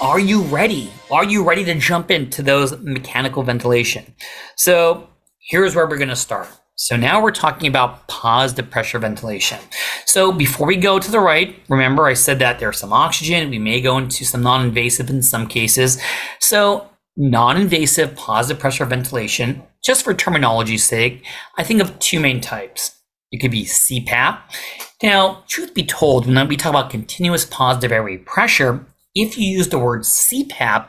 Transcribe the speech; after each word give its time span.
Are 0.00 0.18
you 0.18 0.40
ready? 0.44 0.90
Are 1.10 1.24
you 1.24 1.44
ready 1.44 1.62
to 1.64 1.74
jump 1.74 2.10
into 2.10 2.42
those 2.42 2.78
mechanical 2.80 3.42
ventilation? 3.42 4.14
So, 4.56 5.10
here's 5.38 5.76
where 5.76 5.86
we're 5.86 5.98
going 5.98 6.08
to 6.08 6.16
start. 6.16 6.48
So, 6.74 6.96
now 6.96 7.22
we're 7.22 7.32
talking 7.32 7.68
about 7.68 8.08
positive 8.08 8.70
pressure 8.70 8.98
ventilation. 8.98 9.58
So, 10.06 10.32
before 10.32 10.66
we 10.66 10.76
go 10.76 10.98
to 10.98 11.10
the 11.10 11.20
right, 11.20 11.54
remember 11.68 12.06
I 12.06 12.14
said 12.14 12.38
that 12.38 12.58
there's 12.58 12.78
some 12.78 12.94
oxygen. 12.94 13.50
We 13.50 13.58
may 13.58 13.82
go 13.82 13.98
into 13.98 14.24
some 14.24 14.42
non 14.42 14.64
invasive 14.64 15.10
in 15.10 15.22
some 15.22 15.46
cases. 15.46 16.00
So, 16.38 16.88
non 17.18 17.58
invasive 17.58 18.16
positive 18.16 18.58
pressure 18.58 18.86
ventilation, 18.86 19.62
just 19.84 20.02
for 20.02 20.14
terminology's 20.14 20.84
sake, 20.84 21.26
I 21.58 21.62
think 21.62 21.82
of 21.82 21.98
two 21.98 22.20
main 22.20 22.40
types. 22.40 22.98
It 23.32 23.42
could 23.42 23.50
be 23.50 23.64
CPAP. 23.64 24.38
Now, 25.02 25.44
truth 25.46 25.74
be 25.74 25.84
told, 25.84 26.26
when 26.26 26.48
we 26.48 26.56
talk 26.56 26.70
about 26.70 26.90
continuous 26.90 27.44
positive 27.44 27.92
airway 27.92 28.16
pressure, 28.16 28.86
if 29.14 29.38
you 29.38 29.48
use 29.48 29.68
the 29.68 29.78
word 29.78 30.02
CPAP, 30.02 30.88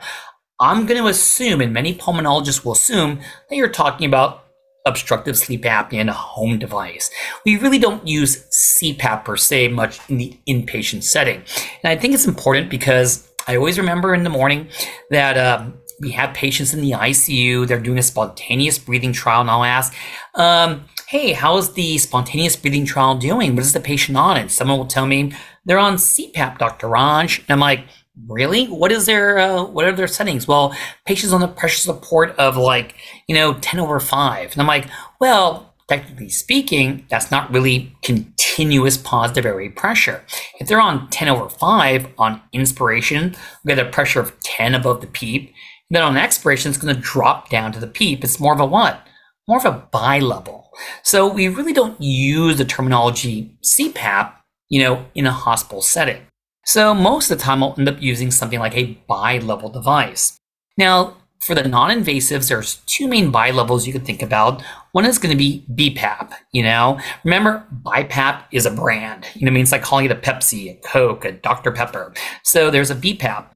I'm 0.60 0.86
going 0.86 1.00
to 1.00 1.08
assume, 1.08 1.60
and 1.60 1.72
many 1.72 1.94
pulmonologists 1.94 2.64
will 2.64 2.72
assume, 2.72 3.20
that 3.48 3.56
you're 3.56 3.68
talking 3.68 4.06
about 4.06 4.44
obstructive 4.86 5.36
sleep 5.36 5.62
apnea 5.62 6.00
in 6.00 6.08
a 6.08 6.12
home 6.12 6.58
device. 6.58 7.10
We 7.44 7.56
really 7.56 7.78
don't 7.78 8.06
use 8.06 8.44
CPAP 8.80 9.24
per 9.24 9.36
se 9.36 9.68
much 9.68 9.98
in 10.08 10.18
the 10.18 10.38
inpatient 10.48 11.04
setting. 11.04 11.36
And 11.82 11.90
I 11.90 11.96
think 11.96 12.14
it's 12.14 12.26
important 12.26 12.70
because 12.70 13.28
I 13.46 13.56
always 13.56 13.78
remember 13.78 14.14
in 14.14 14.24
the 14.24 14.30
morning 14.30 14.68
that 15.10 15.36
um, 15.36 15.74
we 16.00 16.10
have 16.12 16.34
patients 16.34 16.74
in 16.74 16.80
the 16.80 16.92
ICU, 16.92 17.66
they're 17.66 17.80
doing 17.80 17.98
a 17.98 18.02
spontaneous 18.02 18.78
breathing 18.78 19.12
trial, 19.12 19.40
and 19.40 19.50
I'll 19.50 19.64
ask, 19.64 19.94
um, 20.34 20.84
hey, 21.08 21.32
how 21.32 21.56
is 21.58 21.72
the 21.72 21.98
spontaneous 21.98 22.56
breathing 22.56 22.84
trial 22.84 23.16
doing? 23.16 23.54
What 23.54 23.64
is 23.64 23.72
the 23.72 23.80
patient 23.80 24.16
on? 24.16 24.36
And 24.36 24.50
someone 24.50 24.78
will 24.78 24.86
tell 24.86 25.06
me 25.06 25.32
they're 25.64 25.78
on 25.78 25.94
CPAP, 25.94 26.58
Dr. 26.58 26.88
Raj. 26.88 27.38
And 27.40 27.50
I'm 27.50 27.60
like, 27.60 27.84
really? 28.28 28.66
What 28.66 28.92
is 28.92 29.06
their 29.06 29.38
uh, 29.38 29.64
what 29.64 29.84
are 29.84 29.92
their 29.92 30.06
settings? 30.06 30.46
Well 30.46 30.74
patients 31.06 31.32
on 31.32 31.40
the 31.40 31.48
pressure 31.48 31.78
support 31.78 32.36
of 32.38 32.56
like 32.56 32.94
you 33.28 33.34
know 33.34 33.54
10 33.54 33.80
over 33.80 33.98
5 33.98 34.52
and 34.52 34.60
i'm 34.60 34.66
like 34.66 34.86
well 35.20 35.74
technically 35.88 36.28
speaking 36.28 37.06
that's 37.10 37.30
not 37.30 37.52
really 37.52 37.94
continuous 38.02 38.96
positive 38.96 39.44
airway 39.46 39.68
pressure. 39.68 40.24
If 40.60 40.68
they're 40.68 40.80
on 40.80 41.08
10 41.10 41.28
over 41.28 41.48
5 41.48 42.08
on 42.18 42.40
inspiration 42.52 43.34
we 43.64 43.74
get 43.74 43.84
a 43.84 43.90
pressure 43.90 44.20
of 44.20 44.38
10 44.40 44.74
above 44.74 45.00
the 45.00 45.06
PEEP. 45.06 45.52
Then 45.90 46.02
on 46.02 46.16
expiration 46.16 46.70
it's 46.70 46.78
going 46.78 46.94
to 46.94 47.00
drop 47.00 47.50
down 47.50 47.72
to 47.72 47.80
the 47.80 47.86
PEEP. 47.86 48.24
It's 48.24 48.40
more 48.40 48.54
of 48.54 48.60
a 48.60 48.66
what? 48.66 49.06
More 49.48 49.58
of 49.58 49.64
a 49.64 49.86
bi-level. 49.92 50.70
So 51.02 51.28
we 51.28 51.48
really 51.48 51.72
don't 51.72 52.00
use 52.00 52.56
the 52.56 52.64
terminology 52.64 53.58
cpap 53.62 54.34
you 54.68 54.82
know 54.82 55.04
in 55.14 55.26
a 55.26 55.32
hospital 55.32 55.82
setting 55.82 56.22
so 56.64 56.94
most 56.94 57.30
of 57.30 57.38
the 57.38 57.44
time 57.44 57.62
I'll 57.62 57.74
end 57.78 57.88
up 57.88 58.00
using 58.00 58.30
something 58.30 58.58
like 58.58 58.76
a 58.76 58.98
bi-level 59.06 59.68
device. 59.70 60.36
Now, 60.76 61.16
for 61.40 61.56
the 61.56 61.68
non-invasives, 61.68 62.48
there's 62.48 62.76
two 62.86 63.08
main 63.08 63.32
bi-levels 63.32 63.84
you 63.84 63.92
can 63.92 64.04
think 64.04 64.22
about. 64.22 64.62
One 64.92 65.04
is 65.04 65.18
going 65.18 65.32
to 65.32 65.36
be 65.36 65.64
BPAP, 65.74 66.32
you 66.52 66.62
know. 66.62 67.00
Remember, 67.24 67.66
BiPAP 67.82 68.44
is 68.52 68.64
a 68.64 68.70
brand. 68.70 69.26
You 69.34 69.46
know, 69.46 69.50
I 69.50 69.54
mean, 69.54 69.64
it's 69.64 69.72
like 69.72 69.82
calling 69.82 70.04
it 70.04 70.12
a 70.12 70.14
Pepsi, 70.14 70.70
a 70.70 70.80
Coke, 70.86 71.24
a 71.24 71.32
Dr. 71.32 71.72
Pepper. 71.72 72.14
So 72.44 72.70
there's 72.70 72.92
a 72.92 72.94
BPAP, 72.94 73.46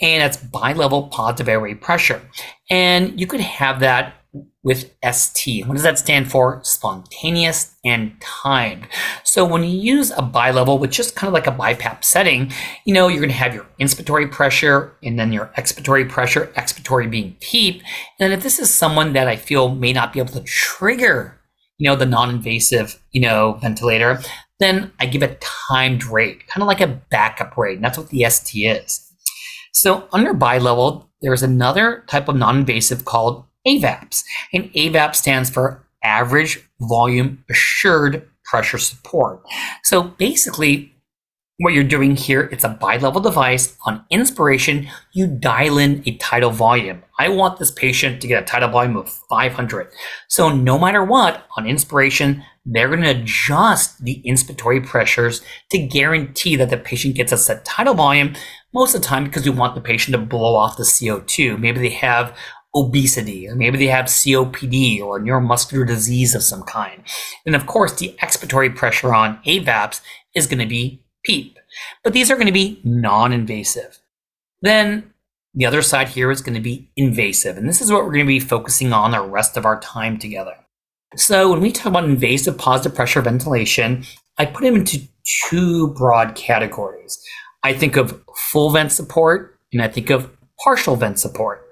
and 0.00 0.22
it's 0.22 0.38
bi-level 0.38 1.08
positive 1.08 1.46
airway 1.46 1.74
pressure. 1.74 2.22
And 2.70 3.20
you 3.20 3.26
could 3.26 3.40
have 3.40 3.80
that 3.80 4.14
with 4.62 4.92
ST. 5.04 5.66
What 5.66 5.74
does 5.74 5.84
that 5.84 5.98
stand 5.98 6.30
for? 6.30 6.60
Spontaneous 6.64 7.76
and 7.84 8.20
timed. 8.20 8.88
So 9.22 9.44
when 9.44 9.62
you 9.62 9.78
use 9.78 10.10
a 10.16 10.22
bi-level 10.22 10.78
with 10.78 10.90
just 10.90 11.14
kind 11.14 11.28
of 11.28 11.34
like 11.34 11.46
a 11.46 11.52
BiPAP 11.52 12.04
setting, 12.04 12.52
you 12.84 12.92
know, 12.92 13.06
you're 13.06 13.20
going 13.20 13.30
to 13.30 13.36
have 13.36 13.54
your 13.54 13.66
inspiratory 13.80 14.30
pressure 14.30 14.96
and 15.02 15.18
then 15.18 15.32
your 15.32 15.52
expiratory 15.56 16.08
pressure, 16.08 16.52
expiratory 16.56 17.10
being 17.10 17.36
PEEP. 17.40 17.82
And 18.18 18.32
if 18.32 18.42
this 18.42 18.58
is 18.58 18.72
someone 18.72 19.12
that 19.12 19.28
I 19.28 19.36
feel 19.36 19.68
may 19.68 19.92
not 19.92 20.12
be 20.12 20.18
able 20.18 20.32
to 20.32 20.42
trigger, 20.42 21.40
you 21.78 21.88
know, 21.88 21.96
the 21.96 22.06
non-invasive, 22.06 23.00
you 23.12 23.20
know, 23.20 23.58
ventilator, 23.62 24.20
then 24.58 24.92
I 24.98 25.06
give 25.06 25.22
a 25.22 25.36
timed 25.68 26.04
rate, 26.04 26.46
kind 26.48 26.62
of 26.62 26.66
like 26.66 26.80
a 26.80 27.00
backup 27.10 27.56
rate. 27.56 27.76
And 27.76 27.84
that's 27.84 27.98
what 27.98 28.08
the 28.08 28.28
ST 28.28 28.66
is. 28.66 29.02
So 29.72 30.08
under 30.12 30.32
bi-level, 30.32 31.10
there's 31.22 31.42
another 31.42 32.04
type 32.08 32.28
of 32.28 32.36
non-invasive 32.36 33.04
called 33.04 33.45
AVAPS. 33.66 34.24
And 34.52 34.72
AVAP 34.72 35.14
stands 35.14 35.50
for 35.50 35.86
Average 36.02 36.60
Volume 36.80 37.44
Assured 37.50 38.28
Pressure 38.44 38.78
Support. 38.78 39.42
So 39.82 40.02
basically, 40.02 40.92
what 41.58 41.72
you're 41.72 41.84
doing 41.84 42.16
here, 42.16 42.50
it's 42.52 42.64
a 42.64 42.68
bi-level 42.68 43.20
device. 43.22 43.76
On 43.86 44.04
inspiration, 44.10 44.88
you 45.14 45.26
dial 45.26 45.78
in 45.78 46.02
a 46.04 46.16
tidal 46.18 46.50
volume. 46.50 47.02
I 47.18 47.30
want 47.30 47.58
this 47.58 47.70
patient 47.70 48.20
to 48.20 48.28
get 48.28 48.42
a 48.42 48.46
tidal 48.46 48.68
volume 48.68 48.96
of 48.96 49.08
500. 49.08 49.90
So 50.28 50.50
no 50.50 50.78
matter 50.78 51.02
what, 51.02 51.46
on 51.56 51.66
inspiration, 51.66 52.44
they're 52.66 52.88
going 52.88 53.02
to 53.02 53.22
adjust 53.22 54.04
the 54.04 54.22
inspiratory 54.26 54.84
pressures 54.84 55.40
to 55.70 55.78
guarantee 55.78 56.56
that 56.56 56.68
the 56.68 56.76
patient 56.76 57.14
gets 57.14 57.32
a 57.32 57.38
set 57.38 57.64
tidal 57.64 57.94
volume 57.94 58.34
most 58.74 58.94
of 58.94 59.00
the 59.00 59.06
time 59.06 59.24
because 59.24 59.44
we 59.44 59.50
want 59.50 59.74
the 59.74 59.80
patient 59.80 60.12
to 60.12 60.20
blow 60.20 60.56
off 60.56 60.76
the 60.76 60.82
CO2. 60.82 61.58
Maybe 61.58 61.80
they 61.80 61.88
have 61.88 62.36
obesity, 62.76 63.48
or 63.48 63.56
maybe 63.56 63.78
they 63.78 63.86
have 63.86 64.06
COPD 64.06 65.00
or 65.00 65.18
neuromuscular 65.18 65.86
disease 65.86 66.34
of 66.34 66.42
some 66.42 66.62
kind. 66.62 67.02
And 67.46 67.56
of 67.56 67.66
course, 67.66 67.94
the 67.94 68.14
expiratory 68.22 68.74
pressure 68.76 69.14
on 69.14 69.38
AVAPs 69.44 70.00
is 70.34 70.46
going 70.46 70.60
to 70.60 70.66
be 70.66 71.02
PEEP. 71.24 71.58
But 72.04 72.12
these 72.12 72.30
are 72.30 72.36
going 72.36 72.46
to 72.46 72.52
be 72.52 72.80
non 72.84 73.32
invasive. 73.32 73.98
Then 74.62 75.12
the 75.54 75.66
other 75.66 75.82
side 75.82 76.08
here 76.08 76.30
is 76.30 76.42
going 76.42 76.54
to 76.54 76.60
be 76.60 76.90
invasive. 76.96 77.56
And 77.56 77.68
this 77.68 77.80
is 77.80 77.90
what 77.90 78.04
we're 78.04 78.12
going 78.12 78.26
to 78.26 78.28
be 78.28 78.40
focusing 78.40 78.92
on 78.92 79.10
the 79.10 79.22
rest 79.22 79.56
of 79.56 79.64
our 79.64 79.80
time 79.80 80.18
together. 80.18 80.54
So 81.16 81.50
when 81.50 81.60
we 81.60 81.72
talk 81.72 81.86
about 81.86 82.04
invasive 82.04 82.58
positive 82.58 82.94
pressure 82.94 83.22
ventilation, 83.22 84.04
I 84.38 84.44
put 84.44 84.64
them 84.64 84.74
into 84.74 85.00
two 85.48 85.88
broad 85.94 86.34
categories. 86.34 87.18
I 87.62 87.72
think 87.72 87.96
of 87.96 88.22
full 88.36 88.70
vent 88.70 88.92
support 88.92 89.58
and 89.72 89.82
I 89.82 89.88
think 89.88 90.10
of 90.10 90.30
partial 90.62 90.96
vent 90.96 91.18
support. 91.18 91.65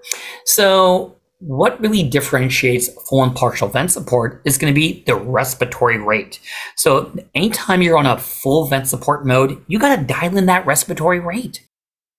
So 0.45 1.17
what 1.39 1.81
really 1.81 2.03
differentiates 2.03 2.89
full 3.09 3.23
and 3.23 3.35
partial 3.35 3.69
vent 3.69 3.91
support 3.91 4.41
is 4.45 4.57
going 4.57 4.73
to 4.73 4.79
be 4.79 5.03
the 5.07 5.15
respiratory 5.15 5.99
rate. 5.99 6.41
So 6.77 7.15
anytime 7.35 7.83
you're 7.83 7.99
on 7.99 8.07
a 8.07 8.19
full 8.19 8.67
vent 8.67 8.89
support 8.89 9.27
mode, 9.27 9.63
you 9.67 9.79
got 9.79 9.97
to 9.97 10.05
dial 10.05 10.37
in 10.37 10.47
that 10.47 10.67
respiratory 10.67 11.21
rate. 11.21 11.67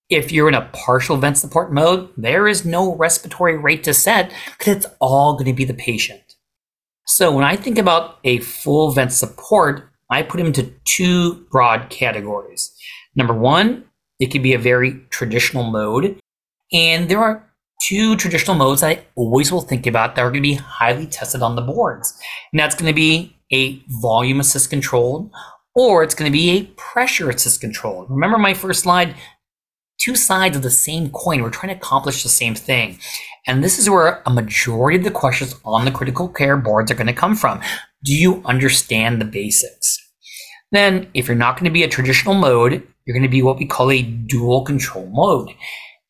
If 0.10 0.32
you're 0.32 0.48
in 0.48 0.54
a 0.54 0.70
partial 0.74 1.18
vent 1.18 1.38
support 1.40 1.74
mode, 1.74 2.10
there 2.16 2.48
is 2.48 2.66
no 2.66 2.96
respiratory 2.96 3.58
rate 3.58 3.84
to 3.86 3.94
set 3.94 4.32
because 4.58 4.76
it's 4.76 4.86
all 5.00 5.34
going 5.34 5.46
to 5.46 5.54
be 5.54 5.66
the 5.66 5.74
patient. 5.74 6.36
So 7.08 7.34
when 7.34 7.44
I 7.44 7.56
think 7.56 7.80
about 7.80 8.20
a 8.24 8.40
full 8.40 8.92
vent 8.92 9.12
support, 9.12 9.90
I 10.12 10.22
put 10.22 10.38
them 10.38 10.48
into 10.48 10.72
two 10.84 11.46
broad 11.50 11.90
categories. 11.90 12.72
Number 13.16 13.34
one, 13.34 13.86
it 14.20 14.28
could 14.28 14.44
be 14.44 14.54
a 14.54 14.60
very 14.60 15.02
traditional 15.10 15.64
mode 15.64 16.20
and 16.72 17.10
there 17.10 17.20
are 17.20 17.44
two 17.82 18.16
traditional 18.16 18.56
modes 18.56 18.84
I 18.84 19.06
always 19.16 19.52
will 19.52 19.62
think 19.62 19.86
about 19.86 20.16
that 20.16 20.22
are 20.22 20.32
going 20.32 20.42
to 20.44 20.50
be 20.50 20.56
highly 20.56 21.08
tested 21.08 21.42
on 21.42 21.56
the 21.56 21.62
boards. 21.62 22.18
And 22.52 22.60
that's 22.60 22.76
going 22.76 22.92
to 22.92 22.96
be 22.96 23.36
a 23.52 23.82
volume 24.02 24.40
assist 24.40 24.70
control 24.70 25.32
or 25.76 26.04
it's 26.04 26.16
going 26.16 26.32
to 26.32 26.36
be 26.36 26.50
a 26.52 26.64
pressure 26.78 27.30
assist 27.30 27.62
control. 27.62 28.06
Remember 28.10 28.38
my 28.38 28.54
first 28.54 28.82
slide? 28.82 29.16
Two 30.00 30.16
sides 30.16 30.56
of 30.56 30.64
the 30.64 30.70
same 30.70 31.10
coin. 31.10 31.42
We're 31.42 31.50
trying 31.50 31.74
to 31.74 31.80
accomplish 31.80 32.24
the 32.24 32.30
same 32.30 32.56
thing. 32.56 33.00
And 33.48 33.64
this 33.64 33.78
is 33.78 33.90
where 33.90 34.22
a 34.26 34.30
majority 34.30 34.98
of 34.98 35.04
the 35.04 35.12
questions 35.12 35.56
on 35.64 35.86
the 35.86 35.92
critical 35.92 36.28
care 36.28 36.58
boards 36.58 36.92
are 36.92 36.96
going 36.96 37.08
to 37.08 37.14
come 37.14 37.36
from. 37.36 37.62
Do 38.04 38.14
you 38.14 38.42
understand 38.46 39.20
the 39.20 39.26
basics? 39.26 40.00
Then, 40.72 41.10
if 41.14 41.28
you're 41.28 41.36
not 41.36 41.56
going 41.56 41.66
to 41.66 41.72
be 41.72 41.84
a 41.84 41.88
traditional 41.88 42.34
mode, 42.34 42.86
you're 43.06 43.14
going 43.14 43.24
to 43.24 43.30
be 43.30 43.42
what 43.42 43.58
we 43.58 43.66
call 43.66 43.92
a 43.92 44.02
dual 44.02 44.64
control 44.64 45.10
mode. 45.12 45.50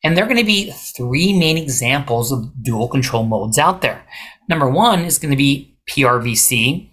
And 0.06 0.16
there 0.16 0.24
are 0.24 0.28
going 0.28 0.38
to 0.38 0.46
be 0.46 0.70
three 0.70 1.36
main 1.36 1.58
examples 1.58 2.30
of 2.30 2.62
dual 2.62 2.86
control 2.86 3.24
modes 3.24 3.58
out 3.58 3.82
there. 3.82 4.06
Number 4.48 4.70
one 4.70 5.00
is 5.00 5.18
going 5.18 5.32
to 5.32 5.36
be 5.36 5.76
PRVC, 5.90 6.88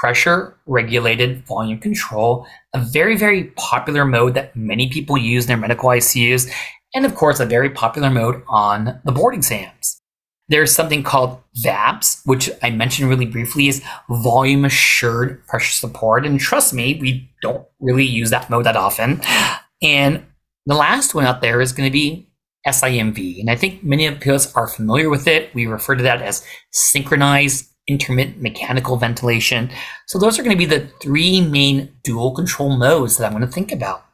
pressure 0.00 0.58
regulated 0.66 1.46
volume 1.46 1.78
control, 1.78 2.44
a 2.74 2.80
very, 2.80 3.16
very 3.16 3.44
popular 3.56 4.04
mode 4.04 4.34
that 4.34 4.56
many 4.56 4.88
people 4.88 5.16
use 5.16 5.44
in 5.44 5.46
their 5.46 5.56
medical 5.56 5.90
ICUs, 5.90 6.52
and 6.92 7.06
of 7.06 7.14
course, 7.14 7.38
a 7.38 7.46
very 7.46 7.70
popular 7.70 8.10
mode 8.10 8.42
on 8.48 9.00
the 9.04 9.12
board 9.12 9.34
exams. 9.34 10.00
there's 10.48 10.74
something 10.74 11.04
called 11.04 11.40
VAPS, 11.62 12.20
which 12.24 12.50
I 12.64 12.70
mentioned 12.70 13.08
really 13.08 13.26
briefly 13.26 13.68
is 13.68 13.80
volume 14.10 14.64
assured 14.64 15.46
pressure 15.46 15.70
support. 15.70 16.26
And 16.26 16.40
trust 16.40 16.74
me, 16.74 16.98
we 17.00 17.30
don't 17.42 17.64
really 17.78 18.04
use 18.04 18.30
that 18.30 18.50
mode 18.50 18.66
that 18.66 18.76
often. 18.76 19.20
And 19.82 20.24
the 20.66 20.74
last 20.74 21.14
one 21.14 21.26
out 21.26 21.42
there 21.42 21.60
is 21.60 21.72
going 21.72 21.88
to 21.88 21.92
be 21.92 22.26
SIMV. 22.66 23.40
And 23.40 23.50
I 23.50 23.56
think 23.56 23.82
many 23.82 24.06
of 24.06 24.22
us 24.22 24.52
are 24.54 24.68
familiar 24.68 25.08
with 25.08 25.26
it. 25.26 25.54
We 25.54 25.66
refer 25.66 25.94
to 25.94 26.02
that 26.02 26.22
as 26.22 26.44
synchronized 26.72 27.70
intermittent 27.88 28.42
mechanical 28.42 28.96
ventilation. 28.96 29.70
So 30.06 30.18
those 30.18 30.38
are 30.38 30.42
going 30.42 30.56
to 30.56 30.58
be 30.58 30.66
the 30.66 30.88
three 31.00 31.40
main 31.40 31.94
dual 32.02 32.34
control 32.34 32.76
modes 32.76 33.16
that 33.16 33.26
I'm 33.26 33.32
going 33.32 33.46
to 33.46 33.52
think 33.52 33.70
about. 33.72 34.04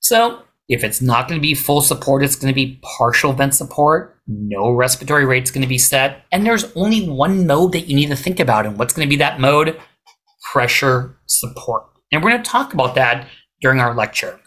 So 0.00 0.42
if 0.68 0.82
it's 0.82 1.02
not 1.02 1.28
going 1.28 1.38
to 1.38 1.42
be 1.42 1.54
full 1.54 1.82
support, 1.82 2.24
it's 2.24 2.36
going 2.36 2.50
to 2.50 2.54
be 2.54 2.80
partial 2.96 3.32
vent 3.32 3.54
support. 3.54 4.16
No 4.26 4.70
respiratory 4.70 5.26
rate 5.26 5.42
is 5.44 5.50
going 5.50 5.62
to 5.62 5.68
be 5.68 5.78
set. 5.78 6.24
And 6.32 6.46
there's 6.46 6.72
only 6.74 7.08
one 7.08 7.46
mode 7.46 7.72
that 7.72 7.88
you 7.88 7.96
need 7.96 8.08
to 8.08 8.16
think 8.16 8.40
about. 8.40 8.64
And 8.64 8.78
what's 8.78 8.94
going 8.94 9.06
to 9.06 9.10
be 9.10 9.16
that 9.16 9.38
mode? 9.38 9.78
Pressure 10.50 11.18
support. 11.26 11.84
And 12.10 12.22
we're 12.22 12.30
going 12.30 12.42
to 12.42 12.50
talk 12.50 12.72
about 12.72 12.94
that 12.94 13.28
during 13.60 13.80
our 13.80 13.94
lecture. 13.94 14.40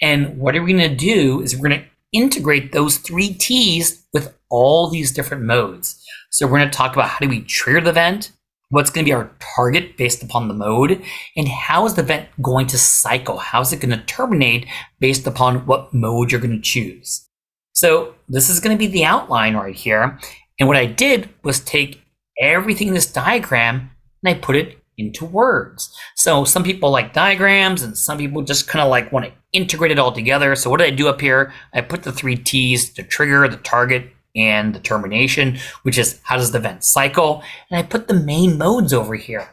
And 0.00 0.38
what 0.38 0.54
are 0.54 0.62
we 0.62 0.72
going 0.72 0.90
to 0.90 0.96
do 0.96 1.40
is 1.42 1.56
we're 1.56 1.68
going 1.68 1.80
to 1.80 1.86
integrate 2.12 2.72
those 2.72 2.98
three 2.98 3.34
T's 3.34 4.04
with 4.12 4.34
all 4.50 4.88
these 4.88 5.12
different 5.12 5.44
modes. 5.44 6.02
So 6.30 6.46
we're 6.46 6.58
going 6.58 6.70
to 6.70 6.76
talk 6.76 6.94
about 6.94 7.08
how 7.08 7.18
do 7.20 7.28
we 7.28 7.42
trigger 7.42 7.80
the 7.80 7.92
vent, 7.92 8.32
what's 8.70 8.90
going 8.90 9.04
to 9.04 9.08
be 9.08 9.14
our 9.14 9.30
target 9.56 9.96
based 9.96 10.22
upon 10.22 10.48
the 10.48 10.54
mode, 10.54 11.02
and 11.36 11.48
how 11.48 11.86
is 11.86 11.94
the 11.94 12.02
vent 12.02 12.28
going 12.40 12.66
to 12.68 12.78
cycle? 12.78 13.38
How 13.38 13.60
is 13.60 13.72
it 13.72 13.80
going 13.80 13.96
to 13.98 14.04
terminate 14.04 14.66
based 15.00 15.26
upon 15.26 15.66
what 15.66 15.92
mode 15.92 16.30
you're 16.30 16.40
going 16.40 16.56
to 16.56 16.60
choose? 16.60 17.26
So 17.72 18.14
this 18.28 18.50
is 18.50 18.60
going 18.60 18.76
to 18.76 18.78
be 18.78 18.88
the 18.88 19.04
outline 19.04 19.54
right 19.54 19.74
here. 19.74 20.18
And 20.58 20.66
what 20.66 20.76
I 20.76 20.86
did 20.86 21.28
was 21.44 21.60
take 21.60 22.02
everything 22.40 22.88
in 22.88 22.94
this 22.94 23.10
diagram 23.10 23.90
and 24.22 24.36
I 24.36 24.38
put 24.38 24.56
it 24.56 24.77
into 24.98 25.24
words. 25.24 25.96
So 26.16 26.44
some 26.44 26.64
people 26.64 26.90
like 26.90 27.12
diagrams 27.12 27.82
and 27.82 27.96
some 27.96 28.18
people 28.18 28.42
just 28.42 28.68
kind 28.68 28.82
of 28.82 28.90
like 28.90 29.12
want 29.12 29.26
to 29.26 29.32
integrate 29.52 29.92
it 29.92 29.98
all 29.98 30.12
together. 30.12 30.54
So 30.56 30.68
what 30.68 30.78
did 30.78 30.92
I 30.92 30.96
do 30.96 31.08
up 31.08 31.20
here? 31.20 31.52
I 31.72 31.80
put 31.80 32.02
the 32.02 32.12
three 32.12 32.36
T's, 32.36 32.92
the 32.92 33.02
trigger, 33.02 33.48
the 33.48 33.56
target, 33.58 34.10
and 34.36 34.74
the 34.74 34.80
termination, 34.80 35.58
which 35.82 35.98
is 35.98 36.20
how 36.22 36.36
does 36.36 36.52
the 36.52 36.60
vent 36.60 36.84
cycle? 36.84 37.42
And 37.70 37.78
I 37.78 37.82
put 37.82 38.08
the 38.08 38.14
main 38.14 38.58
modes 38.58 38.92
over 38.92 39.14
here. 39.14 39.48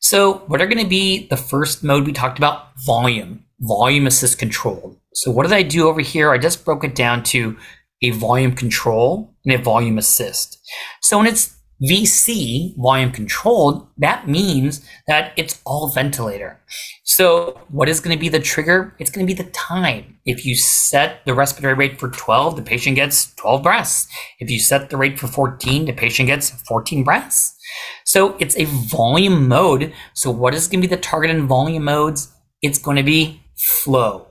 So 0.00 0.38
what 0.46 0.60
are 0.60 0.66
going 0.66 0.82
to 0.82 0.88
be 0.88 1.26
the 1.28 1.36
first 1.36 1.82
mode 1.82 2.06
we 2.06 2.12
talked 2.12 2.38
about? 2.38 2.68
Volume, 2.84 3.44
volume 3.60 4.06
assist 4.06 4.38
control. 4.38 5.00
So 5.14 5.30
what 5.30 5.44
did 5.44 5.52
I 5.52 5.62
do 5.62 5.88
over 5.88 6.00
here? 6.00 6.30
I 6.30 6.38
just 6.38 6.64
broke 6.64 6.84
it 6.84 6.94
down 6.94 7.22
to 7.24 7.56
a 8.02 8.10
volume 8.10 8.54
control 8.54 9.34
and 9.44 9.54
a 9.54 9.62
volume 9.62 9.98
assist. 9.98 10.58
So 11.00 11.18
when 11.18 11.26
it's 11.26 11.56
VC, 11.82 12.76
volume 12.76 13.10
controlled, 13.10 13.88
that 13.98 14.28
means 14.28 14.86
that 15.08 15.32
it's 15.36 15.60
all 15.64 15.88
ventilator. 15.90 16.60
So 17.02 17.60
what 17.70 17.88
is 17.88 18.00
going 18.00 18.16
to 18.16 18.20
be 18.20 18.28
the 18.28 18.40
trigger? 18.40 18.94
It's 18.98 19.10
going 19.10 19.26
to 19.26 19.34
be 19.34 19.42
the 19.42 19.50
time. 19.50 20.18
If 20.24 20.46
you 20.46 20.54
set 20.54 21.24
the 21.26 21.34
respiratory 21.34 21.74
rate 21.74 21.98
for 21.98 22.08
12, 22.08 22.56
the 22.56 22.62
patient 22.62 22.96
gets 22.96 23.34
12 23.34 23.62
breaths. 23.62 24.06
If 24.38 24.50
you 24.50 24.60
set 24.60 24.90
the 24.90 24.96
rate 24.96 25.18
for 25.18 25.26
14, 25.26 25.86
the 25.86 25.92
patient 25.92 26.28
gets 26.28 26.50
14 26.50 27.02
breaths. 27.02 27.56
So 28.04 28.36
it's 28.38 28.56
a 28.56 28.64
volume 28.64 29.48
mode. 29.48 29.92
So 30.14 30.30
what 30.30 30.54
is 30.54 30.68
going 30.68 30.80
to 30.82 30.88
be 30.88 30.94
the 30.94 31.00
target 31.00 31.30
in 31.30 31.48
volume 31.48 31.84
modes? 31.84 32.32
It's 32.60 32.78
going 32.78 32.96
to 32.96 33.02
be 33.02 33.42
flow. 33.56 34.28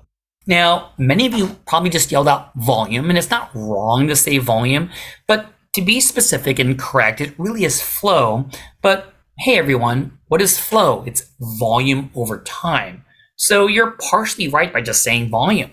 Now, 0.47 0.93
many 0.97 1.27
of 1.27 1.33
you 1.33 1.57
probably 1.67 1.89
just 1.89 2.11
yelled 2.11 2.27
out 2.27 2.51
volume, 2.55 3.09
and 3.09 3.17
it's 3.17 3.29
not 3.29 3.51
wrong 3.53 4.07
to 4.07 4.15
say 4.15 4.37
volume, 4.39 4.89
but 5.27 5.53
to 5.73 5.81
be 5.81 5.99
specific 5.99 6.59
and 6.59 6.77
correct, 6.77 7.21
it 7.21 7.37
really 7.37 7.63
is 7.63 7.81
flow. 7.81 8.45
But 8.81 9.13
hey, 9.39 9.57
everyone, 9.57 10.17
what 10.27 10.41
is 10.41 10.59
flow? 10.59 11.03
It's 11.05 11.31
volume 11.59 12.11
over 12.15 12.41
time. 12.43 13.05
So 13.35 13.67
you're 13.67 13.97
partially 14.09 14.47
right 14.47 14.71
by 14.71 14.81
just 14.81 15.03
saying 15.03 15.29
volume. 15.29 15.71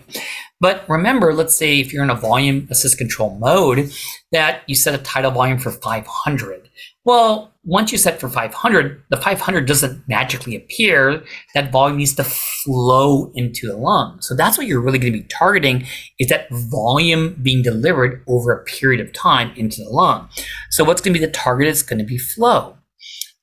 But 0.59 0.89
remember, 0.89 1.33
let's 1.33 1.55
say 1.55 1.79
if 1.79 1.93
you're 1.93 2.03
in 2.03 2.09
a 2.09 2.15
volume 2.15 2.67
assist 2.71 2.97
control 2.97 3.37
mode, 3.37 3.91
that 4.31 4.63
you 4.67 4.75
set 4.75 4.99
a 4.99 5.03
tidal 5.03 5.31
volume 5.31 5.59
for 5.59 5.71
500. 5.71 6.69
Well, 7.05 7.53
once 7.69 7.91
you 7.91 7.99
set 7.99 8.19
for 8.19 8.27
500, 8.27 9.03
the 9.11 9.17
500 9.17 9.67
doesn't 9.67 10.07
magically 10.07 10.55
appear. 10.55 11.23
That 11.53 11.71
volume 11.71 11.97
needs 11.97 12.15
to 12.15 12.23
flow 12.23 13.31
into 13.35 13.67
the 13.67 13.77
lung. 13.77 14.19
So 14.21 14.35
that's 14.35 14.57
what 14.57 14.65
you're 14.65 14.81
really 14.81 14.97
going 14.97 15.13
to 15.13 15.19
be 15.19 15.25
targeting 15.25 15.85
is 16.17 16.29
that 16.29 16.49
volume 16.49 17.37
being 17.43 17.61
delivered 17.61 18.23
over 18.27 18.51
a 18.51 18.63
period 18.63 18.99
of 18.99 19.13
time 19.13 19.53
into 19.55 19.83
the 19.83 19.89
lung. 19.91 20.29
So 20.71 20.83
what's 20.83 20.99
going 20.99 21.13
to 21.13 21.19
be 21.19 21.25
the 21.25 21.31
target 21.31 21.67
is 21.67 21.83
going 21.83 21.99
to 21.99 22.05
be 22.05 22.17
flow. 22.17 22.75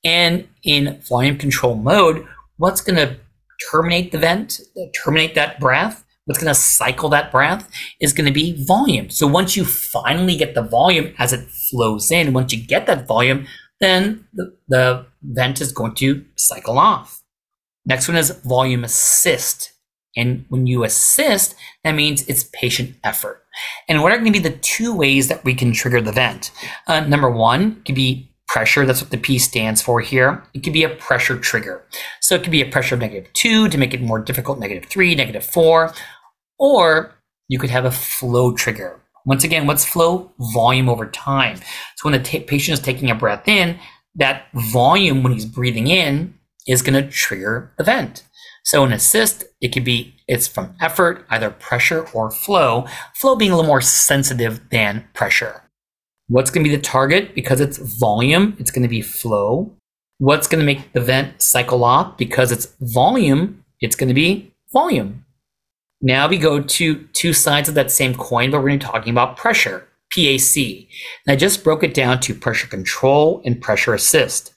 And 0.03 0.45
in 0.61 1.01
volume 1.07 1.37
control 1.37 1.75
mode, 1.75 2.27
what's 2.57 2.81
going 2.81 2.97
to 2.97 3.17
terminate 3.71 4.11
the 4.11 4.19
vent, 4.19 4.59
terminate 5.03 5.35
that 5.35 5.57
breath, 5.57 6.03
what's 6.25 6.41
going 6.41 6.53
to 6.53 6.59
cycle 6.59 7.07
that 7.09 7.31
breath 7.31 7.69
is 8.01 8.11
going 8.11 8.27
to 8.27 8.33
be 8.33 8.61
volume. 8.65 9.09
So 9.09 9.25
once 9.25 9.55
you 9.55 9.63
finally 9.63 10.35
get 10.35 10.53
the 10.53 10.63
volume 10.63 11.13
as 11.17 11.31
it 11.31 11.47
flows 11.71 12.11
in, 12.11 12.33
once 12.33 12.51
you 12.51 12.61
get 12.61 12.87
that 12.87 13.07
volume, 13.07 13.47
then 13.79 14.27
the, 14.33 14.55
the 14.67 15.05
vent 15.21 15.61
is 15.61 15.71
going 15.71 15.95
to 15.95 16.25
cycle 16.35 16.79
off. 16.79 17.23
Next 17.85 18.07
one 18.07 18.17
is 18.17 18.31
volume 18.31 18.83
assist. 18.83 19.71
And 20.15 20.45
when 20.49 20.65
you 20.65 20.83
assist, 20.83 21.55
that 21.83 21.91
means 21.91 22.27
it's 22.27 22.49
patient 22.53 22.95
effort. 23.03 23.43
And 23.87 24.01
what 24.01 24.11
are 24.11 24.17
going 24.17 24.33
to 24.33 24.39
be 24.39 24.49
the 24.49 24.57
two 24.57 24.95
ways 24.95 25.27
that 25.27 25.43
we 25.43 25.53
can 25.53 25.71
trigger 25.73 26.01
the 26.01 26.11
vent? 26.11 26.51
Uh, 26.87 27.01
number 27.01 27.29
one 27.29 27.81
could 27.83 27.95
be 27.95 28.33
pressure. 28.47 28.85
That's 28.85 29.01
what 29.01 29.11
the 29.11 29.17
P 29.17 29.37
stands 29.37 29.81
for 29.81 29.99
here. 29.99 30.43
It 30.53 30.63
could 30.63 30.73
be 30.73 30.83
a 30.83 30.89
pressure 30.89 31.37
trigger. 31.37 31.85
So 32.21 32.35
it 32.35 32.43
could 32.43 32.51
be 32.51 32.61
a 32.61 32.69
pressure 32.69 32.95
of 32.95 33.01
negative 33.01 33.31
two 33.33 33.69
to 33.69 33.77
make 33.77 33.93
it 33.93 34.01
more 34.01 34.19
difficult, 34.19 34.59
negative 34.59 34.89
three, 34.89 35.13
negative 35.15 35.45
four, 35.45 35.93
or 36.57 37.13
you 37.47 37.59
could 37.59 37.69
have 37.69 37.85
a 37.85 37.91
flow 37.91 38.53
trigger. 38.53 38.99
Once 39.27 39.43
again, 39.43 39.67
what's 39.67 39.83
flow? 39.83 40.31
Volume 40.53 40.87
over 40.87 41.05
time. 41.05 41.57
So 41.97 42.09
when 42.09 42.13
the 42.13 42.23
t- 42.23 42.39
patient 42.39 42.79
is 42.79 42.83
taking 42.83 43.11
a 43.11 43.15
breath 43.15 43.45
in, 43.45 43.77
that 44.15 44.45
volume 44.53 45.21
when 45.21 45.33
he's 45.33 45.45
breathing 45.45 45.87
in 45.87 46.33
is 46.65 46.81
going 46.81 46.93
to 46.93 47.11
trigger 47.11 47.73
the 47.77 47.83
vent. 47.83 48.23
So 48.63 48.85
an 48.85 48.93
assist, 48.93 49.43
it 49.59 49.73
could 49.73 49.83
be 49.83 50.15
it's 50.29 50.47
from 50.47 50.75
effort, 50.79 51.25
either 51.29 51.49
pressure 51.49 52.07
or 52.13 52.31
flow. 52.31 52.87
Flow 53.15 53.35
being 53.35 53.51
a 53.51 53.55
little 53.57 53.67
more 53.67 53.81
sensitive 53.81 54.61
than 54.69 55.05
pressure. 55.13 55.61
What's 56.29 56.49
going 56.49 56.63
to 56.63 56.69
be 56.69 56.75
the 56.75 56.81
target? 56.81 57.35
Because 57.35 57.59
it's 57.59 57.77
volume, 57.77 58.55
it's 58.59 58.71
going 58.71 58.83
to 58.83 58.89
be 58.89 59.01
flow. 59.01 59.73
What's 60.19 60.47
going 60.47 60.59
to 60.59 60.65
make 60.65 60.93
the 60.93 61.01
vent 61.01 61.41
cycle 61.41 61.83
off? 61.83 62.17
Because 62.17 62.53
it's 62.53 62.73
volume, 62.79 63.65
it's 63.81 63.97
going 63.97 64.09
to 64.09 64.13
be 64.13 64.53
volume. 64.71 65.25
Now 66.01 66.27
we 66.27 66.37
go 66.37 66.61
to 66.61 67.07
two 67.13 67.33
sides 67.33 67.69
of 67.69 67.75
that 67.75 67.91
same 67.91 68.13
coin, 68.13 68.51
but 68.51 68.57
we're 68.57 68.69
going 68.69 68.79
to 68.79 68.85
be 68.85 68.91
talking 68.91 69.11
about 69.11 69.35
pressure, 69.35 69.87
PAC. 70.13 70.57
And 70.57 71.29
I 71.29 71.35
just 71.35 71.63
broke 71.63 71.83
it 71.83 71.93
down 71.93 72.19
to 72.21 72.35
pressure 72.35 72.67
control 72.67 73.41
and 73.45 73.59
pressure 73.59 73.93
assist. 73.93 74.53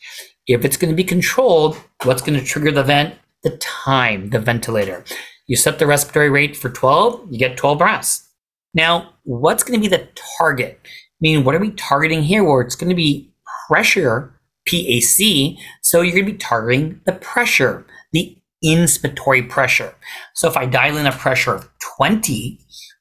If 0.46 0.64
it's 0.64 0.76
going 0.76 0.90
to 0.90 0.96
be 0.96 1.04
controlled, 1.04 1.76
what's 2.04 2.22
going 2.22 2.38
to 2.38 2.44
trigger 2.44 2.72
the 2.72 2.84
vent? 2.84 3.14
The 3.42 3.56
time, 3.56 4.30
the 4.30 4.38
ventilator. 4.38 5.04
You 5.46 5.56
set 5.56 5.78
the 5.78 5.86
respiratory 5.86 6.28
rate 6.28 6.56
for 6.56 6.68
12, 6.68 7.32
you 7.32 7.38
get 7.38 7.56
12 7.56 7.78
breaths. 7.78 8.28
Now, 8.74 9.14
what's 9.24 9.62
going 9.62 9.80
to 9.80 9.88
be 9.88 9.94
the 9.94 10.08
target? 10.38 10.78
I 10.84 10.88
mean, 11.20 11.44
what 11.44 11.54
are 11.54 11.60
we 11.60 11.70
targeting 11.72 12.22
here? 12.22 12.44
Where 12.44 12.60
it's 12.60 12.76
going 12.76 12.90
to 12.90 12.94
be 12.94 13.32
pressure, 13.66 14.38
PAC. 14.68 15.56
So 15.82 16.02
you're 16.02 16.14
going 16.14 16.26
to 16.26 16.32
be 16.32 16.38
targeting 16.38 17.00
the 17.04 17.12
pressure, 17.14 17.86
the 18.12 18.36
inspiratory 18.64 19.48
pressure. 19.48 19.94
So 20.34 20.48
if 20.48 20.56
I 20.56 20.66
dial 20.66 20.96
in 20.96 21.06
a 21.06 21.12
pressure 21.12 21.54
of 21.54 21.68
20, 21.96 22.58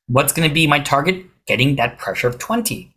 what's 0.07 0.33
going 0.33 0.47
to 0.47 0.53
be 0.53 0.67
my 0.67 0.79
target? 0.79 1.25
Getting 1.47 1.75
that 1.75 1.97
pressure 1.97 2.27
of 2.27 2.37
20. 2.39 2.93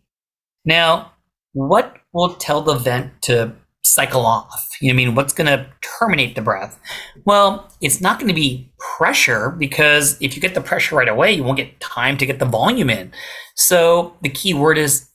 Now, 0.65 1.11
what 1.53 1.97
will 2.13 2.35
tell 2.35 2.61
the 2.61 2.75
vent 2.75 3.21
to 3.23 3.53
cycle 3.83 4.25
off? 4.25 4.69
You 4.79 4.89
know, 4.89 4.93
I 4.93 4.97
mean, 4.97 5.15
what's 5.15 5.33
going 5.33 5.47
to 5.47 5.67
terminate 5.81 6.35
the 6.35 6.41
breath? 6.41 6.79
Well, 7.25 7.71
it's 7.81 7.99
not 7.99 8.19
going 8.19 8.29
to 8.29 8.33
be 8.33 8.71
pressure 8.97 9.49
because 9.49 10.17
if 10.21 10.35
you 10.35 10.41
get 10.41 10.53
the 10.53 10.61
pressure 10.61 10.95
right 10.95 11.09
away, 11.09 11.33
you 11.33 11.43
won't 11.43 11.57
get 11.57 11.79
time 11.79 12.17
to 12.17 12.25
get 12.25 12.39
the 12.39 12.45
volume 12.45 12.89
in. 12.89 13.11
So 13.55 14.15
the 14.21 14.29
key 14.29 14.53
word 14.53 14.77
is 14.77 15.09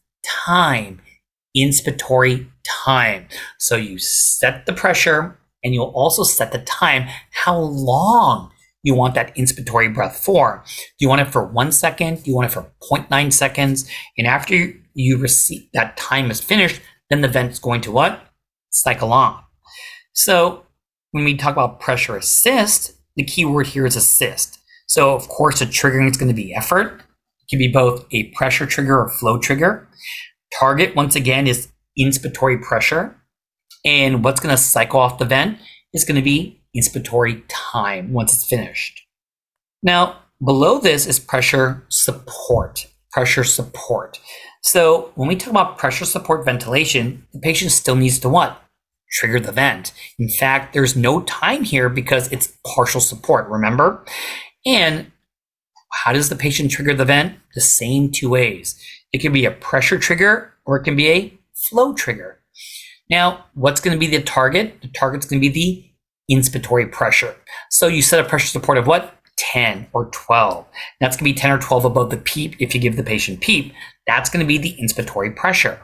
time, 0.46 1.00
inspiratory 1.56 2.46
time. 2.84 3.26
So 3.58 3.76
you 3.76 3.98
set 3.98 4.66
the 4.66 4.72
pressure 4.72 5.37
and 5.62 5.74
you'll 5.74 5.92
also 5.94 6.22
set 6.22 6.52
the 6.52 6.58
time, 6.60 7.08
how 7.32 7.58
long 7.58 8.50
you 8.82 8.94
want 8.94 9.14
that 9.14 9.34
inspiratory 9.36 9.92
breath 9.92 10.16
for. 10.16 10.62
Do 10.66 11.04
you 11.04 11.08
want 11.08 11.20
it 11.20 11.32
for 11.32 11.44
one 11.44 11.72
second? 11.72 12.22
Do 12.22 12.30
you 12.30 12.36
want 12.36 12.46
it 12.46 12.52
for 12.52 12.70
0.9 12.90 13.32
seconds? 13.32 13.90
And 14.16 14.26
after 14.26 14.72
you 14.94 15.18
receive 15.18 15.68
that 15.74 15.96
time 15.96 16.30
is 16.30 16.40
finished, 16.40 16.80
then 17.10 17.20
the 17.20 17.28
vent's 17.28 17.58
going 17.58 17.80
to 17.82 17.92
what? 17.92 18.20
Cycle 18.70 19.12
on. 19.12 19.42
So 20.12 20.64
when 21.10 21.24
we 21.24 21.36
talk 21.36 21.52
about 21.52 21.80
pressure 21.80 22.16
assist, 22.16 22.94
the 23.16 23.24
key 23.24 23.44
word 23.44 23.68
here 23.68 23.86
is 23.86 23.96
assist. 23.96 24.58
So 24.86 25.14
of 25.14 25.28
course, 25.28 25.58
the 25.58 25.66
triggering 25.66 26.10
is 26.10 26.16
going 26.16 26.28
to 26.28 26.34
be 26.34 26.54
effort. 26.54 27.02
It 27.42 27.50
can 27.50 27.58
be 27.58 27.68
both 27.72 28.06
a 28.12 28.30
pressure 28.30 28.66
trigger 28.66 28.98
or 28.98 29.10
flow 29.10 29.38
trigger. 29.38 29.88
Target, 30.58 30.94
once 30.94 31.14
again, 31.14 31.46
is 31.46 31.68
inspiratory 31.98 32.62
pressure. 32.62 33.16
And 33.84 34.24
what's 34.24 34.40
going 34.40 34.54
to 34.54 34.60
cycle 34.60 35.00
off 35.00 35.18
the 35.18 35.24
vent 35.24 35.58
is 35.92 36.04
going 36.04 36.16
to 36.16 36.22
be 36.22 36.60
inspiratory 36.76 37.42
time 37.48 38.12
once 38.12 38.34
it's 38.34 38.46
finished. 38.46 39.06
Now, 39.82 40.20
below 40.44 40.78
this 40.78 41.06
is 41.06 41.18
pressure 41.18 41.84
support. 41.88 42.86
Pressure 43.12 43.44
support. 43.44 44.20
So 44.62 45.12
when 45.14 45.28
we 45.28 45.36
talk 45.36 45.50
about 45.50 45.78
pressure 45.78 46.04
support 46.04 46.44
ventilation, 46.44 47.26
the 47.32 47.40
patient 47.40 47.72
still 47.72 47.96
needs 47.96 48.18
to 48.20 48.28
what? 48.28 48.60
Trigger 49.10 49.40
the 49.40 49.52
vent. 49.52 49.92
In 50.18 50.28
fact, 50.28 50.74
there's 50.74 50.96
no 50.96 51.22
time 51.22 51.64
here 51.64 51.88
because 51.88 52.30
it's 52.30 52.58
partial 52.66 53.00
support, 53.00 53.48
remember? 53.48 54.04
And 54.66 55.10
how 55.92 56.12
does 56.12 56.28
the 56.28 56.36
patient 56.36 56.70
trigger 56.70 56.94
the 56.94 57.04
vent? 57.04 57.36
The 57.54 57.60
same 57.60 58.10
two 58.10 58.28
ways. 58.28 58.78
It 59.12 59.20
can 59.20 59.32
be 59.32 59.46
a 59.46 59.50
pressure 59.50 59.98
trigger 59.98 60.52
or 60.66 60.76
it 60.76 60.84
can 60.84 60.96
be 60.96 61.08
a 61.08 61.38
flow 61.54 61.94
trigger. 61.94 62.37
Now, 63.10 63.46
what's 63.54 63.80
going 63.80 63.96
to 63.96 63.98
be 63.98 64.14
the 64.14 64.22
target? 64.22 64.80
The 64.82 64.88
target's 64.88 65.26
going 65.26 65.40
to 65.40 65.50
be 65.50 65.94
the 66.28 66.36
inspiratory 66.36 66.90
pressure. 66.90 67.34
So 67.70 67.86
you 67.86 68.02
set 68.02 68.24
a 68.24 68.28
pressure 68.28 68.48
support 68.48 68.78
of 68.78 68.86
what? 68.86 69.14
10 69.38 69.86
or 69.92 70.06
12. 70.10 70.66
That's 71.00 71.16
going 71.16 71.32
to 71.32 71.34
be 71.34 71.40
10 71.40 71.50
or 71.52 71.58
12 71.58 71.84
above 71.84 72.10
the 72.10 72.16
PEEP 72.16 72.56
if 72.60 72.74
you 72.74 72.80
give 72.80 72.96
the 72.96 73.02
patient 73.02 73.40
PEEP. 73.40 73.72
That's 74.06 74.28
going 74.28 74.44
to 74.44 74.46
be 74.46 74.58
the 74.58 74.76
inspiratory 74.82 75.34
pressure. 75.34 75.80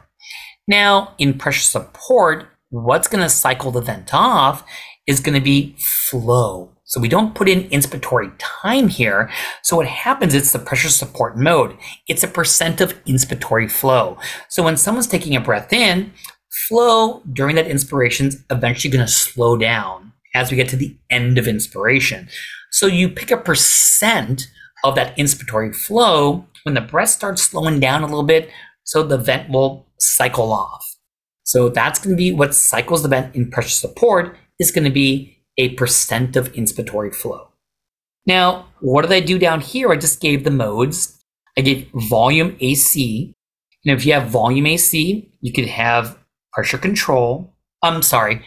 Now, 0.66 1.14
in 1.18 1.38
pressure 1.38 1.60
support, 1.62 2.46
what's 2.70 3.08
going 3.08 3.22
to 3.22 3.30
cycle 3.30 3.70
the 3.70 3.80
vent 3.80 4.12
off 4.12 4.64
is 5.06 5.20
going 5.20 5.38
to 5.38 5.44
be 5.44 5.76
flow. 5.78 6.70
So 6.84 7.00
we 7.00 7.08
don't 7.08 7.34
put 7.34 7.48
in 7.48 7.68
inspiratory 7.70 8.32
time 8.38 8.88
here. 8.88 9.30
So 9.62 9.76
what 9.76 9.86
happens, 9.86 10.34
it's 10.34 10.52
the 10.52 10.58
pressure 10.58 10.90
support 10.90 11.36
mode. 11.36 11.76
It's 12.08 12.22
a 12.22 12.28
percent 12.28 12.80
of 12.80 13.02
inspiratory 13.04 13.70
flow. 13.70 14.18
So 14.48 14.62
when 14.62 14.76
someone's 14.76 15.06
taking 15.06 15.34
a 15.34 15.40
breath 15.40 15.72
in, 15.72 16.12
flow 16.68 17.22
during 17.32 17.56
that 17.56 17.66
inspiration 17.66 18.26
is 18.26 18.44
eventually 18.50 18.90
going 18.90 19.04
to 19.04 19.12
slow 19.12 19.56
down 19.56 20.12
as 20.34 20.50
we 20.50 20.56
get 20.56 20.68
to 20.68 20.76
the 20.76 20.96
end 21.10 21.38
of 21.38 21.46
inspiration. 21.48 22.28
So 22.70 22.86
you 22.86 23.08
pick 23.08 23.30
a 23.30 23.36
percent 23.36 24.48
of 24.84 24.94
that 24.96 25.16
inspiratory 25.16 25.74
flow 25.74 26.46
when 26.64 26.74
the 26.74 26.80
breath 26.80 27.10
starts 27.10 27.42
slowing 27.42 27.80
down 27.80 28.02
a 28.02 28.06
little 28.06 28.24
bit, 28.24 28.50
so 28.84 29.02
the 29.02 29.18
vent 29.18 29.50
will 29.50 29.86
cycle 29.98 30.52
off. 30.52 30.96
So 31.44 31.68
that's 31.68 31.98
going 31.98 32.16
to 32.16 32.20
be 32.20 32.32
what 32.32 32.54
cycles 32.54 33.02
the 33.02 33.08
vent 33.08 33.34
in 33.34 33.50
pressure 33.50 33.68
support 33.68 34.36
is 34.58 34.70
going 34.70 34.84
to 34.84 34.90
be 34.90 35.38
a 35.56 35.70
percent 35.70 36.36
of 36.36 36.52
inspiratory 36.52 37.14
flow. 37.14 37.48
Now, 38.26 38.66
what 38.80 39.02
did 39.02 39.12
I 39.12 39.20
do 39.20 39.38
down 39.38 39.60
here? 39.60 39.92
I 39.92 39.96
just 39.96 40.20
gave 40.20 40.44
the 40.44 40.50
modes. 40.50 41.22
I 41.56 41.60
gave 41.60 41.88
volume 41.94 42.56
AC. 42.60 43.34
And 43.84 43.96
if 43.96 44.06
you 44.06 44.14
have 44.14 44.30
volume 44.30 44.66
AC, 44.66 45.30
you 45.40 45.52
could 45.52 45.66
have 45.66 46.18
pressure 46.54 46.78
control. 46.78 47.52
I'm 47.82 48.02
sorry, 48.02 48.42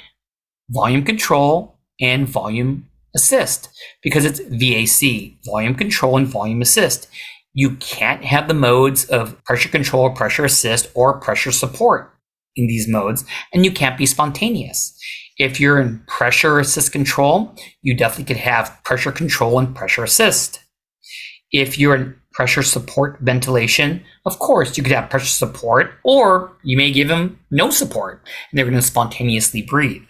volume 0.70 1.04
control 1.04 1.78
and 2.00 2.28
volume 2.28 2.90
assist 3.16 3.70
because 4.02 4.26
it's 4.26 4.40
VAC, 4.40 5.38
volume 5.46 5.76
control 5.76 6.18
and 6.18 6.28
volume 6.28 6.62
assist. 6.62 7.08
You 7.54 7.76
can't 7.78 8.24
have 8.24 8.48
the 8.48 8.54
modes 8.54 9.06
of 9.06 9.44
pressure 9.44 9.70
control, 9.70 10.10
pressure 10.12 10.46
assist, 10.46 10.90
or 10.94 11.20
pressure 11.20 11.52
support 11.52 12.14
in 12.56 12.68
these 12.68 12.88
modes, 12.88 13.26
and 13.54 13.66
you 13.66 13.72
can't 13.72 13.98
be 13.98 14.06
spontaneous. 14.06 14.94
If 15.38 15.60
you're 15.60 15.80
in 15.80 16.04
pressure 16.08 16.60
assist 16.60 16.92
control, 16.92 17.56
you 17.82 17.96
definitely 17.96 18.26
could 18.26 18.42
have 18.42 18.80
pressure 18.84 19.12
control 19.12 19.60
and 19.60 19.76
pressure 19.76 20.04
assist. 20.04 20.60
If 21.52 21.78
you're 21.78 21.96
in 21.96 22.16
pressure 22.38 22.62
support 22.62 23.18
ventilation, 23.22 24.00
of 24.28 24.38
course, 24.38 24.78
you 24.78 24.84
could 24.84 24.92
have 24.92 25.10
pressure 25.10 25.26
support, 25.26 25.96
or 26.04 26.56
you 26.62 26.78
may 26.78 26.92
give 26.92 27.08
them 27.08 27.40
no 27.50 27.72
support 27.72 28.22
and 28.52 28.58
they're 28.58 28.66
going 28.66 28.78
to 28.78 28.82
spontaneously 28.82 29.64
breathe. 29.64 30.04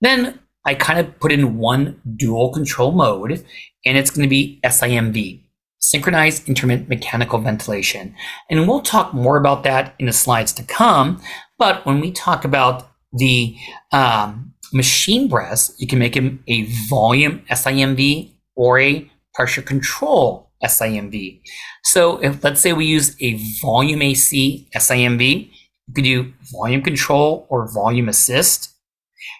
Then 0.00 0.40
I 0.64 0.76
kind 0.76 0.98
of 0.98 1.20
put 1.20 1.30
in 1.30 1.58
one 1.58 2.00
dual 2.16 2.54
control 2.54 2.92
mode, 2.92 3.44
and 3.84 3.98
it's 3.98 4.10
going 4.10 4.22
to 4.22 4.30
be 4.30 4.60
SIMV, 4.64 5.42
synchronized 5.78 6.48
intermittent 6.48 6.88
mechanical 6.88 7.38
ventilation. 7.38 8.14
And 8.48 8.66
we'll 8.66 8.80
talk 8.80 9.12
more 9.12 9.36
about 9.36 9.62
that 9.64 9.94
in 9.98 10.06
the 10.06 10.12
slides 10.14 10.54
to 10.54 10.62
come. 10.62 11.20
But 11.58 11.84
when 11.84 12.00
we 12.00 12.12
talk 12.12 12.46
about 12.46 12.90
the 13.12 13.58
um, 13.92 14.54
machine 14.72 15.28
breaths, 15.28 15.74
you 15.76 15.86
can 15.86 15.98
make 15.98 16.14
them 16.14 16.42
a 16.48 16.62
volume 16.88 17.44
SIMV 17.50 18.32
or 18.56 18.78
a 18.78 19.10
pressure 19.34 19.60
control 19.60 20.43
SIMV. 20.64 21.40
So 21.84 22.18
if 22.18 22.42
let's 22.42 22.60
say 22.60 22.72
we 22.72 22.86
use 22.86 23.16
a 23.20 23.38
volume 23.60 24.02
AC 24.02 24.68
SIMV, 24.74 25.50
you 25.86 25.94
could 25.94 26.04
do 26.04 26.32
volume 26.52 26.82
control 26.82 27.46
or 27.50 27.70
volume 27.72 28.08
assist. 28.08 28.74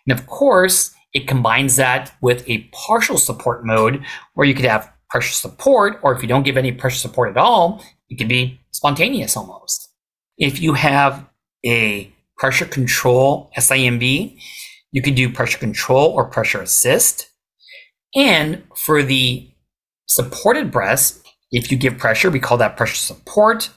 And 0.06 0.18
of 0.18 0.26
course, 0.26 0.94
it 1.12 1.26
combines 1.28 1.76
that 1.76 2.12
with 2.20 2.48
a 2.48 2.68
partial 2.72 3.18
support 3.18 3.64
mode 3.64 4.04
where 4.34 4.46
you 4.46 4.54
could 4.54 4.64
have 4.64 4.92
pressure 5.08 5.32
support, 5.32 6.00
or 6.02 6.12
if 6.12 6.22
you 6.22 6.28
don't 6.28 6.42
give 6.42 6.56
any 6.56 6.72
pressure 6.72 6.98
support 6.98 7.30
at 7.30 7.36
all, 7.36 7.82
it 8.10 8.18
can 8.18 8.28
be 8.28 8.60
spontaneous 8.72 9.36
almost. 9.36 9.88
If 10.38 10.60
you 10.60 10.74
have 10.74 11.24
a 11.64 12.12
pressure 12.36 12.66
control 12.66 13.50
SIMV, 13.56 14.36
you 14.90 15.02
could 15.02 15.14
do 15.14 15.32
pressure 15.32 15.58
control 15.58 16.10
or 16.10 16.24
pressure 16.24 16.60
assist. 16.60 17.30
And 18.14 18.64
for 18.76 19.02
the 19.02 19.48
supported 20.06 20.70
breaths, 20.70 21.22
if 21.52 21.70
you 21.70 21.76
give 21.76 21.98
pressure, 21.98 22.30
we 22.30 22.40
call 22.40 22.56
that 22.58 22.76
pressure 22.76 22.96
support. 22.96 23.70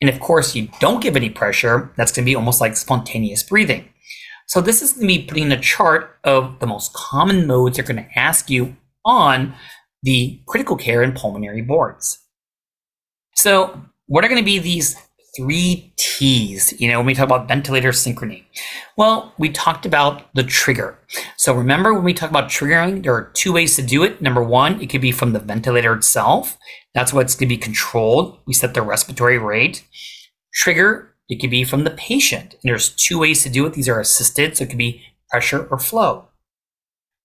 And 0.00 0.10
of 0.10 0.20
course, 0.20 0.54
you 0.54 0.68
don't 0.80 1.02
give 1.02 1.16
any 1.16 1.30
pressure, 1.30 1.92
that's 1.96 2.12
going 2.12 2.24
to 2.24 2.30
be 2.30 2.34
almost 2.34 2.60
like 2.60 2.76
spontaneous 2.76 3.42
breathing. 3.42 3.88
So 4.46 4.60
this 4.60 4.82
is 4.82 4.94
be 4.94 5.24
putting 5.24 5.52
a 5.52 5.60
chart 5.60 6.18
of 6.24 6.58
the 6.60 6.66
most 6.66 6.92
common 6.92 7.46
modes 7.46 7.76
they're 7.76 7.86
going 7.86 8.04
to 8.04 8.18
ask 8.18 8.50
you 8.50 8.76
on 9.04 9.54
the 10.02 10.42
critical 10.46 10.76
care 10.76 11.02
and 11.02 11.14
pulmonary 11.14 11.62
boards. 11.62 12.18
So 13.34 13.80
what 14.06 14.24
are 14.24 14.28
going 14.28 14.42
to 14.42 14.44
be 14.44 14.58
these 14.58 14.96
three 15.36 15.92
T's, 15.96 16.78
you 16.80 16.90
know, 16.90 16.98
when 16.98 17.06
we 17.06 17.14
talk 17.14 17.26
about 17.26 17.48
ventilator 17.48 17.90
synchrony? 17.90 18.44
Well, 18.96 19.32
we 19.38 19.50
talked 19.50 19.84
about 19.84 20.32
the 20.34 20.44
trigger. 20.44 20.98
So 21.36 21.54
remember 21.54 21.92
when 21.92 22.04
we 22.04 22.14
talk 22.14 22.30
about 22.30 22.48
triggering, 22.48 23.02
there 23.02 23.14
are 23.14 23.30
two 23.34 23.52
ways 23.52 23.76
to 23.76 23.82
do 23.82 24.02
it. 24.04 24.22
Number 24.22 24.42
one, 24.42 24.80
it 24.80 24.90
could 24.90 25.00
be 25.00 25.12
from 25.12 25.32
the 25.32 25.40
ventilator 25.40 25.94
itself. 25.94 26.56
That's 26.94 27.12
what's 27.12 27.34
going 27.34 27.48
to 27.48 27.54
be 27.54 27.58
controlled. 27.58 28.38
We 28.46 28.54
set 28.54 28.74
the 28.74 28.82
respiratory 28.82 29.38
rate. 29.38 29.84
Trigger 30.52 31.14
it 31.28 31.40
could 31.40 31.50
be 31.50 31.64
from 31.64 31.84
the 31.84 31.90
patient. 31.90 32.52
And 32.52 32.60
there's 32.62 32.90
two 32.90 33.18
ways 33.18 33.42
to 33.42 33.48
do 33.48 33.66
it. 33.66 33.72
These 33.72 33.88
are 33.88 34.00
assisted, 34.00 34.56
so 34.56 34.64
it 34.64 34.68
could 34.68 34.78
be 34.78 35.02
pressure 35.30 35.66
or 35.70 35.78
flow. 35.78 36.28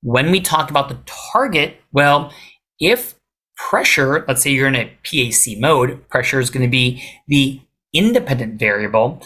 When 0.02 0.32
we 0.32 0.40
talk 0.40 0.70
about 0.70 0.90
the 0.90 1.00
target, 1.06 1.78
well, 1.92 2.34
if 2.80 3.16
pressure, 3.58 4.24
let's 4.28 4.42
say 4.42 4.52
you're 4.52 4.68
in 4.68 4.76
a 4.76 4.92
PAC 5.04 5.60
mode, 5.60 6.08
pressure 6.08 6.40
is 6.40 6.50
going 6.50 6.66
to 6.66 6.72
be 6.72 7.04
the 7.28 7.60
independent 7.94 8.60
variable. 8.60 9.22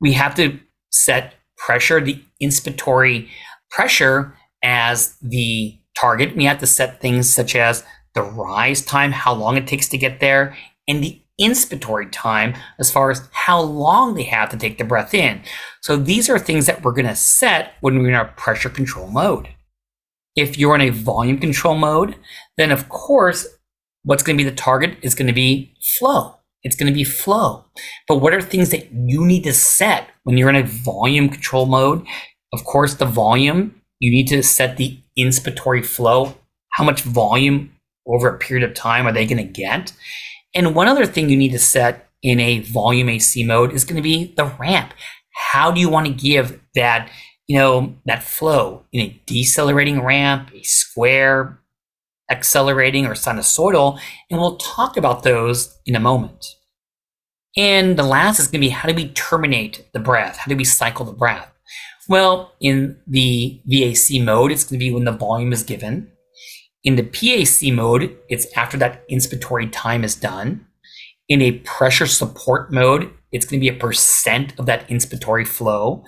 We 0.00 0.12
have 0.12 0.34
to 0.36 0.58
set 0.90 1.34
pressure, 1.56 2.00
the 2.00 2.22
inspiratory 2.42 3.28
pressure, 3.70 4.36
as 4.62 5.16
the 5.20 5.78
target. 5.98 6.36
We 6.36 6.44
have 6.44 6.58
to 6.58 6.66
set 6.66 7.00
things 7.00 7.32
such 7.32 7.56
as 7.56 7.84
the 8.14 8.22
rise 8.22 8.82
time, 8.82 9.12
how 9.12 9.34
long 9.34 9.56
it 9.56 9.66
takes 9.66 9.88
to 9.88 9.98
get 9.98 10.20
there, 10.20 10.56
and 10.88 11.02
the 11.02 11.20
inspiratory 11.40 12.08
time 12.10 12.54
as 12.78 12.90
far 12.90 13.10
as 13.10 13.28
how 13.32 13.60
long 13.60 14.14
they 14.14 14.22
have 14.22 14.48
to 14.50 14.56
take 14.56 14.78
the 14.78 14.84
breath 14.84 15.12
in. 15.12 15.42
So 15.82 15.96
these 15.96 16.30
are 16.30 16.38
things 16.38 16.66
that 16.66 16.82
we're 16.82 16.92
going 16.92 17.06
to 17.06 17.16
set 17.16 17.74
when 17.80 17.98
we're 17.98 18.08
in 18.08 18.14
our 18.14 18.28
pressure 18.28 18.70
control 18.70 19.08
mode. 19.08 19.48
If 20.34 20.58
you're 20.58 20.74
in 20.74 20.80
a 20.80 20.90
volume 20.90 21.38
control 21.38 21.76
mode, 21.76 22.16
then 22.56 22.70
of 22.70 22.88
course, 22.88 23.46
what's 24.02 24.22
going 24.22 24.38
to 24.38 24.44
be 24.44 24.48
the 24.48 24.56
target 24.56 24.98
is 25.02 25.14
going 25.14 25.26
to 25.26 25.32
be 25.32 25.74
flow. 25.98 26.36
It's 26.62 26.76
going 26.76 26.92
to 26.92 26.94
be 26.94 27.04
flow. 27.04 27.64
But 28.08 28.16
what 28.16 28.34
are 28.34 28.40
things 28.40 28.70
that 28.70 28.90
you 28.92 29.24
need 29.24 29.44
to 29.44 29.52
set 29.52 30.08
when 30.24 30.36
you're 30.36 30.50
in 30.50 30.56
a 30.56 30.62
volume 30.64 31.28
control 31.28 31.66
mode? 31.66 32.06
Of 32.52 32.64
course, 32.64 32.94
the 32.94 33.06
volume, 33.06 33.80
you 34.00 34.10
need 34.10 34.28
to 34.28 34.42
set 34.42 34.76
the 34.76 35.00
inspiratory 35.18 35.84
flow. 35.84 36.36
How 36.70 36.84
much 36.84 37.02
volume 37.02 37.72
over 38.06 38.28
a 38.28 38.38
period 38.38 38.68
of 38.68 38.74
time 38.74 39.06
are 39.06 39.12
they 39.12 39.26
going 39.26 39.44
to 39.44 39.52
get? 39.52 39.92
And 40.54 40.74
one 40.74 40.88
other 40.88 41.06
thing 41.06 41.28
you 41.28 41.36
need 41.36 41.52
to 41.52 41.58
set 41.58 42.08
in 42.22 42.40
a 42.40 42.60
volume 42.60 43.08
AC 43.08 43.44
mode 43.44 43.72
is 43.72 43.84
going 43.84 43.96
to 43.96 44.02
be 44.02 44.32
the 44.36 44.46
ramp. 44.58 44.92
How 45.52 45.70
do 45.70 45.80
you 45.80 45.88
want 45.88 46.06
to 46.06 46.12
give 46.12 46.60
that, 46.74 47.10
you 47.46 47.58
know, 47.58 47.94
that 48.06 48.22
flow 48.22 48.84
in 48.92 49.00
a 49.00 49.20
decelerating 49.26 50.02
ramp, 50.02 50.50
a 50.54 50.62
square, 50.62 51.58
accelerating, 52.30 53.06
or 53.06 53.14
sinusoidal? 53.14 53.98
And 54.30 54.40
we'll 54.40 54.56
talk 54.56 54.96
about 54.96 55.22
those 55.22 55.78
in 55.86 55.94
a 55.94 56.00
moment. 56.00 56.54
And 57.56 57.98
the 57.98 58.02
last 58.02 58.38
is 58.38 58.46
going 58.48 58.60
to 58.60 58.66
be 58.66 58.68
how 58.68 58.88
do 58.88 58.94
we 58.94 59.08
terminate 59.08 59.86
the 59.92 60.00
breath? 60.00 60.36
How 60.36 60.48
do 60.48 60.56
we 60.56 60.64
cycle 60.64 61.06
the 61.06 61.12
breath? 61.12 61.50
Well, 62.08 62.52
in 62.60 62.98
the 63.06 63.60
VAC 63.66 64.22
mode, 64.22 64.52
it's 64.52 64.64
going 64.64 64.78
to 64.78 64.84
be 64.84 64.92
when 64.92 65.04
the 65.04 65.12
volume 65.12 65.52
is 65.52 65.62
given. 65.62 66.10
In 66.84 66.96
the 66.96 67.02
PAC 67.02 67.72
mode, 67.72 68.16
it's 68.28 68.46
after 68.56 68.76
that 68.76 69.08
inspiratory 69.08 69.70
time 69.72 70.04
is 70.04 70.14
done. 70.14 70.66
In 71.28 71.42
a 71.42 71.58
pressure 71.60 72.06
support 72.06 72.72
mode, 72.72 73.10
it's 73.32 73.44
going 73.44 73.58
to 73.60 73.70
be 73.70 73.74
a 73.74 73.78
percent 73.78 74.56
of 74.58 74.66
that 74.66 74.88
inspiratory 74.88 75.46
flow. 75.46 76.04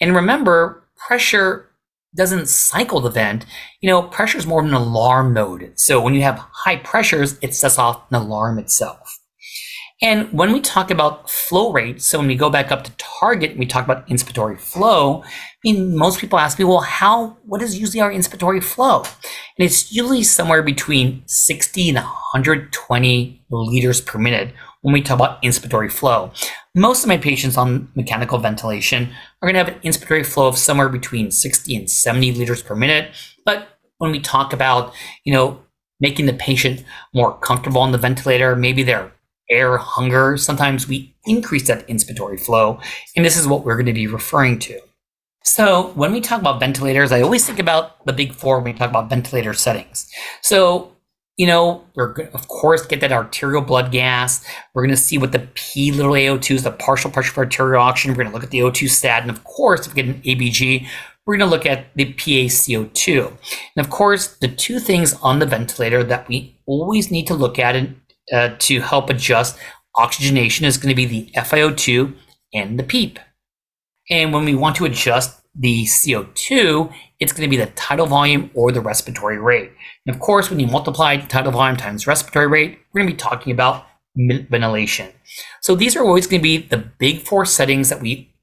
And 0.00 0.14
remember, 0.14 0.88
pressure 0.96 1.68
doesn't 2.16 2.48
cycle 2.48 3.00
the 3.00 3.10
vent. 3.10 3.46
You 3.80 3.90
know, 3.90 4.02
pressure 4.02 4.38
is 4.38 4.46
more 4.46 4.60
of 4.60 4.66
an 4.66 4.74
alarm 4.74 5.32
mode. 5.32 5.72
So 5.76 6.00
when 6.00 6.14
you 6.14 6.22
have 6.22 6.38
high 6.52 6.76
pressures, 6.76 7.38
it 7.42 7.54
sets 7.54 7.78
off 7.78 8.02
an 8.10 8.16
alarm 8.16 8.58
itself. 8.58 9.18
And 10.02 10.32
when 10.32 10.52
we 10.52 10.60
talk 10.60 10.90
about 10.90 11.30
flow 11.30 11.72
rate, 11.72 12.02
so 12.02 12.18
when 12.18 12.26
we 12.26 12.34
go 12.34 12.50
back 12.50 12.72
up 12.72 12.82
to 12.84 12.92
target 12.96 13.56
we 13.56 13.66
talk 13.66 13.84
about 13.84 14.06
inspiratory 14.08 14.58
flow, 14.58 15.22
I 15.22 15.28
mean, 15.62 15.96
most 15.96 16.18
people 16.18 16.40
ask 16.40 16.58
me, 16.58 16.64
well, 16.64 16.80
how, 16.80 17.36
what 17.44 17.62
is 17.62 17.78
usually 17.78 18.00
our 18.00 18.10
inspiratory 18.10 18.60
flow? 18.60 19.02
And 19.02 19.64
it's 19.64 19.92
usually 19.92 20.24
somewhere 20.24 20.64
between 20.64 21.22
60 21.26 21.90
and 21.90 21.98
120 21.98 23.44
liters 23.48 24.00
per 24.00 24.18
minute 24.18 24.52
when 24.80 24.92
we 24.92 25.02
talk 25.02 25.14
about 25.14 25.40
inspiratory 25.42 25.90
flow. 25.90 26.32
Most 26.74 27.02
of 27.02 27.08
my 27.08 27.18
patients 27.18 27.58
on 27.58 27.90
mechanical 27.94 28.38
ventilation 28.38 29.10
are 29.40 29.46
going 29.46 29.54
to 29.54 29.58
have 29.58 29.68
an 29.68 29.80
inspiratory 29.80 30.24
flow 30.24 30.48
of 30.48 30.56
somewhere 30.56 30.88
between 30.88 31.30
60 31.30 31.76
and 31.76 31.90
70 31.90 32.32
liters 32.32 32.62
per 32.62 32.74
minute. 32.74 33.10
But 33.44 33.68
when 33.98 34.10
we 34.10 34.20
talk 34.20 34.54
about, 34.54 34.94
you 35.24 35.34
know, 35.34 35.60
making 36.00 36.26
the 36.26 36.32
patient 36.32 36.82
more 37.14 37.36
comfortable 37.38 37.82
on 37.82 37.92
the 37.92 37.98
ventilator, 37.98 38.56
maybe 38.56 38.82
they're 38.82 39.12
air 39.50 39.76
hunger, 39.76 40.38
sometimes 40.38 40.88
we 40.88 41.14
increase 41.26 41.68
that 41.68 41.86
inspiratory 41.88 42.40
flow. 42.40 42.80
And 43.16 43.24
this 43.24 43.36
is 43.36 43.46
what 43.46 43.64
we're 43.64 43.76
going 43.76 43.86
to 43.86 43.92
be 43.92 44.06
referring 44.06 44.58
to. 44.60 44.80
So 45.44 45.88
when 45.94 46.12
we 46.12 46.20
talk 46.20 46.40
about 46.40 46.60
ventilators, 46.60 47.12
I 47.12 47.20
always 47.20 47.44
think 47.44 47.58
about 47.58 48.04
the 48.06 48.12
big 48.12 48.32
four 48.32 48.56
when 48.56 48.72
we 48.72 48.78
talk 48.78 48.88
about 48.88 49.10
ventilator 49.10 49.52
settings. 49.52 50.10
So, 50.40 50.91
you 51.36 51.46
know, 51.46 51.84
we're 51.94 52.12
going 52.12 52.28
to, 52.28 52.34
of 52.34 52.48
course, 52.48 52.86
get 52.86 53.00
that 53.00 53.12
arterial 53.12 53.62
blood 53.62 53.90
gas. 53.90 54.44
We're 54.74 54.82
going 54.82 54.94
to 54.94 55.00
see 55.00 55.18
what 55.18 55.32
the 55.32 55.48
P 55.54 55.90
little 55.90 56.12
AO2 56.12 56.56
is, 56.56 56.62
the 56.62 56.70
partial 56.70 57.10
pressure 57.10 57.32
for 57.32 57.44
arterial 57.44 57.82
oxygen. 57.82 58.12
We're 58.12 58.24
going 58.24 58.28
to 58.28 58.34
look 58.34 58.44
at 58.44 58.50
the 58.50 58.60
O2 58.60 58.88
stat. 58.88 59.22
And 59.22 59.30
of 59.30 59.42
course, 59.44 59.86
if 59.86 59.94
we 59.94 60.02
get 60.02 60.14
an 60.14 60.22
ABG, 60.22 60.86
we're 61.24 61.36
going 61.36 61.48
to 61.48 61.54
look 61.54 61.66
at 61.66 61.86
the 61.94 62.12
PaCO2. 62.12 63.26
And 63.76 63.84
of 63.84 63.90
course, 63.90 64.36
the 64.36 64.48
two 64.48 64.78
things 64.78 65.14
on 65.22 65.38
the 65.38 65.46
ventilator 65.46 66.04
that 66.04 66.28
we 66.28 66.58
always 66.66 67.10
need 67.10 67.26
to 67.28 67.34
look 67.34 67.58
at 67.58 67.76
and 67.76 68.00
uh, 68.32 68.50
to 68.58 68.80
help 68.80 69.08
adjust 69.08 69.58
oxygenation 69.96 70.66
is 70.66 70.76
going 70.76 70.94
to 70.94 70.96
be 70.96 71.06
the 71.06 71.30
FiO2 71.34 72.14
and 72.54 72.78
the 72.78 72.82
PEEP. 72.82 73.18
And 74.10 74.32
when 74.32 74.44
we 74.44 74.54
want 74.54 74.76
to 74.76 74.84
adjust 74.84 75.40
the 75.54 75.84
CO2, 75.84 76.92
it's 77.22 77.32
going 77.32 77.48
to 77.48 77.56
be 77.56 77.62
the 77.62 77.70
tidal 77.72 78.06
volume 78.06 78.50
or 78.54 78.72
the 78.72 78.80
respiratory 78.80 79.38
rate. 79.38 79.70
And 80.06 80.14
of 80.14 80.20
course, 80.20 80.50
when 80.50 80.60
you 80.60 80.66
multiply 80.66 81.16
tidal 81.16 81.52
volume 81.52 81.76
times 81.76 82.06
respiratory 82.06 82.48
rate, 82.48 82.78
we're 82.92 83.00
going 83.00 83.08
to 83.08 83.14
be 83.14 83.18
talking 83.18 83.52
about 83.52 83.86
ventilation. 84.16 85.10
So 85.62 85.74
these 85.74 85.96
are 85.96 86.04
always 86.04 86.26
going 86.26 86.40
to 86.40 86.42
be 86.42 86.58
the 86.58 86.76
big 86.76 87.20
four 87.20 87.46
settings 87.46 87.88
that 87.88 88.02
we 88.02 88.34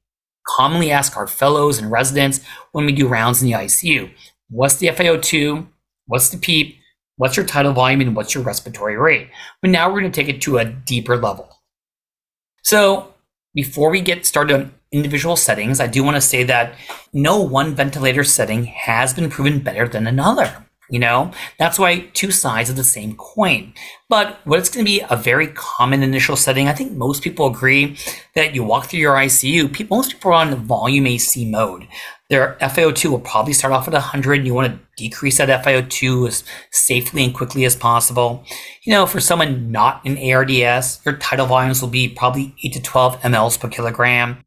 commonly 0.56 0.90
ask 0.90 1.16
our 1.16 1.26
fellows 1.26 1.78
and 1.78 1.90
residents 1.90 2.40
when 2.72 2.86
we 2.86 2.92
do 2.92 3.06
rounds 3.06 3.40
in 3.40 3.48
the 3.48 3.54
ICU. 3.54 4.10
What's 4.48 4.76
the 4.76 4.88
FiO2? 4.88 5.66
What's 6.06 6.30
the 6.30 6.38
PEEP? 6.38 6.80
what's 7.20 7.36
your 7.36 7.44
tidal 7.44 7.74
volume 7.74 8.00
and 8.00 8.16
what's 8.16 8.34
your 8.34 8.42
respiratory 8.42 8.96
rate. 8.96 9.28
But 9.60 9.70
now 9.70 9.88
we're 9.88 10.00
going 10.00 10.10
to 10.10 10.24
take 10.24 10.34
it 10.34 10.40
to 10.42 10.56
a 10.56 10.64
deeper 10.64 11.18
level. 11.18 11.54
So 12.62 13.12
before 13.52 13.90
we 13.90 14.00
get 14.00 14.24
started 14.24 14.54
on 14.54 14.72
individual 14.92 15.36
settings, 15.36 15.80
I 15.80 15.86
do 15.86 16.02
want 16.02 16.16
to 16.16 16.20
say 16.20 16.42
that 16.44 16.74
no 17.12 17.40
one 17.40 17.74
ventilator 17.74 18.24
setting 18.24 18.64
has 18.64 19.14
been 19.14 19.30
proven 19.30 19.60
better 19.60 19.86
than 19.88 20.06
another. 20.06 20.66
You 20.90 20.98
know, 20.98 21.30
that's 21.56 21.78
why 21.78 22.10
two 22.14 22.32
sides 22.32 22.68
of 22.68 22.74
the 22.74 22.82
same 22.82 23.14
coin. 23.14 23.72
But 24.08 24.40
what's 24.44 24.68
going 24.68 24.84
to 24.84 24.90
be 24.90 25.04
a 25.08 25.16
very 25.16 25.46
common 25.46 26.02
initial 26.02 26.34
setting, 26.34 26.66
I 26.66 26.72
think 26.72 26.92
most 26.92 27.22
people 27.22 27.46
agree 27.46 27.96
that 28.34 28.56
you 28.56 28.64
walk 28.64 28.86
through 28.86 28.98
your 28.98 29.14
ICU, 29.14 29.88
most 29.88 30.10
people 30.10 30.32
are 30.32 30.34
on 30.34 30.54
volume 30.66 31.06
AC 31.06 31.48
mode. 31.48 31.86
Their 32.28 32.56
FiO2 32.60 33.10
will 33.10 33.20
probably 33.20 33.52
start 33.52 33.72
off 33.72 33.86
at 33.86 33.92
100. 33.92 34.38
And 34.38 34.46
you 34.46 34.54
want 34.54 34.72
to 34.72 34.80
decrease 34.96 35.38
that 35.38 35.64
FiO2 35.64 36.26
as 36.26 36.44
safely 36.72 37.24
and 37.24 37.34
quickly 37.34 37.64
as 37.64 37.76
possible. 37.76 38.44
You 38.82 38.92
know, 38.92 39.06
for 39.06 39.20
someone 39.20 39.70
not 39.70 40.04
in 40.04 40.16
ARDS, 40.32 41.00
your 41.04 41.16
tidal 41.16 41.46
volumes 41.46 41.80
will 41.80 41.88
be 41.88 42.08
probably 42.08 42.54
8 42.64 42.72
to 42.72 42.82
12 42.82 43.20
mLs 43.20 43.60
per 43.60 43.68
kilogram. 43.68 44.44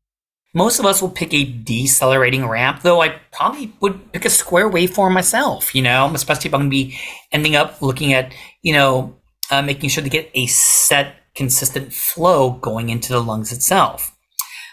Most 0.55 0.79
of 0.79 0.85
us 0.85 1.01
will 1.01 1.09
pick 1.09 1.33
a 1.33 1.45
decelerating 1.45 2.47
ramp, 2.47 2.81
though 2.83 3.01
I 3.01 3.09
probably 3.31 3.73
would 3.81 4.11
pick 4.11 4.25
a 4.25 4.29
square 4.29 4.69
waveform 4.69 5.11
myself, 5.11 5.73
you 5.73 5.81
know, 5.81 6.11
especially 6.13 6.49
if 6.49 6.53
I'm 6.53 6.61
going 6.61 6.69
to 6.69 6.75
be 6.75 6.99
ending 7.31 7.55
up 7.55 7.81
looking 7.81 8.13
at, 8.13 8.33
you 8.61 8.73
know, 8.73 9.15
uh, 9.49 9.63
making 9.63 9.89
sure 9.89 10.03
to 10.03 10.09
get 10.09 10.29
a 10.35 10.45
set 10.45 11.15
consistent 11.35 11.91
flow 11.91 12.51
going 12.51 12.89
into 12.89 13.11
the 13.11 13.23
lungs 13.23 13.51
itself. 13.51 14.15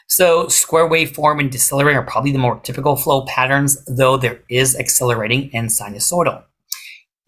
So 0.06 0.48
square 0.48 0.88
waveform 0.88 1.40
and 1.40 1.50
decelerating 1.50 1.96
are 1.96 2.04
probably 2.04 2.32
the 2.32 2.38
more 2.38 2.60
typical 2.60 2.96
flow 2.96 3.24
patterns, 3.24 3.82
though 3.86 4.18
there 4.18 4.42
is 4.50 4.76
accelerating 4.76 5.50
and 5.54 5.70
sinusoidal. 5.70 6.44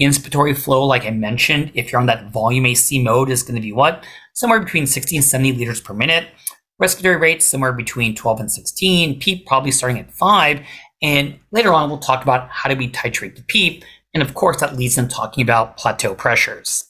Inspiratory 0.01 0.59
flow, 0.59 0.85
like 0.85 1.07
I 1.07 1.11
mentioned, 1.11 1.71
if 1.75 1.91
you're 1.91 2.01
on 2.01 2.07
that 2.09 2.33
volume 2.33 2.67
AC 2.67 3.03
mode, 3.03 3.31
is 3.31 3.43
going 3.43 3.55
to 3.55 3.61
be 3.63 3.73
what? 3.73 4.05
Somewhere 4.35 4.61
between 4.61 4.87
60 4.87 5.17
and 5.17 5.25
70 5.25 5.53
liters 5.53 5.81
per 5.81 5.95
minute. 5.95 6.27
Respiratory 6.83 7.17
rates 7.17 7.45
somewhere 7.45 7.73
between 7.73 8.17
12 8.17 8.41
and 8.41 8.51
16, 8.51 9.21
PEEP 9.21 9.47
probably 9.47 9.71
starting 9.71 10.01
at 10.01 10.11
5. 10.11 10.67
And 11.01 11.39
later 11.53 11.73
on, 11.73 11.89
we'll 11.89 12.01
talk 12.01 12.25
about 12.25 12.49
how 12.49 12.69
do 12.69 12.75
we 12.75 12.91
titrate 12.91 13.37
the 13.37 13.45
PEEP. 13.45 13.85
And 14.15 14.21
of 14.21 14.35
course, 14.35 14.59
that 14.59 14.75
leads 14.75 14.97
them 14.97 15.07
talking 15.07 15.43
about 15.43 15.77
plateau 15.77 16.17
pressures. 16.17 16.85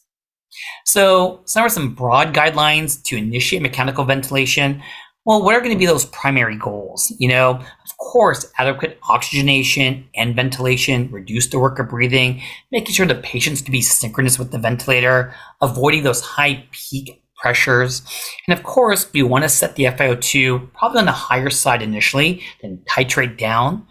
So, 0.87 1.43
some 1.45 1.65
are 1.65 1.69
some 1.69 1.95
broad 1.95 2.33
guidelines 2.33 3.03
to 3.05 3.19
initiate 3.19 3.61
mechanical 3.61 4.07
ventilation. 4.07 4.83
Well, 5.27 5.45
what 5.45 5.55
are 5.55 5.61
going 5.61 5.73
to 5.73 5.79
be 5.79 5.85
those 5.85 6.07
primary 6.07 6.57
goals? 6.57 7.13
You 7.19 7.29
know, 7.29 7.51
of 7.51 7.97
course, 7.99 8.51
adequate 8.59 8.99
oxygenation 9.11 10.09
and 10.15 10.35
ventilation, 10.35 11.11
reduce 11.11 11.49
the 11.49 11.59
work 11.59 11.79
of 11.79 11.91
breathing, 11.91 12.41
making 12.71 12.95
sure 12.95 13.05
the 13.05 13.17
patients 13.17 13.61
can 13.61 13.73
be 13.73 13.83
synchronous 13.83 14.39
with 14.39 14.53
the 14.53 14.59
ventilator, 14.59 15.35
avoiding 15.61 16.03
those 16.03 16.23
high 16.23 16.67
peak 16.73 17.22
pressures. 17.43 18.03
And 18.47 18.57
of 18.57 18.65
course, 18.65 19.13
we 19.13 19.23
want 19.23 19.43
to 19.43 19.49
set 19.49 19.75
the 19.75 19.85
FiO2 19.85 20.73
probably 20.73 21.01
on 21.01 21.07
the 21.07 21.13
higher 21.13 21.51
side 21.51 21.83
initially, 21.83 22.43
then 22.63 22.83
titrate 22.89 23.37
down. 23.37 23.87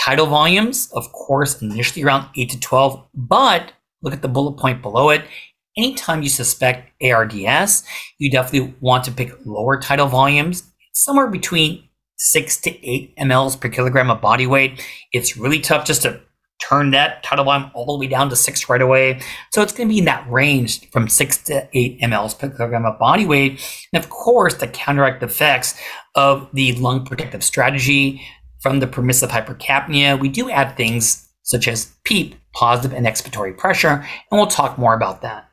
Tidal 0.00 0.26
volumes, 0.26 0.88
of 0.94 1.12
course, 1.12 1.60
initially 1.60 2.04
around 2.04 2.28
8 2.36 2.50
to 2.50 2.60
12, 2.60 3.04
but 3.14 3.72
look 4.02 4.14
at 4.14 4.22
the 4.22 4.28
bullet 4.28 4.58
point 4.58 4.80
below 4.80 5.10
it. 5.10 5.24
Anytime 5.76 6.22
you 6.22 6.28
suspect 6.28 6.90
ARDS, 7.02 7.82
you 8.18 8.30
definitely 8.30 8.74
want 8.80 9.04
to 9.04 9.12
pick 9.12 9.32
lower 9.44 9.80
tidal 9.80 10.06
volumes, 10.06 10.64
somewhere 10.92 11.28
between 11.28 11.88
6 12.18 12.60
to 12.62 12.88
8 12.88 13.16
mLs 13.16 13.60
per 13.60 13.68
kilogram 13.68 14.10
of 14.10 14.20
body 14.20 14.46
weight. 14.46 14.80
It's 15.12 15.36
really 15.36 15.60
tough 15.60 15.84
just 15.84 16.02
to 16.02 16.20
turn 16.68 16.90
that 16.90 17.22
tidal 17.22 17.44
volume 17.44 17.70
all 17.74 17.96
the 17.96 18.00
way 18.00 18.06
down 18.06 18.30
to 18.30 18.36
six 18.36 18.68
right 18.68 18.82
away. 18.82 19.20
So 19.52 19.62
it's 19.62 19.72
going 19.72 19.88
to 19.88 19.92
be 19.92 19.98
in 19.98 20.04
that 20.06 20.28
range 20.30 20.88
from 20.90 21.08
six 21.08 21.38
to 21.44 21.68
eight 21.72 22.00
mLs 22.00 22.38
per 22.38 22.48
kilogram 22.50 22.86
of 22.86 22.98
body 22.98 23.26
weight. 23.26 23.52
And 23.92 24.02
of 24.02 24.10
course, 24.10 24.54
the 24.54 24.68
counteract 24.68 25.22
effects 25.22 25.78
of 26.14 26.48
the 26.52 26.72
lung 26.74 27.04
protective 27.04 27.42
strategy 27.42 28.22
from 28.60 28.80
the 28.80 28.86
permissive 28.86 29.30
hypercapnia, 29.30 30.18
we 30.18 30.28
do 30.28 30.48
add 30.48 30.76
things 30.76 31.28
such 31.42 31.66
as 31.66 31.92
PEEP, 32.04 32.36
positive 32.54 32.96
and 32.96 33.06
expiratory 33.06 33.56
pressure, 33.56 33.88
and 33.88 34.06
we'll 34.30 34.46
talk 34.46 34.78
more 34.78 34.94
about 34.94 35.22
that. 35.22 35.48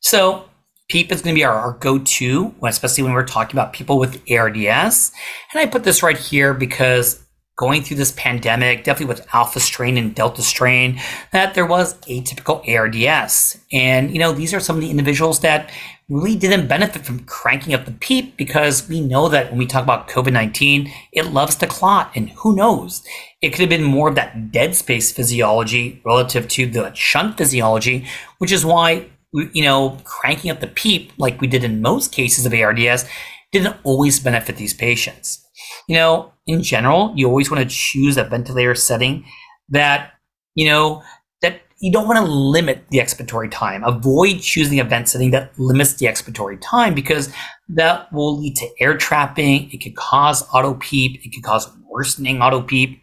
So 0.00 0.48
PEEP 0.88 1.10
is 1.10 1.22
going 1.22 1.34
to 1.34 1.38
be 1.38 1.44
our, 1.44 1.54
our 1.54 1.72
go-to, 1.72 2.54
especially 2.62 3.02
when 3.04 3.12
we're 3.12 3.24
talking 3.24 3.58
about 3.58 3.72
people 3.72 3.98
with 3.98 4.22
ARDS. 4.30 5.12
And 5.52 5.60
I 5.60 5.66
put 5.66 5.84
this 5.84 6.02
right 6.02 6.16
here 6.16 6.54
because 6.54 7.24
going 7.60 7.82
through 7.82 7.98
this 7.98 8.12
pandemic, 8.12 8.84
definitely 8.84 9.14
with 9.14 9.28
alpha 9.34 9.60
strain 9.60 9.98
and 9.98 10.14
delta 10.14 10.40
strain, 10.40 10.98
that 11.30 11.52
there 11.52 11.66
was 11.66 11.92
atypical 12.06 12.66
ARDS. 12.66 13.58
And, 13.70 14.10
you 14.10 14.18
know, 14.18 14.32
these 14.32 14.54
are 14.54 14.60
some 14.60 14.76
of 14.76 14.80
the 14.80 14.88
individuals 14.88 15.40
that 15.40 15.70
really 16.08 16.34
didn't 16.34 16.68
benefit 16.68 17.04
from 17.04 17.20
cranking 17.26 17.74
up 17.74 17.84
the 17.84 17.92
PEEP 17.92 18.38
because 18.38 18.88
we 18.88 19.02
know 19.02 19.28
that 19.28 19.50
when 19.50 19.58
we 19.58 19.66
talk 19.66 19.82
about 19.82 20.08
COVID 20.08 20.32
19, 20.32 20.90
it 21.12 21.26
loves 21.26 21.54
to 21.56 21.66
clot. 21.66 22.10
And 22.14 22.30
who 22.30 22.56
knows? 22.56 23.02
It 23.42 23.50
could 23.50 23.60
have 23.60 23.68
been 23.68 23.84
more 23.84 24.08
of 24.08 24.14
that 24.14 24.50
dead 24.50 24.74
space 24.74 25.12
physiology 25.12 26.00
relative 26.02 26.48
to 26.48 26.64
the 26.64 26.94
shunt 26.94 27.36
physiology, 27.36 28.06
which 28.38 28.52
is 28.52 28.64
why, 28.64 29.10
you 29.34 29.62
know, 29.62 29.98
cranking 30.04 30.50
up 30.50 30.60
the 30.60 30.66
PEEP, 30.66 31.12
like 31.18 31.42
we 31.42 31.46
did 31.46 31.62
in 31.62 31.82
most 31.82 32.10
cases 32.10 32.46
of 32.46 32.54
ARDS, 32.54 33.04
didn't 33.52 33.76
always 33.84 34.18
benefit 34.18 34.56
these 34.56 34.72
patients. 34.72 35.44
You 35.90 35.96
know, 35.96 36.32
in 36.46 36.62
general, 36.62 37.12
you 37.16 37.26
always 37.26 37.50
want 37.50 37.68
to 37.68 37.68
choose 37.68 38.16
a 38.16 38.22
ventilator 38.22 38.76
setting 38.76 39.24
that, 39.70 40.12
you 40.54 40.68
know, 40.68 41.02
that 41.42 41.62
you 41.80 41.90
don't 41.90 42.06
want 42.06 42.24
to 42.24 42.32
limit 42.32 42.84
the 42.90 42.98
expiratory 42.98 43.50
time. 43.50 43.82
Avoid 43.82 44.40
choosing 44.40 44.78
a 44.78 44.84
vent 44.84 45.08
setting 45.08 45.32
that 45.32 45.50
limits 45.58 45.94
the 45.94 46.06
expiratory 46.06 46.58
time 46.60 46.94
because 46.94 47.34
that 47.70 48.06
will 48.12 48.38
lead 48.38 48.54
to 48.54 48.68
air 48.78 48.96
trapping. 48.96 49.68
It 49.72 49.78
could 49.78 49.96
cause 49.96 50.48
auto 50.54 50.74
PEEP. 50.74 51.26
It 51.26 51.30
could 51.30 51.42
cause 51.42 51.68
worsening 51.88 52.40
auto 52.40 52.62
PEEP. 52.62 53.02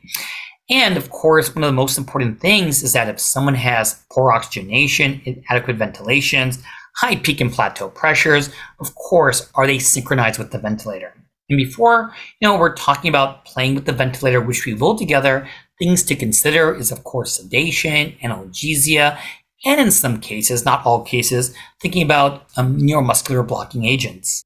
And 0.69 0.95
of 0.95 1.09
course, 1.09 1.53
one 1.53 1.65
of 1.65 1.67
the 1.67 1.73
most 1.73 1.97
important 1.97 2.39
things 2.39 2.83
is 2.83 2.93
that 2.93 3.09
if 3.09 3.19
someone 3.19 3.55
has 3.55 4.01
poor 4.09 4.31
oxygenation, 4.31 5.21
inadequate 5.25 5.75
ventilations, 5.75 6.63
high 6.95 7.17
peak 7.17 7.41
and 7.41 7.51
plateau 7.51 7.89
pressures. 7.89 8.49
Of 8.79 8.95
course, 8.95 9.51
are 9.55 9.67
they 9.67 9.77
synchronized 9.77 10.39
with 10.39 10.51
the 10.51 10.59
ventilator? 10.59 11.13
And 11.49 11.57
before, 11.57 12.13
you 12.39 12.47
know, 12.47 12.57
we're 12.57 12.75
talking 12.75 13.09
about 13.09 13.45
playing 13.45 13.75
with 13.75 13.85
the 13.85 13.93
ventilator, 13.93 14.41
which 14.41 14.65
we 14.65 14.73
will 14.73 14.97
together, 14.97 15.47
things 15.79 16.03
to 16.03 16.15
consider 16.15 16.75
is, 16.75 16.91
of 16.91 17.03
course, 17.03 17.37
sedation, 17.37 18.15
analgesia, 18.23 19.17
and 19.65 19.79
in 19.79 19.91
some 19.91 20.19
cases, 20.19 20.65
not 20.65 20.85
all 20.85 21.03
cases, 21.03 21.55
thinking 21.81 22.03
about 22.03 22.45
um, 22.57 22.77
neuromuscular 22.77 23.47
blocking 23.47 23.85
agents. 23.85 24.43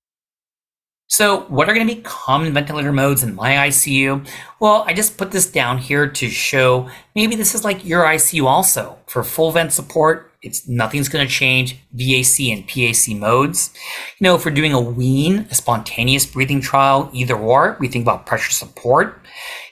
So, 1.11 1.41
what 1.49 1.67
are 1.67 1.73
going 1.73 1.85
to 1.85 1.93
be 1.93 2.01
common 2.03 2.53
ventilator 2.53 2.93
modes 2.93 3.21
in 3.21 3.35
my 3.35 3.67
ICU? 3.67 4.25
Well, 4.61 4.85
I 4.87 4.93
just 4.93 5.17
put 5.17 5.31
this 5.31 5.45
down 5.45 5.77
here 5.77 6.07
to 6.07 6.29
show 6.29 6.89
maybe 7.15 7.35
this 7.35 7.53
is 7.53 7.65
like 7.65 7.83
your 7.83 8.05
ICU 8.05 8.45
also. 8.45 8.97
For 9.07 9.21
full 9.21 9.51
vent 9.51 9.73
support, 9.73 10.31
it's 10.41 10.69
nothing's 10.69 11.09
going 11.09 11.27
to 11.27 11.31
change 11.31 11.75
VAC 11.93 12.53
and 12.53 12.65
PAC 12.65 13.13
modes. 13.17 13.73
You 14.19 14.23
know, 14.23 14.35
if 14.35 14.45
we're 14.45 14.51
doing 14.51 14.71
a 14.71 14.79
wean, 14.79 15.47
a 15.51 15.53
spontaneous 15.55 16.25
breathing 16.25 16.61
trial, 16.61 17.09
either 17.11 17.35
or, 17.35 17.75
we 17.81 17.89
think 17.89 18.05
about 18.05 18.25
pressure 18.25 18.51
support. 18.51 19.19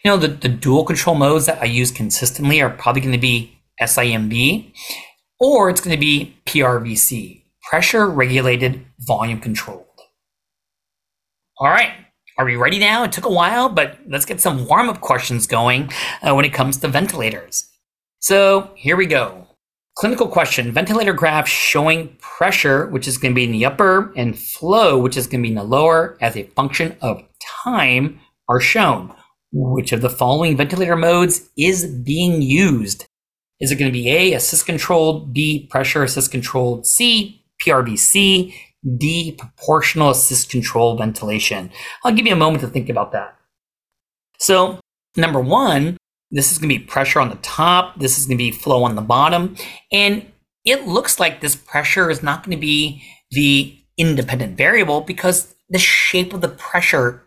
You 0.03 0.11
know, 0.11 0.17
the, 0.17 0.27
the 0.27 0.49
dual 0.49 0.83
control 0.83 1.15
modes 1.15 1.45
that 1.45 1.61
I 1.61 1.67
use 1.67 1.89
consistently 1.89 2.61
are 2.61 2.69
probably 2.69 3.01
going 3.01 3.13
to 3.13 3.17
be 3.17 3.57
SIMV 3.81 4.73
or 5.39 5.69
it's 5.69 5.79
going 5.79 5.95
to 5.95 6.01
be 6.01 6.35
PRVC, 6.45 7.43
pressure 7.63 8.09
regulated 8.09 8.85
volume 8.99 9.39
controlled. 9.39 9.85
All 11.59 11.67
right. 11.69 11.91
Are 12.37 12.45
we 12.45 12.55
ready 12.55 12.79
now? 12.79 13.03
It 13.03 13.11
took 13.11 13.25
a 13.25 13.29
while, 13.29 13.67
but 13.67 13.97
let's 14.07 14.23
get 14.23 14.39
some 14.39 14.65
warm 14.65 14.87
up 14.87 15.01
questions 15.01 15.45
going 15.45 15.91
uh, 16.21 16.33
when 16.33 16.45
it 16.45 16.53
comes 16.53 16.77
to 16.77 16.87
ventilators. 16.87 17.69
So 18.19 18.71
here 18.75 18.95
we 18.95 19.05
go. 19.05 19.45
Clinical 19.97 20.29
question 20.29 20.71
Ventilator 20.71 21.11
graph 21.11 21.49
showing 21.49 22.15
pressure, 22.21 22.87
which 22.87 23.09
is 23.09 23.17
going 23.17 23.33
to 23.33 23.35
be 23.35 23.43
in 23.43 23.51
the 23.51 23.65
upper, 23.65 24.13
and 24.15 24.39
flow, 24.39 24.97
which 24.97 25.17
is 25.17 25.27
going 25.27 25.41
to 25.41 25.47
be 25.47 25.49
in 25.49 25.55
the 25.55 25.63
lower, 25.63 26.17
as 26.21 26.37
a 26.37 26.43
function 26.43 26.95
of 27.01 27.21
time, 27.65 28.21
are 28.47 28.61
shown. 28.61 29.13
Which 29.51 29.91
of 29.91 29.99
the 29.99 30.09
following 30.09 30.55
ventilator 30.55 30.95
modes 30.95 31.49
is 31.57 31.85
being 31.85 32.41
used? 32.41 33.05
Is 33.59 33.73
it 33.73 33.75
going 33.75 33.91
to 33.91 33.99
be 33.99 34.09
A, 34.09 34.31
assist 34.31 34.65
controlled, 34.65 35.33
B, 35.33 35.67
pressure 35.69 36.03
assist 36.03 36.31
controlled, 36.31 36.87
C, 36.87 37.43
PRVC, 37.61 38.53
D, 38.97 39.33
proportional 39.33 40.11
assist 40.11 40.49
control 40.49 40.97
ventilation? 40.97 41.71
I'll 42.03 42.13
give 42.13 42.25
you 42.25 42.33
a 42.33 42.37
moment 42.37 42.61
to 42.61 42.67
think 42.67 42.89
about 42.89 43.11
that. 43.11 43.35
So, 44.39 44.79
number 45.15 45.39
one, 45.39 45.97
this 46.31 46.51
is 46.51 46.57
going 46.59 46.69
to 46.69 46.79
be 46.79 46.85
pressure 46.85 47.19
on 47.19 47.29
the 47.29 47.35
top, 47.37 47.99
this 47.99 48.17
is 48.17 48.25
going 48.25 48.37
to 48.37 48.43
be 48.43 48.51
flow 48.51 48.83
on 48.83 48.95
the 48.95 49.01
bottom, 49.01 49.55
and 49.91 50.25
it 50.65 50.87
looks 50.87 51.19
like 51.19 51.41
this 51.41 51.55
pressure 51.55 52.09
is 52.09 52.21
not 52.21 52.43
going 52.43 52.55
to 52.55 52.61
be 52.61 53.03
the 53.31 53.75
independent 53.97 54.57
variable 54.57 55.01
because 55.01 55.55
the 55.69 55.79
shape 55.79 56.33
of 56.33 56.41
the 56.41 56.49
pressure, 56.49 57.23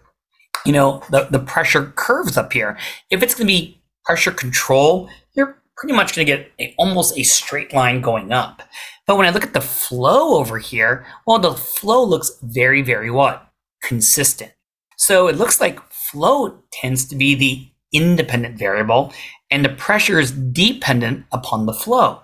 you 0.64 0.72
know, 0.72 1.02
the, 1.10 1.28
the 1.30 1.38
pressure 1.38 1.92
curves 1.96 2.36
up 2.36 2.52
here. 2.52 2.78
If 3.10 3.22
it's 3.22 3.34
going 3.34 3.46
to 3.46 3.52
be 3.52 3.80
pressure 4.04 4.32
control, 4.32 5.08
you're 5.34 5.62
pretty 5.76 5.94
much 5.94 6.14
going 6.14 6.26
to 6.26 6.36
get 6.36 6.52
a, 6.58 6.74
almost 6.78 7.16
a 7.16 7.22
straight 7.22 7.72
line 7.72 8.00
going 8.00 8.32
up. 8.32 8.62
But 9.06 9.16
when 9.16 9.26
I 9.26 9.30
look 9.30 9.44
at 9.44 9.54
the 9.54 9.60
flow 9.60 10.38
over 10.38 10.58
here, 10.58 11.06
well, 11.26 11.38
the 11.38 11.54
flow 11.54 12.04
looks 12.04 12.38
very, 12.42 12.82
very 12.82 13.10
what? 13.10 13.48
Consistent. 13.82 14.52
So 14.96 15.26
it 15.28 15.36
looks 15.36 15.60
like 15.60 15.80
flow 15.90 16.62
tends 16.70 17.04
to 17.06 17.16
be 17.16 17.34
the 17.34 17.68
independent 17.92 18.58
variable 18.58 19.12
and 19.50 19.64
the 19.64 19.68
pressure 19.68 20.18
is 20.18 20.30
dependent 20.30 21.26
upon 21.32 21.66
the 21.66 21.74
flow. 21.74 22.20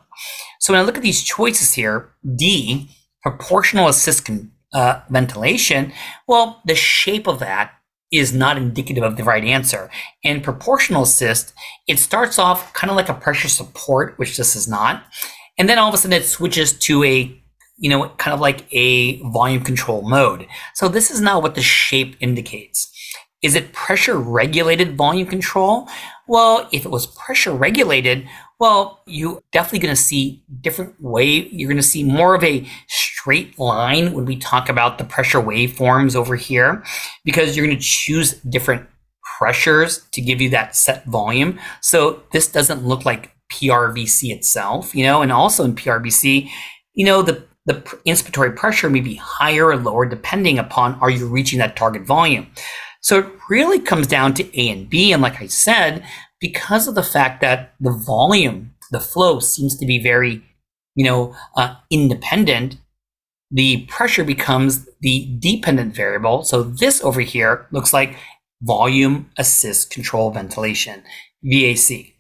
So 0.60 0.72
when 0.72 0.80
I 0.80 0.84
look 0.84 0.96
at 0.96 1.02
these 1.02 1.22
choices 1.22 1.74
here, 1.74 2.10
D, 2.36 2.88
proportional 3.22 3.88
assist 3.88 4.30
uh, 4.72 5.00
ventilation, 5.10 5.92
well, 6.26 6.60
the 6.64 6.74
shape 6.74 7.26
of 7.26 7.38
that 7.40 7.72
is 8.10 8.32
not 8.32 8.56
indicative 8.56 9.04
of 9.04 9.16
the 9.16 9.24
right 9.24 9.44
answer. 9.44 9.90
And 10.24 10.42
proportional 10.42 11.02
assist, 11.02 11.52
it 11.86 11.98
starts 11.98 12.38
off 12.38 12.72
kind 12.72 12.90
of 12.90 12.96
like 12.96 13.08
a 13.08 13.14
pressure 13.14 13.48
support, 13.48 14.18
which 14.18 14.36
this 14.36 14.56
is 14.56 14.66
not. 14.66 15.04
And 15.58 15.68
then 15.68 15.78
all 15.78 15.88
of 15.88 15.94
a 15.94 15.98
sudden 15.98 16.16
it 16.16 16.24
switches 16.24 16.72
to 16.78 17.04
a, 17.04 17.42
you 17.76 17.90
know, 17.90 18.08
kind 18.10 18.34
of 18.34 18.40
like 18.40 18.66
a 18.72 19.20
volume 19.30 19.62
control 19.62 20.02
mode. 20.08 20.46
So 20.74 20.88
this 20.88 21.10
is 21.10 21.20
not 21.20 21.42
what 21.42 21.54
the 21.54 21.62
shape 21.62 22.16
indicates. 22.20 22.92
Is 23.42 23.54
it 23.54 23.72
pressure 23.72 24.16
regulated 24.16 24.96
volume 24.96 25.28
control? 25.28 25.88
Well, 26.26 26.68
if 26.72 26.84
it 26.84 26.90
was 26.90 27.06
pressure 27.06 27.52
regulated, 27.52 28.28
well, 28.58 29.00
you 29.06 29.40
definitely 29.52 29.78
going 29.78 29.94
to 29.94 30.00
see 30.00 30.42
different 30.60 31.00
way. 31.00 31.48
You're 31.52 31.68
going 31.68 31.76
to 31.76 31.82
see 31.82 32.02
more 32.02 32.34
of 32.34 32.42
a 32.42 32.68
straight 32.88 33.56
line 33.58 34.12
when 34.12 34.24
we 34.24 34.36
talk 34.36 34.68
about 34.68 34.98
the 34.98 35.04
pressure 35.04 35.40
waveforms 35.40 36.16
over 36.16 36.34
here, 36.34 36.82
because 37.24 37.56
you're 37.56 37.66
going 37.66 37.78
to 37.78 37.82
choose 37.82 38.32
different 38.42 38.88
pressures 39.38 40.04
to 40.10 40.20
give 40.20 40.40
you 40.40 40.50
that 40.50 40.74
set 40.74 41.04
volume. 41.06 41.60
So 41.80 42.24
this 42.32 42.50
doesn't 42.50 42.84
look 42.84 43.04
like 43.04 43.30
PRVC 43.50 44.30
itself, 44.30 44.94
you 44.94 45.04
know, 45.04 45.22
and 45.22 45.32
also 45.32 45.64
in 45.64 45.74
PRVC, 45.74 46.48
you 46.94 47.04
know, 47.04 47.22
the 47.22 47.46
the 47.66 47.74
inspiratory 48.06 48.56
pressure 48.56 48.88
may 48.88 49.00
be 49.00 49.16
higher 49.16 49.66
or 49.66 49.76
lower 49.76 50.06
depending 50.06 50.58
upon 50.58 50.94
are 51.00 51.10
you 51.10 51.26
reaching 51.26 51.58
that 51.58 51.76
target 51.76 52.02
volume. 52.02 52.46
So 53.02 53.18
it 53.18 53.26
really 53.50 53.78
comes 53.78 54.06
down 54.06 54.32
to 54.34 54.60
A 54.60 54.70
and 54.70 54.88
B. 54.88 55.12
And 55.12 55.20
like 55.20 55.42
I 55.42 55.48
said, 55.48 56.02
because 56.40 56.88
of 56.88 56.94
the 56.94 57.02
fact 57.02 57.42
that 57.42 57.74
the 57.78 57.92
volume, 57.92 58.74
the 58.90 59.00
flow 59.00 59.38
seems 59.40 59.76
to 59.76 59.86
be 59.86 60.02
very, 60.02 60.42
you 60.94 61.04
know, 61.04 61.36
uh, 61.56 61.74
independent, 61.90 62.78
the 63.50 63.84
pressure 63.86 64.24
becomes 64.24 64.88
the 65.00 65.36
dependent 65.38 65.94
variable. 65.94 66.44
So 66.44 66.62
this 66.62 67.02
over 67.04 67.20
here 67.20 67.66
looks 67.70 67.92
like 67.92 68.16
volume 68.62 69.30
assist 69.36 69.90
control 69.90 70.30
ventilation, 70.30 71.02
VAC. 71.44 72.14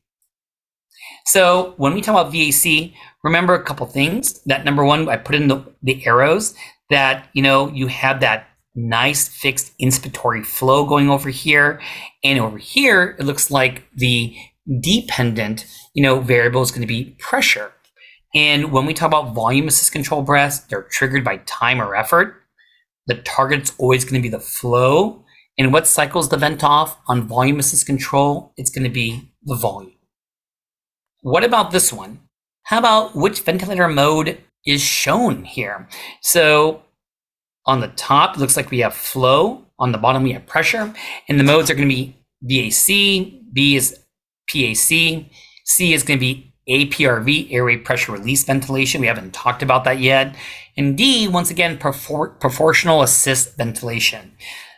So 1.28 1.74
when 1.76 1.92
we 1.92 2.00
talk 2.00 2.14
about 2.18 2.32
VAC, 2.32 2.94
remember 3.22 3.52
a 3.52 3.62
couple 3.62 3.84
things. 3.84 4.40
That 4.44 4.64
number 4.64 4.82
one, 4.82 5.10
I 5.10 5.18
put 5.18 5.34
in 5.34 5.48
the, 5.48 5.62
the 5.82 6.06
arrows 6.06 6.54
that, 6.88 7.28
you 7.34 7.42
know, 7.42 7.68
you 7.68 7.88
have 7.88 8.20
that 8.20 8.48
nice 8.74 9.28
fixed 9.28 9.76
inspiratory 9.78 10.42
flow 10.42 10.86
going 10.86 11.10
over 11.10 11.28
here. 11.28 11.82
And 12.24 12.40
over 12.40 12.56
here, 12.56 13.14
it 13.18 13.26
looks 13.26 13.50
like 13.50 13.84
the 13.94 14.34
dependent, 14.80 15.66
you 15.92 16.02
know, 16.02 16.20
variable 16.20 16.62
is 16.62 16.70
going 16.70 16.80
to 16.80 16.86
be 16.86 17.14
pressure. 17.18 17.72
And 18.34 18.72
when 18.72 18.86
we 18.86 18.94
talk 18.94 19.08
about 19.08 19.34
volume 19.34 19.68
assist 19.68 19.92
control 19.92 20.22
breaths, 20.22 20.60
they're 20.60 20.84
triggered 20.84 21.24
by 21.24 21.42
time 21.44 21.78
or 21.78 21.94
effort. 21.94 22.36
The 23.06 23.16
target's 23.16 23.74
always 23.76 24.02
going 24.06 24.14
to 24.14 24.26
be 24.26 24.30
the 24.30 24.40
flow. 24.40 25.26
And 25.58 25.74
what 25.74 25.86
cycles 25.86 26.30
the 26.30 26.38
vent 26.38 26.64
off 26.64 26.96
on 27.06 27.28
volume 27.28 27.58
assist 27.58 27.84
control? 27.84 28.54
It's 28.56 28.70
going 28.70 28.84
to 28.84 28.90
be 28.90 29.30
the 29.44 29.56
volume. 29.56 29.97
What 31.20 31.44
about 31.44 31.70
this 31.70 31.92
one? 31.92 32.20
How 32.64 32.78
about 32.78 33.16
which 33.16 33.40
ventilator 33.40 33.88
mode 33.88 34.38
is 34.64 34.80
shown 34.80 35.44
here? 35.44 35.88
So 36.22 36.82
on 37.66 37.80
the 37.80 37.88
top, 37.88 38.36
it 38.36 38.40
looks 38.40 38.56
like 38.56 38.70
we 38.70 38.80
have 38.80 38.94
flow. 38.94 39.64
On 39.78 39.92
the 39.92 39.98
bottom, 39.98 40.22
we 40.22 40.32
have 40.32 40.46
pressure. 40.46 40.92
And 41.28 41.38
the 41.38 41.44
modes 41.44 41.70
are 41.70 41.74
going 41.74 41.88
to 41.88 41.94
be 41.94 42.16
VAC, 42.44 43.52
B 43.52 43.76
is 43.76 43.98
PAC, 44.50 45.30
C 45.64 45.92
is 45.92 46.02
going 46.02 46.18
to 46.18 46.20
be 46.20 46.54
APRV, 46.68 47.52
airway 47.52 47.76
pressure 47.76 48.12
release 48.12 48.44
ventilation. 48.44 49.00
We 49.00 49.06
haven't 49.06 49.34
talked 49.34 49.62
about 49.62 49.84
that 49.84 49.98
yet. 49.98 50.36
And 50.76 50.96
D, 50.96 51.26
once 51.26 51.50
again, 51.50 51.78
propor- 51.78 52.38
proportional 52.38 53.02
assist 53.02 53.56
ventilation. 53.56 54.32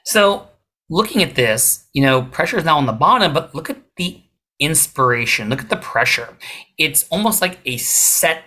So 0.05 0.49
looking 0.89 1.23
at 1.23 1.35
this, 1.35 1.87
you 1.93 2.03
know, 2.03 2.23
pressure 2.23 2.59
is 2.59 2.65
now 2.65 2.79
on 2.79 2.87
the 2.87 2.93
bottom, 2.93 3.33
but 3.33 3.55
look 3.55 3.69
at 3.69 3.83
the 3.97 4.23
inspiration. 4.61 5.49
Look 5.49 5.61
at 5.61 5.71
the 5.71 5.77
pressure. 5.77 6.37
It's 6.79 7.07
almost 7.11 7.41
like 7.41 7.59
a 7.65 7.79
set 7.79 8.45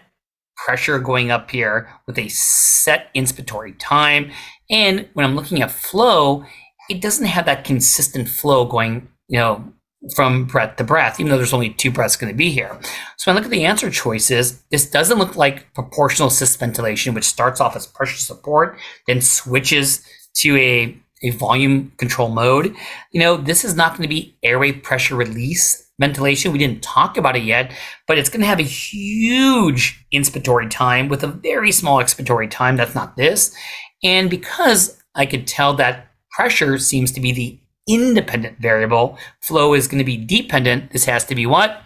pressure 0.56 1.00
going 1.00 1.32
up 1.32 1.52
here 1.52 1.90
with 2.08 2.18
a 2.18 2.30
set 2.30 3.14
inspiratory 3.14 3.76
time. 3.80 4.32
And 4.70 5.10
when 5.14 5.26
I'm 5.26 5.36
looking 5.36 5.62
at 5.62 5.72
flow, 5.72 6.46
it 6.90 7.02
doesn't 7.02 7.26
have 7.26 7.46
that 7.46 7.66
consistent 7.66 8.30
flow 8.30 8.66
going, 8.66 9.10
you 9.28 9.40
know, 9.40 9.74
from 10.16 10.46
breath 10.46 10.76
to 10.76 10.84
breath, 10.84 11.20
even 11.20 11.32
though 11.32 11.38
there's 11.38 11.54
only 11.54 11.70
two 11.70 11.90
breaths 11.90 12.18
going 12.18 12.32
to 12.32 12.38
be 12.38 12.52
here. 12.52 12.78
So 13.18 13.32
when 13.32 13.38
I 13.38 13.40
look 13.40 13.46
at 13.46 13.52
the 13.52 13.66
answer 13.66 13.90
choices, 13.90 14.62
this 14.70 14.90
doesn't 14.90 15.18
look 15.18 15.36
like 15.36 15.74
proportional 15.74 16.28
assist 16.28 16.60
ventilation, 16.60 17.14
which 17.14 17.24
starts 17.24 17.62
off 17.62 17.76
as 17.76 17.88
pressure 17.88 18.18
support, 18.18 18.78
then 19.08 19.22
switches 19.22 20.06
to 20.36 20.58
a, 20.58 20.98
a 21.22 21.30
volume 21.32 21.94
control 21.98 22.28
mode. 22.28 22.76
You 23.12 23.22
know, 23.22 23.38
this 23.38 23.64
is 23.64 23.76
not 23.76 23.92
going 23.92 24.02
to 24.02 24.14
be 24.14 24.36
airway 24.44 24.74
pressure 24.74 25.16
release 25.16 25.83
ventilation. 26.00 26.52
We 26.52 26.58
didn't 26.58 26.84
talk 26.84 27.18
about 27.18 27.36
it 27.36 27.44
yet, 27.44 27.74
but 28.08 28.18
it's 28.18 28.30
going 28.30 28.42
to 28.42 28.48
have 28.48 28.60
a 28.60 28.64
huge 28.64 30.06
inspiratory 30.14 30.70
time 30.70 31.08
with 31.08 31.24
a 31.24 31.28
very 31.28 31.72
small 31.72 32.00
expiratory 32.00 32.50
time. 32.50 32.78
That's 32.78 32.96
not 32.96 33.16
this. 33.16 33.56
And 34.04 34.30
because 34.30 35.02
I 35.16 35.26
could 35.26 35.48
tell 35.48 35.74
that 35.76 36.08
pressure 36.32 36.78
seems 36.78 37.12
to 37.12 37.22
be 37.22 37.32
the 37.32 37.60
independent 37.88 38.60
variable, 38.60 39.18
flow 39.42 39.74
is 39.74 39.88
going 39.88 40.00
to 40.00 40.04
be 40.04 40.18
dependent. 40.18 40.92
This 40.92 41.06
has 41.06 41.26
to 41.26 41.36
be 41.36 41.46
what? 41.46 41.82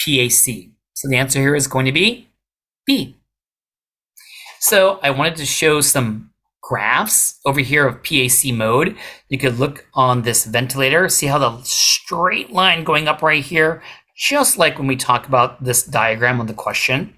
PAC. 0.00 0.70
So 0.94 1.08
the 1.08 1.16
answer 1.16 1.40
here 1.40 1.56
is 1.56 1.66
going 1.66 1.86
to 1.86 1.92
be 1.92 2.28
B. 2.86 3.16
So 4.60 5.00
I 5.02 5.10
wanted 5.10 5.36
to 5.36 5.46
show 5.46 5.80
some 5.80 6.31
graphs 6.62 7.38
over 7.44 7.60
here 7.60 7.86
of 7.86 8.02
PAC 8.02 8.54
mode. 8.54 8.96
You 9.28 9.38
could 9.38 9.58
look 9.58 9.86
on 9.94 10.22
this 10.22 10.46
ventilator, 10.46 11.08
see 11.08 11.26
how 11.26 11.38
the 11.38 11.62
straight 11.62 12.52
line 12.52 12.84
going 12.84 13.08
up 13.08 13.20
right 13.20 13.44
here, 13.44 13.82
just 14.16 14.56
like 14.56 14.78
when 14.78 14.86
we 14.86 14.96
talk 14.96 15.26
about 15.26 15.62
this 15.62 15.82
diagram 15.82 16.40
on 16.40 16.46
the 16.46 16.54
question. 16.54 17.14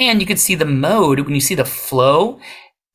And 0.00 0.20
you 0.20 0.26
can 0.26 0.38
see 0.38 0.54
the 0.54 0.64
mode, 0.64 1.20
when 1.20 1.34
you 1.34 1.40
see 1.40 1.54
the 1.54 1.64
flow, 1.64 2.40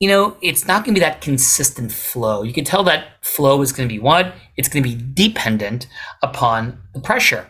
you 0.00 0.08
know, 0.08 0.36
it's 0.42 0.66
not 0.66 0.84
going 0.84 0.94
to 0.94 1.00
be 1.00 1.04
that 1.04 1.20
consistent 1.20 1.90
flow. 1.92 2.42
You 2.42 2.52
can 2.52 2.64
tell 2.64 2.84
that 2.84 3.24
flow 3.24 3.62
is 3.62 3.72
going 3.72 3.88
to 3.88 3.94
be 3.94 4.00
what? 4.00 4.34
It's 4.56 4.68
going 4.68 4.82
to 4.82 4.88
be 4.88 5.02
dependent 5.14 5.86
upon 6.22 6.82
the 6.92 7.00
pressure. 7.00 7.48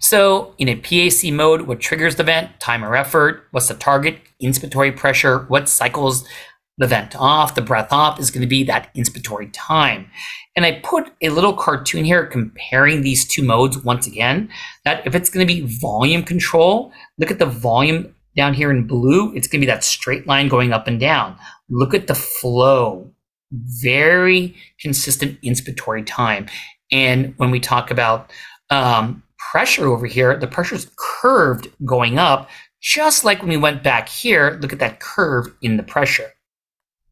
So 0.00 0.54
in 0.58 0.68
a 0.68 0.76
PAC 0.76 1.32
mode, 1.32 1.62
what 1.62 1.80
triggers 1.80 2.16
the 2.16 2.24
vent? 2.24 2.58
Time 2.60 2.84
or 2.84 2.96
effort. 2.96 3.44
What's 3.52 3.68
the 3.68 3.74
target? 3.74 4.18
Inspiratory 4.42 4.96
pressure. 4.96 5.40
What 5.48 5.68
cycles 5.68 6.26
the 6.78 6.86
vent 6.86 7.14
off, 7.16 7.54
the 7.54 7.62
breath 7.62 7.92
off 7.92 8.18
is 8.18 8.30
going 8.30 8.40
to 8.40 8.46
be 8.46 8.64
that 8.64 8.92
inspiratory 8.94 9.50
time. 9.52 10.10
And 10.56 10.64
I 10.64 10.80
put 10.82 11.12
a 11.20 11.28
little 11.28 11.52
cartoon 11.52 12.04
here 12.04 12.26
comparing 12.26 13.02
these 13.02 13.26
two 13.26 13.42
modes 13.42 13.78
once 13.78 14.06
again, 14.06 14.48
that 14.84 15.06
if 15.06 15.14
it's 15.14 15.28
going 15.28 15.46
to 15.46 15.52
be 15.52 15.60
volume 15.80 16.22
control, 16.22 16.92
look 17.18 17.30
at 17.30 17.38
the 17.38 17.46
volume 17.46 18.14
down 18.36 18.54
here 18.54 18.70
in 18.70 18.86
blue, 18.86 19.34
it's 19.34 19.48
going 19.48 19.60
to 19.60 19.66
be 19.66 19.70
that 19.70 19.84
straight 19.84 20.26
line 20.26 20.48
going 20.48 20.72
up 20.72 20.86
and 20.86 21.00
down. 21.00 21.36
Look 21.68 21.94
at 21.94 22.06
the 22.06 22.14
flow, 22.14 23.10
very 23.50 24.56
consistent 24.80 25.40
inspiratory 25.42 26.06
time. 26.06 26.46
And 26.90 27.34
when 27.36 27.50
we 27.50 27.60
talk 27.60 27.90
about 27.90 28.30
um, 28.70 29.22
pressure 29.50 29.86
over 29.86 30.06
here, 30.06 30.36
the 30.36 30.46
pressure 30.46 30.76
is 30.76 30.90
curved 30.96 31.68
going 31.84 32.18
up, 32.18 32.48
just 32.80 33.24
like 33.24 33.40
when 33.40 33.48
we 33.48 33.56
went 33.56 33.82
back 33.82 34.08
here, 34.08 34.58
look 34.62 34.72
at 34.72 34.78
that 34.78 35.00
curve 35.00 35.52
in 35.62 35.76
the 35.76 35.82
pressure. 35.82 36.30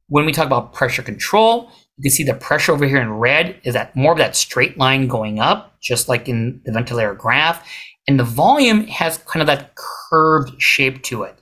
When 0.09 0.25
we 0.25 0.33
talk 0.33 0.47
about 0.47 0.73
pressure 0.73 1.03
control, 1.03 1.71
you 1.97 2.03
can 2.03 2.11
see 2.11 2.25
the 2.25 2.35
pressure 2.35 2.73
over 2.73 2.87
here 2.87 3.01
in 3.01 3.13
red 3.13 3.59
is 3.65 3.75
that 3.75 3.97
more 3.97 4.13
of 4.13 4.19
that 4.19 4.37
straight 4.37 4.79
line 4.79 5.09
going 5.09 5.41
up, 5.41 5.81
just 5.81 6.09
like 6.09 6.29
in 6.29 6.61
the 6.65 6.73
ventilator 6.73 7.15
graph. 7.15 7.67
And 8.07 8.21
the 8.21 8.25
volume 8.25 8.87
has 8.87 9.19
kind 9.19 9.41
of 9.41 9.47
that 9.49 9.75
curved 9.75 10.61
shape 10.63 11.03
to 11.05 11.23
it. 11.23 11.41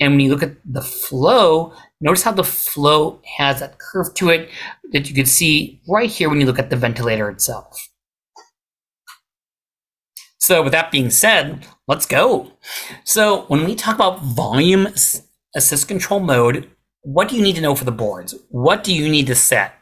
And 0.00 0.12
when 0.12 0.20
you 0.20 0.30
look 0.30 0.42
at 0.42 0.56
the 0.64 0.80
flow, 0.80 1.74
notice 2.00 2.22
how 2.22 2.32
the 2.32 2.44
flow 2.44 3.20
has 3.36 3.60
that 3.60 3.78
curve 3.78 4.14
to 4.14 4.30
it 4.30 4.48
that 4.92 5.08
you 5.08 5.14
can 5.14 5.26
see 5.26 5.82
right 5.88 6.08
here 6.10 6.30
when 6.30 6.40
you 6.40 6.46
look 6.46 6.58
at 6.58 6.70
the 6.70 6.76
ventilator 6.76 7.28
itself. 7.28 7.90
So 10.38 10.62
with 10.62 10.72
that 10.72 10.92
being 10.92 11.10
said, 11.10 11.66
let's 11.88 12.06
go. 12.06 12.52
So 13.04 13.42
when 13.48 13.64
we 13.64 13.74
talk 13.74 13.96
about 13.96 14.22
volume 14.22 14.86
assist 15.54 15.88
control 15.88 16.20
mode, 16.20 16.70
what 17.06 17.28
do 17.28 17.36
you 17.36 17.42
need 17.42 17.54
to 17.54 17.62
know 17.62 17.76
for 17.76 17.84
the 17.84 17.92
boards? 17.92 18.34
What 18.48 18.82
do 18.82 18.92
you 18.92 19.08
need 19.08 19.28
to 19.28 19.36
set? 19.36 19.74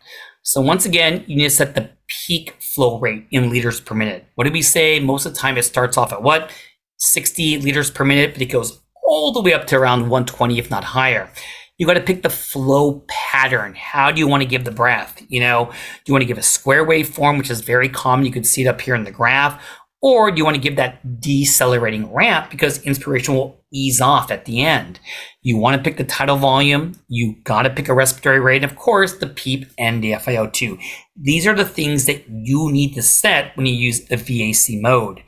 So 0.42 0.60
once 0.60 0.84
again, 0.84 1.24
you 1.26 1.36
need 1.36 1.44
to 1.44 1.50
set 1.50 1.74
the 1.74 1.88
peak 2.06 2.54
flow 2.60 3.00
rate 3.00 3.26
in 3.30 3.48
liters 3.48 3.80
per 3.80 3.94
minute. 3.94 4.26
What 4.34 4.44
did 4.44 4.52
we 4.52 4.60
say? 4.60 5.00
Most 5.00 5.24
of 5.24 5.32
the 5.32 5.38
time 5.38 5.56
it 5.56 5.62
starts 5.62 5.96
off 5.96 6.12
at 6.12 6.22
what? 6.22 6.52
60 6.98 7.62
liters 7.62 7.90
per 7.90 8.04
minute, 8.04 8.34
but 8.34 8.42
it 8.42 8.52
goes 8.52 8.82
all 9.06 9.32
the 9.32 9.40
way 9.40 9.54
up 9.54 9.66
to 9.68 9.76
around 9.76 10.02
120, 10.02 10.58
if 10.58 10.70
not 10.70 10.84
higher. 10.84 11.30
You 11.78 11.86
got 11.86 11.94
to 11.94 12.02
pick 12.02 12.22
the 12.22 12.28
flow 12.28 13.02
pattern. 13.08 13.74
How 13.74 14.10
do 14.10 14.20
you 14.20 14.28
want 14.28 14.42
to 14.42 14.48
give 14.48 14.66
the 14.66 14.70
breath? 14.70 15.22
You 15.28 15.40
know, 15.40 15.70
do 15.70 16.02
you 16.04 16.12
want 16.12 16.22
to 16.22 16.28
give 16.28 16.36
a 16.36 16.42
square 16.42 16.86
waveform, 16.86 17.38
which 17.38 17.50
is 17.50 17.62
very 17.62 17.88
common? 17.88 18.26
You 18.26 18.32
can 18.32 18.44
see 18.44 18.66
it 18.66 18.68
up 18.68 18.82
here 18.82 18.94
in 18.94 19.04
the 19.04 19.10
graph, 19.10 19.64
or 20.04 20.30
do 20.30 20.36
you 20.36 20.44
want 20.44 20.54
to 20.54 20.60
give 20.60 20.76
that 20.76 21.18
decelerating 21.18 22.12
ramp 22.12 22.50
because 22.50 22.82
inspiration 22.82 23.34
will 23.34 23.58
ease 23.72 24.02
off 24.02 24.30
at 24.30 24.44
the 24.44 24.60
end? 24.60 25.00
You 25.40 25.56
want 25.56 25.78
to 25.78 25.82
pick 25.82 25.96
the 25.96 26.04
tidal 26.04 26.36
volume. 26.36 27.00
You 27.08 27.36
got 27.42 27.62
to 27.62 27.70
pick 27.70 27.88
a 27.88 27.94
respiratory 27.94 28.38
rate. 28.38 28.62
And 28.62 28.70
of 28.70 28.76
course, 28.76 29.14
the 29.14 29.26
PEEP 29.26 29.64
and 29.78 30.04
the 30.04 30.12
FiO2. 30.12 30.78
These 31.16 31.46
are 31.46 31.54
the 31.54 31.64
things 31.64 32.04
that 32.04 32.22
you 32.28 32.70
need 32.70 32.92
to 32.96 33.02
set 33.02 33.56
when 33.56 33.64
you 33.64 33.72
use 33.72 34.04
the 34.04 34.16
VAC 34.16 34.78
mode. 34.82 35.22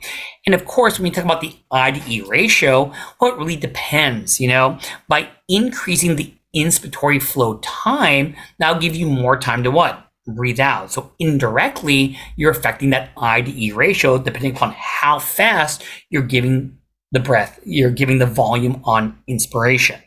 And 0.45 0.53
of 0.53 0.65
course, 0.65 0.99
when 0.99 1.07
you 1.07 1.11
talk 1.11 1.25
about 1.25 1.41
the 1.41 1.55
I 1.71 1.89
to 1.89 2.11
E 2.11 2.21
ratio, 2.21 2.93
well, 3.19 3.33
it 3.33 3.37
really 3.39 3.55
depends, 3.55 4.39
you 4.39 4.47
know, 4.47 4.77
by 5.07 5.27
increasing 5.49 6.17
the 6.17 6.31
inspiratory 6.55 7.19
flow 7.19 7.57
time, 7.63 8.35
that'll 8.59 8.79
give 8.79 8.95
you 8.95 9.07
more 9.07 9.39
time 9.39 9.63
to 9.63 9.71
what? 9.71 10.06
Breathe 10.31 10.59
out. 10.59 10.91
So 10.91 11.11
indirectly, 11.19 12.17
you're 12.35 12.51
affecting 12.51 12.89
that 12.91 13.09
I 13.17 13.41
to 13.41 13.51
E 13.51 13.71
ratio 13.71 14.17
depending 14.17 14.55
upon 14.55 14.73
how 14.77 15.19
fast 15.19 15.83
you're 16.09 16.23
giving 16.23 16.77
the 17.11 17.19
breath, 17.19 17.59
you're 17.63 17.91
giving 17.91 18.19
the 18.19 18.25
volume 18.25 18.81
on 18.83 19.17
inspiration. 19.27 20.01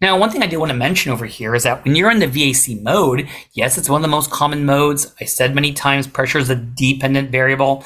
Now, 0.00 0.18
one 0.18 0.30
thing 0.30 0.42
I 0.42 0.46
do 0.46 0.58
want 0.58 0.70
to 0.70 0.76
mention 0.76 1.12
over 1.12 1.24
here 1.24 1.54
is 1.54 1.62
that 1.62 1.84
when 1.84 1.94
you're 1.94 2.10
in 2.10 2.18
the 2.18 2.26
VAC 2.26 2.82
mode, 2.82 3.28
yes, 3.52 3.78
it's 3.78 3.88
one 3.88 4.00
of 4.00 4.02
the 4.02 4.08
most 4.08 4.30
common 4.30 4.64
modes. 4.64 5.14
I 5.20 5.24
said 5.24 5.54
many 5.54 5.72
times 5.72 6.06
pressure 6.06 6.38
is 6.38 6.50
a 6.50 6.56
dependent 6.56 7.30
variable. 7.30 7.84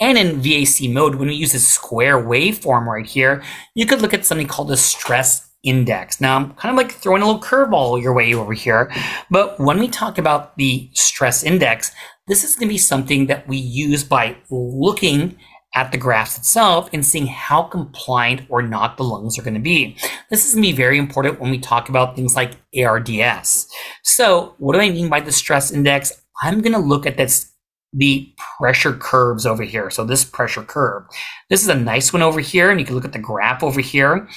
And 0.00 0.16
in 0.16 0.40
VAC 0.40 0.92
mode, 0.92 1.16
when 1.16 1.28
we 1.28 1.34
use 1.34 1.52
this 1.52 1.68
square 1.68 2.16
waveform 2.16 2.86
right 2.86 3.06
here, 3.06 3.42
you 3.74 3.84
could 3.84 4.00
look 4.00 4.14
at 4.14 4.24
something 4.24 4.46
called 4.46 4.68
the 4.68 4.76
stress 4.76 5.49
index. 5.62 6.20
Now, 6.20 6.36
I'm 6.36 6.54
kind 6.54 6.72
of 6.72 6.76
like 6.76 6.92
throwing 6.92 7.22
a 7.22 7.26
little 7.26 7.40
curveball 7.40 8.02
your 8.02 8.14
way 8.14 8.34
over 8.34 8.52
here, 8.52 8.92
but 9.30 9.58
when 9.58 9.78
we 9.78 9.88
talk 9.88 10.18
about 10.18 10.56
the 10.56 10.90
stress 10.94 11.42
index, 11.42 11.92
this 12.26 12.44
is 12.44 12.54
going 12.56 12.68
to 12.68 12.74
be 12.74 12.78
something 12.78 13.26
that 13.26 13.46
we 13.48 13.56
use 13.56 14.04
by 14.04 14.36
looking 14.50 15.36
at 15.74 15.92
the 15.92 15.98
graphs 15.98 16.36
itself 16.36 16.88
and 16.92 17.04
seeing 17.04 17.26
how 17.26 17.62
compliant 17.62 18.42
or 18.48 18.60
not 18.62 18.96
the 18.96 19.04
lungs 19.04 19.38
are 19.38 19.42
going 19.42 19.54
to 19.54 19.60
be. 19.60 19.96
This 20.28 20.46
is 20.46 20.54
going 20.54 20.64
to 20.64 20.70
be 20.70 20.76
very 20.76 20.98
important 20.98 21.40
when 21.40 21.50
we 21.50 21.58
talk 21.58 21.88
about 21.88 22.16
things 22.16 22.34
like 22.34 22.56
ARDS. 22.76 23.68
So, 24.02 24.54
what 24.58 24.74
do 24.74 24.80
I 24.80 24.90
mean 24.90 25.08
by 25.08 25.20
the 25.20 25.32
stress 25.32 25.70
index? 25.70 26.22
I'm 26.42 26.60
going 26.60 26.72
to 26.72 26.78
look 26.78 27.06
at 27.06 27.16
this 27.16 27.50
the 27.92 28.32
pressure 28.58 28.92
curves 28.92 29.44
over 29.44 29.64
here. 29.64 29.90
So 29.90 30.04
this 30.04 30.24
pressure 30.24 30.62
curve. 30.62 31.02
This 31.48 31.62
is 31.62 31.68
a 31.68 31.74
nice 31.74 32.12
one 32.12 32.22
over 32.22 32.38
here, 32.38 32.70
and 32.70 32.78
you 32.78 32.86
can 32.86 32.94
look 32.94 33.04
at 33.04 33.12
the 33.12 33.18
graph 33.18 33.64
over 33.64 33.80
here 33.80 34.28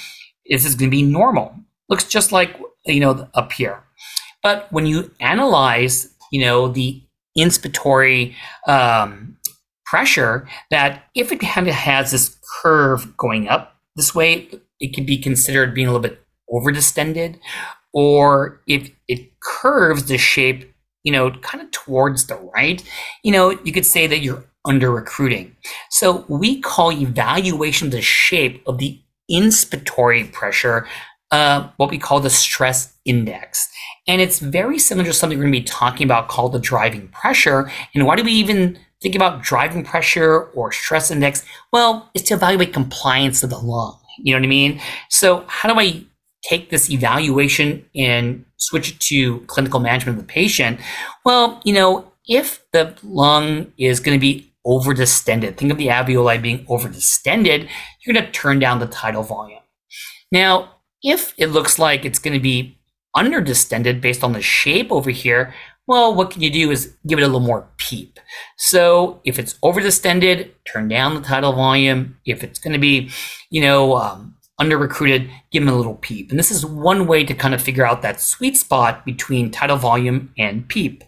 this 0.48 0.66
is 0.66 0.76
going 0.76 0.90
to 0.90 0.96
be 0.96 1.04
normal. 1.04 1.56
Looks 1.90 2.06
just 2.06 2.32
like, 2.32 2.60
you 2.86 3.00
know, 3.00 3.28
up 3.34 3.52
here. 3.54 3.84
But 4.42 4.72
when 4.72 4.86
you 4.86 5.12
analyze, 5.20 6.14
you 6.32 6.42
know, 6.42 6.68
the 6.68 7.02
inspiratory 7.38 8.36
um, 8.68 9.38
pressure, 9.86 10.48
that 10.70 11.04
if 11.16 11.32
it 11.32 11.40
kind 11.40 11.68
of 11.68 11.74
has 11.74 12.12
this 12.12 12.38
curve 12.62 13.16
going 13.18 13.48
up 13.48 13.76
this 13.96 14.14
way, 14.14 14.50
it 14.80 14.94
could 14.94 15.06
be 15.06 15.18
considered 15.18 15.74
being 15.74 15.88
a 15.88 15.92
little 15.92 16.08
bit 16.08 16.22
over 16.50 16.72
distended. 16.72 17.40
Or 17.94 18.62
if 18.68 18.90
it 19.08 19.40
curves 19.40 20.06
the 20.06 20.18
shape, 20.18 20.74
you 21.04 21.12
know, 21.12 21.32
kind 21.32 21.64
of 21.64 21.72
towards 21.72 22.28
the 22.28 22.36
right, 22.36 22.84
you 23.24 23.32
know, 23.32 23.52
you 23.64 23.72
could 23.72 23.86
say 23.86 24.08
that 24.08 24.20
you're 24.20 24.44
under 24.66 24.92
recruiting. 24.92 25.56
So 25.90 26.26
we 26.28 26.62
call 26.62 26.92
evaluation 26.92 27.90
the 27.90 28.02
shape 28.02 28.64
of 28.66 28.78
the 28.78 29.00
inspiratory 29.34 30.32
pressure, 30.32 30.88
uh, 31.32 31.70
what 31.78 31.90
we 31.90 31.98
call 31.98 32.20
the 32.20 32.30
stress 32.30 32.94
index. 33.06 33.68
And 34.08 34.22
it's 34.22 34.40
very 34.40 34.78
similar 34.78 35.08
to 35.08 35.14
something 35.14 35.38
we're 35.38 35.46
going 35.46 35.54
to 35.54 35.60
be 35.60 35.66
talking 35.66 36.06
about 36.06 36.28
called 36.28 36.54
the 36.54 36.60
driving 36.60 37.08
pressure. 37.10 37.72
And 37.96 38.06
why 38.06 38.16
do 38.16 38.24
we 38.24 38.34
even 38.34 38.78
think 39.02 39.16
about 39.16 39.42
driving 39.42 39.84
pressure 39.84 40.44
or 40.52 40.72
stress 40.72 41.10
index? 41.10 41.44
Well, 41.72 42.10
it's 42.14 42.28
to 42.30 42.36
evaluate 42.36 42.74
compliance 42.74 43.44
of 43.44 43.50
the 43.50 43.58
lung. 43.58 44.00
You 44.20 44.34
know 44.34 44.40
what 44.40 44.46
I 44.46 44.50
mean? 44.50 44.82
So, 45.10 45.44
how 45.48 45.74
do 45.74 45.80
I 45.80 46.04
take 46.44 46.70
this 46.70 46.92
evaluation 46.92 47.84
and 47.96 48.46
switch 48.58 48.92
it 48.92 49.00
to 49.00 49.40
clinical 49.42 49.80
management 49.80 50.20
of 50.20 50.28
the 50.28 50.32
patient? 50.32 50.80
Well, 51.26 51.62
you 51.64 51.74
know, 51.74 52.12
if 52.28 52.64
the 52.72 52.96
lung 53.04 53.74
is 53.78 54.00
going 54.00 54.18
to 54.18 54.22
be 54.22 54.53
over 54.66 54.94
distended. 54.94 55.58
Think 55.58 55.72
of 55.72 55.78
the 55.78 55.88
alveoli 55.88 56.42
being 56.42 56.66
over 56.70 56.90
distended. 56.90 57.70
You're 58.02 58.14
going 58.14 58.26
to 58.26 58.32
turn 58.32 58.60
down 58.60 58.80
the 58.80 58.88
tidal 58.88 59.24
volume. 59.24 59.60
Now, 60.32 60.78
if 61.02 61.34
it 61.38 61.48
looks 61.48 61.78
like 61.78 62.06
it's 62.06 62.20
going 62.20 62.34
to 62.34 62.40
be 62.40 62.80
under 63.16 63.42
distended 63.42 64.02
based 64.02 64.24
on 64.24 64.34
the 64.34 64.42
shape 64.42 64.92
over 64.92 65.12
here, 65.12 65.54
well, 65.86 66.16
what 66.16 66.32
can 66.32 66.42
you 66.42 66.50
do 66.50 66.72
is 66.72 66.96
give 67.06 67.20
it 67.20 67.24
a 67.24 67.26
little 67.26 67.42
more 67.42 67.70
PEEP. 67.78 68.20
So 68.58 69.20
if 69.26 69.38
it's 69.38 69.60
over 69.62 69.82
distended, 69.82 70.54
turn 70.66 70.88
down 70.88 71.16
the 71.16 71.22
tidal 71.22 71.54
volume. 71.54 72.18
If 72.26 72.44
it's 72.44 72.58
going 72.58 72.74
to 72.74 72.80
be, 72.80 73.10
you 73.50 73.62
know, 73.62 73.98
um, 73.98 74.36
under 74.60 74.78
recruited, 74.78 75.30
give 75.52 75.66
them 75.66 75.74
a 75.74 75.78
little 75.78 75.96
PEEP. 75.96 76.30
And 76.30 76.40
this 76.40 76.52
is 76.52 76.66
one 76.66 77.06
way 77.06 77.26
to 77.26 77.34
kind 77.34 77.54
of 77.54 77.62
figure 77.62 77.86
out 77.86 78.02
that 78.02 78.22
sweet 78.22 78.56
spot 78.56 79.06
between 79.06 79.52
tidal 79.52 79.78
volume 79.78 80.34
and 80.38 80.68
PEEP. 80.68 81.04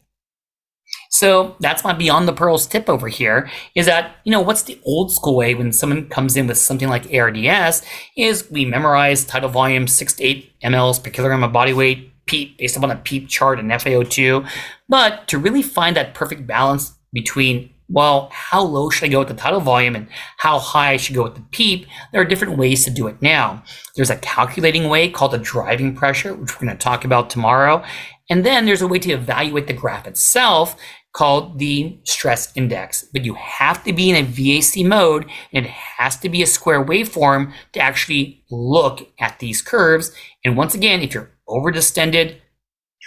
So 1.15 1.55
that's 1.61 1.85
my 1.85 1.93
beyond 1.93 2.27
the 2.27 2.33
pearls 2.33 2.67
tip 2.67 2.89
over 2.89 3.07
here 3.07 3.49
is 3.73 3.85
that, 3.85 4.17
you 4.25 4.33
know, 4.33 4.41
what's 4.41 4.63
the 4.63 4.81
old 4.83 5.13
school 5.13 5.37
way 5.37 5.55
when 5.55 5.71
someone 5.71 6.09
comes 6.09 6.35
in 6.35 6.45
with 6.45 6.57
something 6.57 6.89
like 6.89 7.13
ARDS 7.13 7.83
is 8.17 8.51
we 8.51 8.65
memorize 8.65 9.23
tidal 9.23 9.47
volume 9.47 9.87
six 9.87 10.11
to 10.15 10.25
eight 10.25 10.59
mLs 10.59 11.01
per 11.01 11.09
kilogram 11.09 11.41
of 11.41 11.53
body 11.53 11.71
weight, 11.71 12.11
PEEP 12.25 12.57
based 12.57 12.75
upon 12.75 12.91
a 12.91 12.97
PEEP 12.97 13.29
chart 13.29 13.59
and 13.59 13.71
FiO2. 13.71 14.45
But 14.89 15.25
to 15.29 15.37
really 15.37 15.61
find 15.61 15.95
that 15.95 16.15
perfect 16.15 16.45
balance 16.45 16.91
between 17.13 17.69
well, 17.87 18.29
how 18.33 18.63
low 18.63 18.89
should 18.89 19.05
I 19.05 19.11
go 19.11 19.19
with 19.19 19.27
the 19.27 19.35
tidal 19.35 19.59
volume 19.59 19.95
and 19.95 20.07
how 20.37 20.57
high 20.57 20.93
I 20.93 20.97
should 20.97 21.15
go 21.15 21.23
with 21.23 21.35
the 21.35 21.45
PEEP? 21.51 21.85
There 22.11 22.19
are 22.19 22.25
different 22.25 22.57
ways 22.57 22.83
to 22.83 22.89
do 22.89 23.05
it 23.05 23.21
now. 23.21 23.63
There's 23.95 24.09
a 24.09 24.17
calculating 24.17 24.89
way 24.89 25.07
called 25.07 25.33
the 25.33 25.37
driving 25.37 25.95
pressure, 25.95 26.33
which 26.33 26.55
we're 26.55 26.65
going 26.65 26.75
to 26.75 26.83
talk 26.83 27.05
about 27.05 27.29
tomorrow. 27.29 27.83
And 28.27 28.43
then 28.43 28.65
there's 28.65 28.81
a 28.81 28.87
way 28.87 28.97
to 28.99 29.11
evaluate 29.11 29.67
the 29.67 29.73
graph 29.73 30.07
itself 30.07 30.75
called 31.15 31.59
the 31.59 31.97
stress 32.03 32.51
index. 32.55 33.03
But 33.13 33.23
you 33.23 33.35
have 33.35 33.83
to 33.85 33.93
be 33.93 34.09
in 34.09 34.17
a 34.17 34.27
VAC 34.27 34.85
mode 34.85 35.25
and 35.53 35.65
it 35.65 35.71
has 35.71 36.17
to 36.17 36.29
be 36.29 36.43
a 36.43 36.47
square 36.47 36.83
waveform 36.83 37.53
to 37.71 37.79
actually 37.79 38.43
look 38.51 39.07
at 39.19 39.39
these 39.39 39.61
curves. 39.61 40.11
And 40.43 40.57
once 40.57 40.75
again, 40.75 41.01
if 41.01 41.13
you're 41.13 41.31
overdistended, 41.47 42.35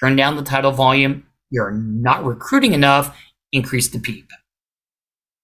turn 0.01 0.17
down 0.17 0.37
the 0.37 0.43
tidal 0.43 0.73
volume, 0.73 1.27
you're 1.51 1.71
not 1.71 2.25
recruiting 2.25 2.73
enough, 2.73 3.15
increase 3.53 3.89
the 3.89 3.99
PEEP. 3.99 4.31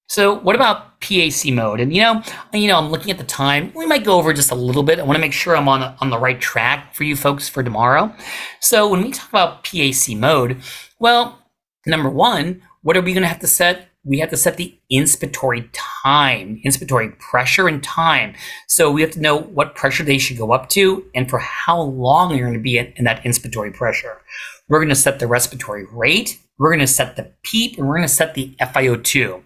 So 0.09 0.33
what 0.33 0.57
about 0.57 1.00
PAC 1.00 1.53
mode? 1.53 1.81
And 1.81 1.94
you 1.94 2.00
know, 2.00 2.22
you 2.55 2.68
know, 2.68 2.79
I'm 2.79 2.90
looking 2.90 3.11
at 3.11 3.18
the 3.18 3.24
time. 3.24 3.72
We 3.74 3.85
might 3.85 4.05
go 4.05 4.16
over 4.16 4.33
just 4.33 4.50
a 4.50 4.55
little 4.55 4.83
bit. 4.83 4.98
I 4.98 5.03
want 5.03 5.16
to 5.16 5.20
make 5.20 5.33
sure 5.33 5.55
I'm 5.55 5.68
on 5.68 5.83
on 6.00 6.09
the 6.09 6.18
right 6.18 6.40
track 6.40 6.94
for 6.94 7.05
you 7.05 7.14
folks 7.16 7.46
for 7.48 7.62
tomorrow. 7.62 8.14
So 8.61 8.88
when 8.88 9.03
we 9.03 9.11
talk 9.11 9.29
about 9.29 9.64
PAC 9.64 10.16
mode, 10.16 10.62
well, 10.98 11.43
number 11.87 12.11
one, 12.11 12.62
what 12.83 12.97
are 12.97 13.03
we 13.03 13.12
going 13.12 13.23
to 13.23 13.29
have 13.29 13.40
to 13.40 13.47
set? 13.47 13.88
We 14.05 14.18
have 14.18 14.31
to 14.31 14.37
set 14.37 14.59
the 14.59 14.79
inspiratory 14.92 15.68
time, 15.73 16.61
inspiratory 16.64 17.18
pressure 17.18 17.68
and 17.68 17.83
time. 17.83 18.35
So 18.68 18.90
we 18.90 19.01
have 19.01 19.12
to 19.12 19.20
know 19.20 19.38
what 19.38 19.75
pressure 19.75 20.03
they 20.03 20.18
should 20.18 20.37
go 20.37 20.53
up 20.53 20.68
to 20.70 21.05
and 21.14 21.29
for 21.31 21.38
how 21.38 21.81
long 21.81 22.37
you're 22.37 22.47
going 22.47 22.59
to 22.59 22.62
be 22.62 22.77
in, 22.77 22.92
in 22.97 23.05
that 23.05 23.25
inspiratory 23.25 23.73
pressure. 23.73 24.20
We're 24.68 24.81
going 24.81 24.90
to 24.90 24.94
set 24.94 25.18
the 25.18 25.27
respiratory 25.27 25.87
rate. 25.90 26.38
We're 26.59 26.70
going 26.70 26.81
to 26.81 26.87
set 26.87 27.16
the 27.16 27.33
PEEP 27.42 27.79
and 27.79 27.88
we're 27.88 27.97
going 27.97 28.09
to 28.09 28.14
set 28.14 28.35
the 28.35 28.55
FiO2. 28.61 29.42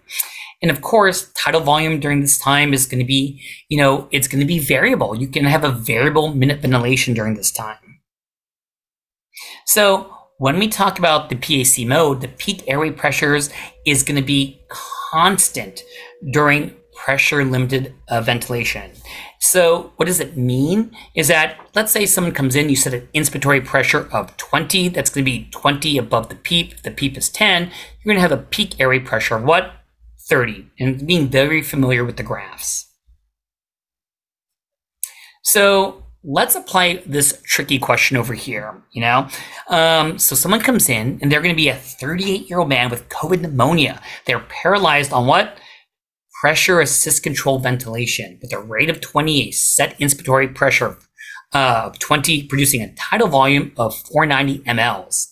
And 0.61 0.69
of 0.69 0.81
course, 0.81 1.31
tidal 1.33 1.61
volume 1.61 1.99
during 1.99 2.19
this 2.19 2.37
time 2.37 2.73
is 2.73 2.85
going 2.85 2.99
to 2.99 3.05
be, 3.05 3.41
you 3.69 3.77
know, 3.77 4.09
it's 4.11 4.27
going 4.27 4.41
to 4.41 4.45
be 4.45 4.59
variable. 4.59 5.15
You 5.15 5.27
can 5.27 5.45
have 5.45 5.63
a 5.63 5.71
variable 5.71 6.33
minute 6.33 6.59
ventilation 6.59 7.13
during 7.13 7.35
this 7.35 7.51
time. 7.51 7.77
So 9.65 10.13
when 10.39 10.57
we 10.57 10.69
talk 10.69 10.97
about 10.97 11.29
the 11.29 11.35
PAC 11.35 11.85
mode, 11.85 12.21
the 12.21 12.29
peak 12.29 12.63
airway 12.65 12.91
pressures 12.91 13.49
is 13.85 14.03
going 14.03 14.15
to 14.15 14.25
be 14.25 14.61
constant 15.11 15.83
during 16.31 16.75
pressure 16.95 17.43
limited 17.43 17.93
uh, 18.07 18.21
ventilation. 18.21 18.91
So 19.41 19.91
what 19.97 20.05
does 20.05 20.21
it 20.21 20.37
mean? 20.37 20.95
Is 21.13 21.27
that 21.27 21.57
let's 21.75 21.91
say 21.91 22.05
someone 22.05 22.33
comes 22.33 22.55
in, 22.55 22.69
you 22.69 22.77
set 22.77 22.93
an 22.93 23.07
inspiratory 23.13 23.65
pressure 23.65 24.07
of 24.13 24.35
20, 24.37 24.87
that's 24.89 25.09
going 25.09 25.25
to 25.25 25.31
be 25.31 25.49
20 25.51 25.97
above 25.97 26.29
the 26.29 26.35
PEEP. 26.35 26.73
If 26.73 26.83
The 26.83 26.91
PEEP 26.91 27.17
is 27.17 27.29
10. 27.29 27.63
You're 27.63 28.13
going 28.13 28.15
to 28.15 28.21
have 28.21 28.31
a 28.31 28.41
peak 28.41 28.79
airway 28.79 28.99
pressure 28.99 29.35
of 29.35 29.43
what? 29.43 29.73
30 30.29 30.67
and 30.79 31.05
being 31.05 31.27
very 31.27 31.61
familiar 31.61 32.05
with 32.05 32.15
the 32.15 32.23
graphs. 32.23 32.85
So 35.43 35.98
let's 36.23 36.55
apply 36.55 37.01
this 37.05 37.41
tricky 37.45 37.79
question 37.79 38.17
over 38.17 38.33
here, 38.33 38.81
you 38.91 39.01
know? 39.01 39.27
Um, 39.69 40.17
so 40.19 40.35
someone 40.35 40.61
comes 40.61 40.89
in 40.89 41.19
and 41.21 41.31
they're 41.31 41.41
going 41.41 41.53
to 41.53 41.61
be 41.61 41.69
a 41.69 41.75
38 41.75 42.49
year 42.49 42.59
old 42.59 42.69
man 42.69 42.89
with 42.89 43.07
COVID 43.09 43.41
pneumonia. 43.41 44.01
They're 44.25 44.39
paralyzed 44.39 45.13
on 45.13 45.27
what? 45.27 45.57
Pressure 46.41 46.79
assist 46.79 47.23
control 47.23 47.59
ventilation 47.59 48.39
with 48.41 48.53
a 48.53 48.59
rate 48.59 48.89
of 48.89 49.01
20, 49.01 49.49
a 49.49 49.51
set 49.51 49.97
inspiratory 49.99 50.53
pressure 50.53 50.97
of 51.53 51.99
20, 51.99 52.43
producing 52.43 52.81
a 52.81 52.93
tidal 52.95 53.27
volume 53.27 53.71
of 53.77 53.97
490 53.97 54.63
mLs. 54.69 55.27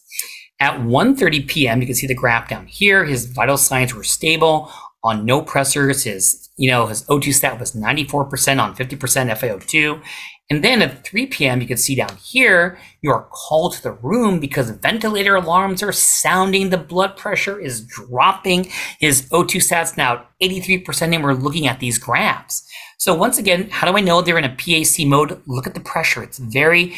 At 0.60 0.80
1.30 0.80 1.48
p.m., 1.48 1.82
you 1.82 1.86
can 1.86 1.96
see 1.96 2.08
the 2.08 2.16
graph 2.16 2.50
down 2.50 2.66
here. 2.66 3.06
His 3.06 3.26
vital 3.26 3.58
signs 3.58 3.94
were 3.94 4.04
stable 4.04 4.72
on 5.04 5.24
no 5.24 5.42
pressors. 5.44 6.04
His, 6.04 6.50
you 6.58 6.70
know, 6.70 6.88
his 6.88 7.06
O2 7.06 7.34
stat 7.34 7.60
was 7.60 7.74
94% 7.74 8.62
on 8.62 8.76
50% 8.76 8.98
FiO2. 8.98 10.02
And 10.50 10.64
then 10.64 10.82
at 10.82 11.04
3 11.04 11.26
p.m., 11.26 11.60
you 11.60 11.68
can 11.68 11.76
see 11.76 11.94
down 11.94 12.16
here, 12.16 12.80
you 13.02 13.12
are 13.12 13.28
called 13.32 13.74
to 13.74 13.84
the 13.84 13.92
room 13.92 14.40
because 14.40 14.70
ventilator 14.70 15.36
alarms 15.36 15.84
are 15.84 15.92
sounding. 15.92 16.70
The 16.70 16.78
blood 16.78 17.18
pressure 17.18 17.60
is 17.60 17.86
dropping. 17.86 18.72
His 19.00 19.28
O2 19.30 19.58
sats 19.58 19.98
now 19.98 20.26
83%, 20.42 21.14
and 21.14 21.24
we're 21.24 21.34
looking 21.34 21.68
at 21.68 21.82
these 21.82 21.98
graphs. 21.98 22.66
So 23.00 23.14
once 23.14 23.38
again, 23.38 23.70
how 23.70 23.90
do 23.90 23.96
I 23.96 24.02
know 24.02 24.22
they're 24.22 24.40
in 24.40 24.44
a 24.44 24.56
PAC 24.56 25.06
mode? 25.06 25.40
Look 25.46 25.68
at 25.68 25.76
the 25.76 25.80
pressure. 25.80 26.24
It's 26.24 26.40
very, 26.40 26.96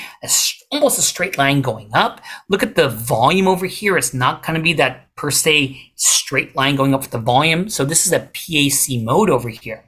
almost 0.71 0.97
a 0.97 1.01
straight 1.01 1.37
line 1.37 1.61
going 1.61 1.89
up. 1.93 2.21
Look 2.47 2.63
at 2.63 2.75
the 2.75 2.87
volume 2.87 3.49
over 3.49 3.65
here. 3.65 3.97
It's 3.97 4.13
not 4.13 4.45
going 4.45 4.55
to 4.55 4.63
be 4.63 4.71
that 4.73 5.13
per 5.15 5.29
se 5.29 5.91
straight 5.95 6.55
line 6.55 6.77
going 6.77 6.93
up 6.93 7.01
with 7.01 7.11
the 7.11 7.17
volume. 7.17 7.69
So 7.69 7.83
this 7.83 8.05
is 8.05 8.13
a 8.13 8.19
PAC 8.19 9.03
mode 9.03 9.29
over 9.29 9.49
here. 9.49 9.83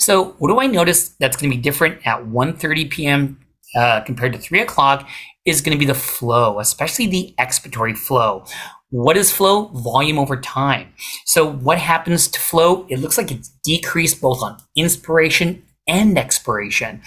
So 0.00 0.34
what 0.38 0.48
do 0.48 0.58
I 0.58 0.66
notice 0.66 1.10
that's 1.10 1.36
going 1.36 1.48
to 1.48 1.56
be 1.56 1.62
different 1.62 2.04
at 2.04 2.24
1.30 2.24 2.90
p.m. 2.90 3.38
Uh, 3.76 4.00
compared 4.00 4.32
to 4.32 4.38
3 4.38 4.60
o'clock 4.60 5.08
is 5.44 5.60
going 5.60 5.76
to 5.76 5.78
be 5.78 5.86
the 5.86 5.94
flow, 5.94 6.58
especially 6.58 7.06
the 7.06 7.34
expiratory 7.38 7.96
flow. 7.96 8.44
What 8.92 9.16
is 9.16 9.32
flow? 9.32 9.68
Volume 9.68 10.18
over 10.18 10.36
time. 10.36 10.92
So 11.24 11.50
what 11.50 11.78
happens 11.78 12.28
to 12.28 12.38
flow? 12.38 12.86
It 12.90 12.98
looks 12.98 13.16
like 13.16 13.30
it's 13.30 13.48
decreased 13.64 14.20
both 14.20 14.42
on 14.42 14.58
inspiration 14.76 15.62
and 15.88 16.18
expiration. 16.18 17.00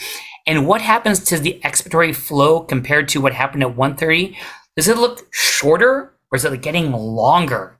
And 0.48 0.66
what 0.66 0.82
happens 0.82 1.24
to 1.26 1.38
the 1.38 1.62
expiratory 1.64 2.16
flow 2.16 2.62
compared 2.62 3.08
to 3.10 3.22
what 3.22 3.36
happened 3.36 3.62
at 3.62 3.76
130? 3.76 4.36
Does 4.76 4.88
it 4.88 4.98
look 4.98 5.28
shorter 5.32 6.16
or 6.32 6.36
is 6.36 6.44
it 6.44 6.62
getting 6.64 6.92
longer? 6.92 7.78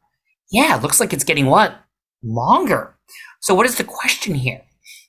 Yeah, 0.52 0.78
it 0.78 0.84
looks 0.84 1.00
like 1.00 1.12
it's 1.12 1.24
getting 1.24 1.48
what? 1.48 1.76
Longer. 2.22 2.96
So 3.42 3.56
what 3.56 3.66
is 3.66 3.76
the 3.76 3.84
question 3.84 4.36
here? 4.36 4.62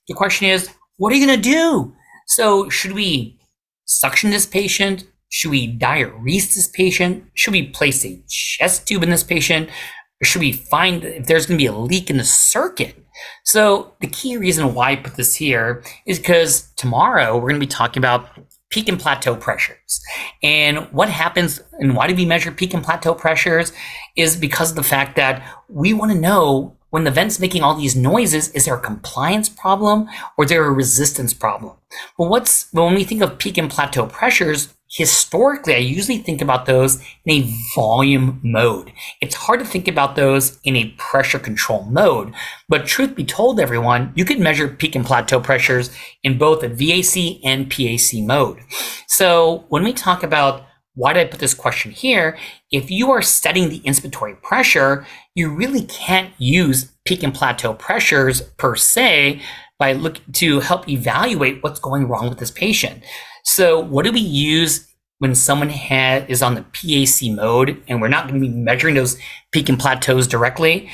The 0.09 0.15
question 0.15 0.49
is, 0.49 0.71
what 0.97 1.13
are 1.13 1.17
you 1.17 1.27
going 1.27 1.39
to 1.39 1.51
do? 1.51 1.95
So 2.29 2.71
should 2.71 2.93
we 2.93 3.39
suction 3.85 4.31
this 4.31 4.47
patient? 4.47 5.05
Should 5.37 5.51
we 5.51 5.77
diurese 5.77 6.55
this 6.55 6.67
patient? 6.67 7.27
Should 7.35 7.53
we 7.53 7.69
place 7.69 8.07
a 8.07 8.19
chest 8.27 8.89
tube 8.89 9.03
in 9.03 9.11
this 9.11 9.23
patient? 9.23 9.69
Or 9.69 10.25
should 10.25 10.41
we 10.41 10.53
find 10.53 11.05
if 11.05 11.27
there's 11.27 11.45
going 11.45 11.59
to 11.59 11.63
be 11.63 11.67
a 11.67 11.77
leak 11.77 12.09
in 12.09 12.17
the 12.17 12.25
circuit? 12.25 12.97
So 13.45 13.93
the 14.01 14.07
key 14.07 14.39
reason 14.39 14.73
why 14.73 14.93
I 14.93 14.97
put 14.97 15.17
this 15.17 15.35
here 15.35 15.83
is 16.07 16.19
because 16.19 16.71
tomorrow 16.77 17.35
we're 17.35 17.51
going 17.51 17.61
to 17.61 17.67
be 17.67 17.67
talking 17.67 18.01
about 18.01 18.31
peak 18.71 18.89
and 18.89 18.99
plateau 18.99 19.37
pressures. 19.37 20.01
And 20.43 20.91
what 20.91 21.11
happens 21.11 21.61
and 21.81 21.95
why 21.95 22.07
do 22.07 22.15
we 22.15 22.25
measure 22.25 22.51
peak 22.51 22.73
and 22.73 22.83
plateau 22.83 23.13
pressures 23.13 23.75
is 24.17 24.37
because 24.37 24.71
of 24.71 24.77
the 24.77 24.83
fact 24.83 25.17
that 25.17 25.47
we 25.69 25.93
want 25.93 26.13
to 26.13 26.19
know 26.19 26.75
when 26.97 27.05
the 27.05 27.11
vent's 27.11 27.39
making 27.39 27.63
all 27.63 27.75
these 27.75 27.95
noises, 27.95 28.49
is 28.53 28.65
there 28.65 28.75
a 28.75 28.81
compliance 28.81 29.51
problem 29.51 30.09
or 30.39 30.45
is 30.45 30.49
there 30.49 30.65
a 30.65 30.71
resistance 30.73 31.35
problem? 31.35 31.77
Well, 32.17 32.31
what's 32.31 32.73
when 32.73 32.95
we 32.95 33.05
think 33.05 33.21
of 33.21 33.39
peak 33.39 33.59
and 33.59 33.71
plateau 33.71 34.07
pressures, 34.07 34.73
historically, 34.89 35.75
I 35.75 35.81
usually 35.81 36.17
think 36.17 36.41
about 36.41 36.65
those 36.65 36.97
in 37.27 37.43
a 37.43 37.55
volume 37.75 38.41
mode. 38.43 38.95
It's 39.21 39.35
hard 39.35 39.61
to 39.61 39.67
think 39.67 39.89
about 39.89 40.17
those 40.17 40.59
in 40.65 40.75
a 40.75 40.95
pressure 40.97 41.39
control 41.39 41.83
mode. 41.83 42.33
But 42.67 42.87
truth 42.87 43.15
be 43.15 43.27
told, 43.27 43.61
everyone, 43.61 44.15
you 44.17 44.25
can 44.25 44.43
measure 44.43 44.67
peak 44.67 44.95
and 44.95 45.05
plateau 45.05 45.39
pressures 45.39 45.95
in 46.23 46.39
both 46.39 46.63
a 46.63 46.71
VAC 46.71 47.41
and 47.45 47.71
PAC 47.71 48.23
mode. 48.23 48.61
So 49.07 49.67
when 49.69 49.85
we 49.85 49.93
talk 49.93 50.23
about 50.23 50.63
why 50.97 51.13
did 51.13 51.27
I 51.27 51.31
put 51.31 51.41
this 51.41 51.55
question 51.55 51.93
here? 51.93 52.37
If 52.73 52.91
you 52.91 53.11
are 53.13 53.23
setting 53.23 53.69
the 53.69 53.81
inspiratory 53.81 54.41
pressure, 54.43 55.07
you 55.35 55.55
really 55.55 55.83
can't 55.83 56.33
use 56.39 56.91
peak 57.05 57.23
and 57.23 57.35
plateau 57.35 57.75
pressures 57.75 58.41
per 58.41 58.75
se 58.77 59.43
by 59.79 59.93
look 59.93 60.21
to 60.33 60.61
help 60.61 60.89
evaluate 60.89 61.63
what's 61.63 61.79
going 61.79 62.09
wrong 62.09 62.31
with 62.31 62.39
this 62.39 62.51
patient. 62.51 63.05
So 63.45 63.79
what 63.79 64.07
do 64.07 64.13
we 64.13 64.21
use 64.21 64.89
when 65.19 65.35
someone 65.35 65.69
is 65.69 66.43
on 66.43 66.55
the 66.55 66.63
PAC 66.63 67.31
mode 67.31 67.83
and 67.87 68.01
we're 68.01 68.09
not 68.09 68.27
going 68.27 68.41
to 68.41 68.49
be 68.49 68.55
measuring 68.55 68.95
those 68.95 69.19
peak 69.53 69.69
and 69.69 69.79
plateaus 69.79 70.27
directly? 70.27 70.91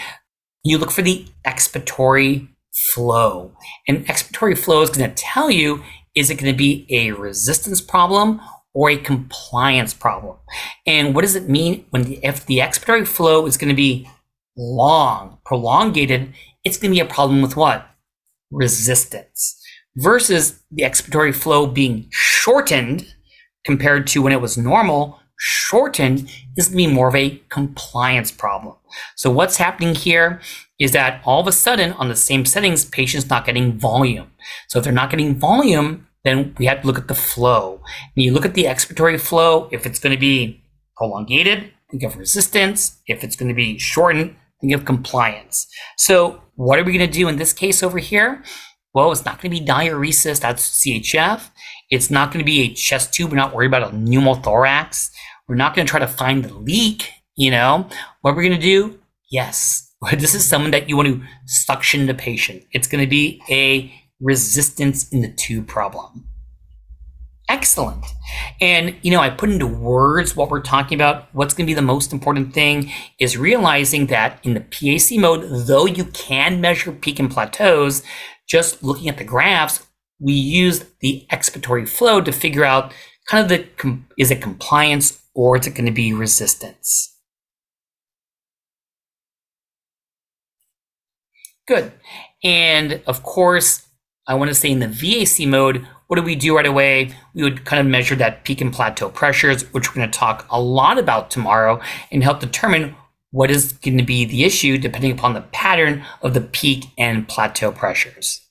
You 0.64 0.78
look 0.78 0.90
for 0.90 1.02
the 1.02 1.26
expiratory 1.46 2.48
flow. 2.92 3.52
And 3.86 4.04
expiratory 4.06 4.58
flow 4.58 4.82
is 4.82 4.90
going 4.90 5.08
to 5.08 5.14
tell 5.14 5.48
you 5.48 5.82
is 6.16 6.28
it 6.28 6.34
going 6.34 6.52
to 6.52 6.58
be 6.58 6.86
a 6.90 7.12
resistance 7.12 7.80
problem 7.80 8.40
or 8.74 8.90
a 8.90 8.96
compliance 8.96 9.94
problem. 9.94 10.36
And 10.86 11.14
what 11.14 11.22
does 11.22 11.34
it 11.34 11.48
mean 11.48 11.84
when 11.90 12.04
the, 12.04 12.20
if 12.22 12.46
the 12.46 12.58
expiratory 12.58 13.06
flow 13.06 13.46
is 13.46 13.56
going 13.56 13.68
to 13.68 13.74
be 13.74 14.08
long, 14.56 15.38
prolongated, 15.44 16.32
it's 16.64 16.78
going 16.78 16.90
to 16.90 16.96
be 16.96 17.00
a 17.00 17.12
problem 17.12 17.42
with 17.42 17.56
what? 17.56 17.86
Resistance. 18.50 19.58
Versus 19.96 20.62
the 20.70 20.84
expiratory 20.84 21.34
flow 21.34 21.66
being 21.66 22.06
shortened 22.10 23.14
compared 23.64 24.06
to 24.08 24.22
when 24.22 24.32
it 24.32 24.40
was 24.40 24.56
normal, 24.56 25.20
shortened 25.38 26.30
is 26.56 26.68
going 26.68 26.84
to 26.84 26.88
be 26.88 26.94
more 26.94 27.08
of 27.08 27.14
a 27.14 27.42
compliance 27.48 28.30
problem. 28.30 28.76
So 29.16 29.30
what's 29.30 29.56
happening 29.56 29.94
here 29.94 30.40
is 30.78 30.92
that 30.92 31.20
all 31.24 31.40
of 31.40 31.46
a 31.46 31.52
sudden 31.52 31.92
on 31.94 32.08
the 32.08 32.16
same 32.16 32.44
settings, 32.44 32.84
patients 32.84 33.28
not 33.28 33.44
getting 33.44 33.78
volume. 33.78 34.30
So 34.68 34.78
if 34.78 34.84
they're 34.84 34.92
not 34.92 35.10
getting 35.10 35.34
volume, 35.34 36.06
then 36.24 36.54
we 36.58 36.66
have 36.66 36.82
to 36.82 36.86
look 36.86 36.98
at 36.98 37.08
the 37.08 37.14
flow. 37.14 37.80
And 38.16 38.24
you 38.24 38.32
look 38.32 38.44
at 38.44 38.54
the 38.54 38.64
expiratory 38.64 39.20
flow, 39.20 39.68
if 39.72 39.86
it's 39.86 39.98
going 39.98 40.14
to 40.14 40.20
be 40.20 40.62
prolongated, 40.96 41.72
think 41.90 42.02
of 42.02 42.16
resistance. 42.16 42.98
If 43.06 43.24
it's 43.24 43.36
going 43.36 43.48
to 43.48 43.54
be 43.54 43.78
shortened, 43.78 44.36
think 44.60 44.72
of 44.72 44.84
compliance. 44.84 45.66
So 45.96 46.42
what 46.54 46.78
are 46.78 46.84
we 46.84 46.96
going 46.96 47.10
to 47.10 47.18
do 47.18 47.28
in 47.28 47.36
this 47.36 47.52
case 47.52 47.82
over 47.82 47.98
here? 47.98 48.42
Well, 48.94 49.10
it's 49.10 49.24
not 49.24 49.40
going 49.40 49.54
to 49.54 49.60
be 49.60 49.66
diuresis, 49.66 50.40
that's 50.40 50.84
CHF. 50.84 51.50
It's 51.90 52.10
not 52.10 52.30
going 52.30 52.44
to 52.44 52.50
be 52.50 52.60
a 52.60 52.74
chest 52.74 53.14
tube. 53.14 53.30
We're 53.30 53.36
not 53.36 53.54
worried 53.54 53.68
about 53.68 53.90
a 53.90 53.96
pneumothorax. 53.96 55.10
We're 55.48 55.54
not 55.56 55.74
going 55.74 55.86
to 55.86 55.90
try 55.90 56.00
to 56.00 56.06
find 56.06 56.44
the 56.44 56.54
leak, 56.54 57.10
you 57.36 57.50
know. 57.50 57.88
What 58.20 58.36
we're 58.36 58.42
going 58.42 58.60
to 58.60 58.60
do, 58.60 59.00
yes, 59.30 59.94
this 60.12 60.34
is 60.34 60.46
someone 60.46 60.70
that 60.72 60.88
you 60.88 60.96
want 60.96 61.08
to 61.08 61.22
suction 61.46 62.06
the 62.06 62.14
patient. 62.14 62.64
It's 62.72 62.86
going 62.86 63.02
to 63.02 63.10
be 63.10 63.40
a 63.50 63.92
resistance 64.22 65.08
in 65.10 65.20
the 65.20 65.28
tube 65.28 65.66
problem. 65.66 66.28
Excellent. 67.48 68.06
And, 68.60 68.96
you 69.02 69.10
know, 69.10 69.20
I 69.20 69.28
put 69.28 69.50
into 69.50 69.66
words 69.66 70.34
what 70.34 70.48
we're 70.48 70.62
talking 70.62 70.96
about. 70.96 71.28
What's 71.34 71.52
going 71.52 71.66
to 71.66 71.70
be 71.70 71.74
the 71.74 71.82
most 71.82 72.12
important 72.12 72.54
thing 72.54 72.90
is 73.18 73.36
realizing 73.36 74.06
that 74.06 74.38
in 74.42 74.54
the 74.54 74.60
PAC 74.60 75.18
mode, 75.18 75.66
though 75.66 75.84
you 75.84 76.06
can 76.06 76.60
measure 76.60 76.92
peak 76.92 77.18
and 77.18 77.30
plateaus, 77.30 78.02
just 78.48 78.82
looking 78.82 79.08
at 79.08 79.18
the 79.18 79.24
graphs, 79.24 79.86
we 80.18 80.32
use 80.32 80.84
the 81.00 81.26
expiratory 81.30 81.86
flow 81.86 82.20
to 82.20 82.32
figure 82.32 82.64
out 82.64 82.94
kind 83.28 83.44
of 83.44 83.48
the, 83.50 83.98
is 84.16 84.30
it 84.30 84.40
compliance 84.40 85.20
or 85.34 85.58
is 85.58 85.66
it 85.66 85.74
going 85.74 85.86
to 85.86 85.92
be 85.92 86.12
resistance? 86.12 87.18
Good. 91.66 91.92
And 92.42 93.02
of 93.06 93.22
course, 93.22 93.86
I 94.26 94.34
want 94.34 94.48
to 94.50 94.54
say 94.54 94.70
in 94.70 94.78
the 94.78 94.86
VAC 94.86 95.48
mode, 95.48 95.86
what 96.06 96.16
do 96.16 96.22
we 96.22 96.34
do 96.34 96.56
right 96.56 96.66
away? 96.66 97.14
We 97.34 97.42
would 97.42 97.64
kind 97.64 97.80
of 97.80 97.90
measure 97.90 98.14
that 98.16 98.44
peak 98.44 98.60
and 98.60 98.72
plateau 98.72 99.08
pressures, 99.08 99.62
which 99.72 99.88
we're 99.88 99.96
going 99.96 100.10
to 100.10 100.18
talk 100.18 100.46
a 100.50 100.60
lot 100.60 100.98
about 100.98 101.30
tomorrow 101.30 101.80
and 102.10 102.22
help 102.22 102.40
determine 102.40 102.94
what 103.30 103.50
is 103.50 103.72
going 103.72 103.98
to 103.98 104.04
be 104.04 104.24
the 104.24 104.44
issue 104.44 104.78
depending 104.78 105.10
upon 105.10 105.34
the 105.34 105.40
pattern 105.40 106.04
of 106.20 106.34
the 106.34 106.40
peak 106.40 106.84
and 106.98 107.26
plateau 107.26 107.72
pressures. 107.72 108.46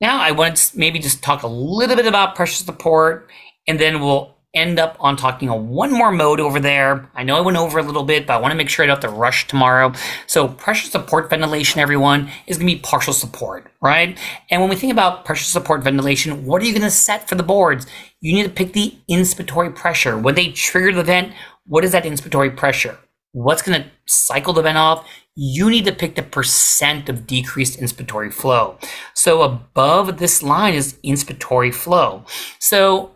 Now 0.00 0.20
I 0.20 0.32
want 0.32 0.56
to 0.56 0.78
maybe 0.78 0.98
just 0.98 1.22
talk 1.22 1.42
a 1.42 1.48
little 1.48 1.94
bit 1.94 2.06
about 2.06 2.34
pressure 2.34 2.64
support 2.64 3.30
and 3.68 3.78
then 3.78 4.00
we'll 4.00 4.36
end 4.54 4.78
up 4.78 4.96
on 5.00 5.16
talking 5.16 5.48
a 5.48 5.56
one 5.56 5.90
more 5.90 6.12
mode 6.12 6.38
over 6.38 6.60
there. 6.60 7.08
I 7.14 7.22
know 7.22 7.36
I 7.36 7.40
went 7.40 7.56
over 7.56 7.78
a 7.78 7.82
little 7.82 8.02
bit, 8.02 8.26
but 8.26 8.34
I 8.34 8.36
want 8.38 8.52
to 8.52 8.56
make 8.56 8.68
sure 8.68 8.82
I 8.82 8.86
don't 8.86 9.02
have 9.02 9.10
to 9.10 9.16
rush 9.16 9.46
tomorrow. 9.46 9.92
So 10.26 10.46
pressure 10.46 10.90
support 10.90 11.30
ventilation, 11.30 11.80
everyone, 11.80 12.30
is 12.46 12.58
going 12.58 12.68
to 12.68 12.74
be 12.74 12.80
partial 12.80 13.14
support, 13.14 13.70
right? 13.80 14.18
And 14.50 14.60
when 14.60 14.68
we 14.68 14.76
think 14.76 14.92
about 14.92 15.24
pressure 15.24 15.44
support 15.44 15.82
ventilation, 15.82 16.44
what 16.44 16.60
are 16.60 16.66
you 16.66 16.72
going 16.72 16.82
to 16.82 16.90
set 16.90 17.28
for 17.28 17.34
the 17.34 17.42
boards? 17.42 17.86
You 18.20 18.34
need 18.34 18.42
to 18.44 18.50
pick 18.50 18.74
the 18.74 18.94
inspiratory 19.10 19.74
pressure. 19.74 20.18
When 20.18 20.34
they 20.34 20.50
trigger 20.52 20.92
the 20.92 21.04
vent, 21.04 21.32
what 21.66 21.84
is 21.84 21.92
that 21.92 22.04
inspiratory 22.04 22.54
pressure? 22.54 22.98
What's 23.32 23.62
going 23.62 23.82
to 23.82 23.88
cycle 24.04 24.52
the 24.52 24.62
vent 24.62 24.76
off? 24.76 25.08
You 25.34 25.70
need 25.70 25.86
to 25.86 25.92
pick 25.92 26.14
the 26.14 26.22
percent 26.22 27.08
of 27.08 27.26
decreased 27.26 27.80
inspiratory 27.80 28.30
flow. 28.30 28.76
So 29.14 29.40
above 29.40 30.18
this 30.18 30.42
line 30.42 30.74
is 30.74 30.98
inspiratory 31.02 31.72
flow. 31.72 32.26
So 32.58 33.12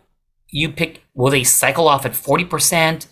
you 0.49 0.69
pick 0.69 1.03
will 1.17 1.31
they 1.31 1.43
cycle 1.43 1.87
off 1.89 2.05
at 2.05 2.13
40%, 2.13 3.07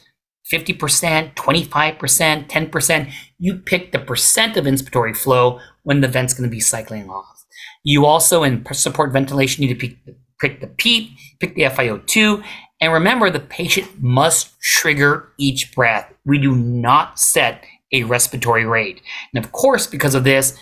50%, 0.53 1.35
25%, 1.35 2.47
10%? 2.47 3.13
You 3.39 3.57
pick 3.57 3.91
the 3.91 3.99
percent 3.99 4.55
of 4.55 4.65
inspiratory 4.65 5.17
flow 5.17 5.59
when 5.83 5.99
the 5.99 6.07
vent's 6.07 6.33
going 6.33 6.49
to 6.49 6.55
be 6.55 6.61
cycling 6.61 7.09
off. 7.09 7.43
You 7.83 8.05
also, 8.05 8.43
in 8.43 8.65
support 8.73 9.11
ventilation, 9.11 9.65
need 9.65 9.79
to 9.79 9.87
pick, 9.87 9.97
pick 10.39 10.61
the 10.61 10.67
PEEP, 10.67 11.11
pick 11.39 11.55
the 11.55 11.63
FiO2, 11.63 12.43
and 12.79 12.93
remember 12.93 13.29
the 13.29 13.39
patient 13.39 13.89
must 14.01 14.59
trigger 14.61 15.29
each 15.37 15.73
breath. 15.73 16.11
We 16.25 16.37
do 16.37 16.55
not 16.55 17.19
set 17.19 17.63
a 17.91 18.03
respiratory 18.03 18.65
rate. 18.65 19.01
And 19.33 19.43
of 19.43 19.51
course, 19.51 19.87
because 19.87 20.15
of 20.15 20.23
this, 20.23 20.57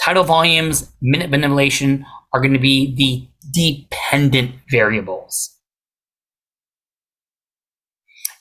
tidal 0.00 0.24
volumes, 0.24 0.92
minute 1.02 1.30
ventilation 1.30 2.06
are 2.32 2.40
going 2.40 2.52
to 2.52 2.58
be 2.58 2.94
the 2.94 3.28
dependent 3.52 4.54
variables. 4.70 5.57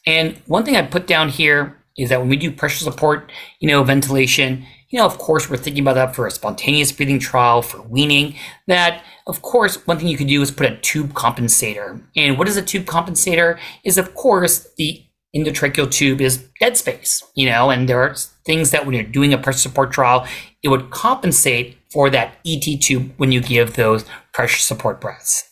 And 0.08 0.42
one 0.48 0.64
thing 0.64 0.78
I 0.78 0.82
put 0.84 1.06
down 1.06 1.30
here 1.30 1.78
is 1.98 2.10
that 2.10 2.20
when 2.20 2.30
we 2.30 2.38
do 2.38 2.52
pressure 2.52 2.84
support, 2.84 3.32
you 3.60 3.68
know, 3.68 3.84
ventilation, 3.84 4.66
you 4.90 4.98
know, 4.98 5.06
of 5.06 5.18
course, 5.18 5.50
we're 5.50 5.58
thinking 5.58 5.84
about 5.84 5.96
that 5.96 6.16
for 6.16 6.26
a 6.26 6.32
spontaneous 6.32 6.94
breathing 6.94 7.20
trial, 7.20 7.62
for 7.62 7.82
weaning. 7.82 8.36
That, 8.68 9.04
of 9.28 9.42
course, 9.42 9.86
one 9.86 10.00
thing 10.00 10.08
you 10.08 10.18
could 10.18 10.28
do 10.28 10.42
is 10.42 10.50
put 10.50 10.72
a 10.72 10.78
tube 10.78 11.14
compensator. 11.14 12.02
And 12.16 12.38
what 12.38 12.48
is 12.48 12.56
a 12.56 12.62
tube 12.62 12.86
compensator? 12.86 13.60
Is, 13.84 13.98
of 13.98 14.16
course, 14.16 14.70
the 14.78 15.04
endotracheal 15.36 15.92
tube 15.92 16.22
is 16.22 16.48
dead 16.60 16.78
space, 16.78 17.22
you 17.36 17.50
know, 17.50 17.70
and 17.70 17.90
there 17.90 18.02
are 18.02 18.16
things 18.46 18.72
that 18.72 18.86
when 18.86 18.96
you're 18.96 19.04
doing 19.04 19.34
a 19.34 19.38
pressure 19.38 19.60
support 19.60 19.92
trial, 19.92 20.26
it 20.64 20.70
would 20.70 20.90
compensate 20.90 21.78
for 21.92 22.10
that 22.10 22.36
ET 22.46 22.64
tube 22.82 23.12
when 23.18 23.34
you 23.34 23.42
give 23.42 23.76
those 23.76 24.06
pressure 24.34 24.60
support 24.60 25.02
breaths. 25.02 25.50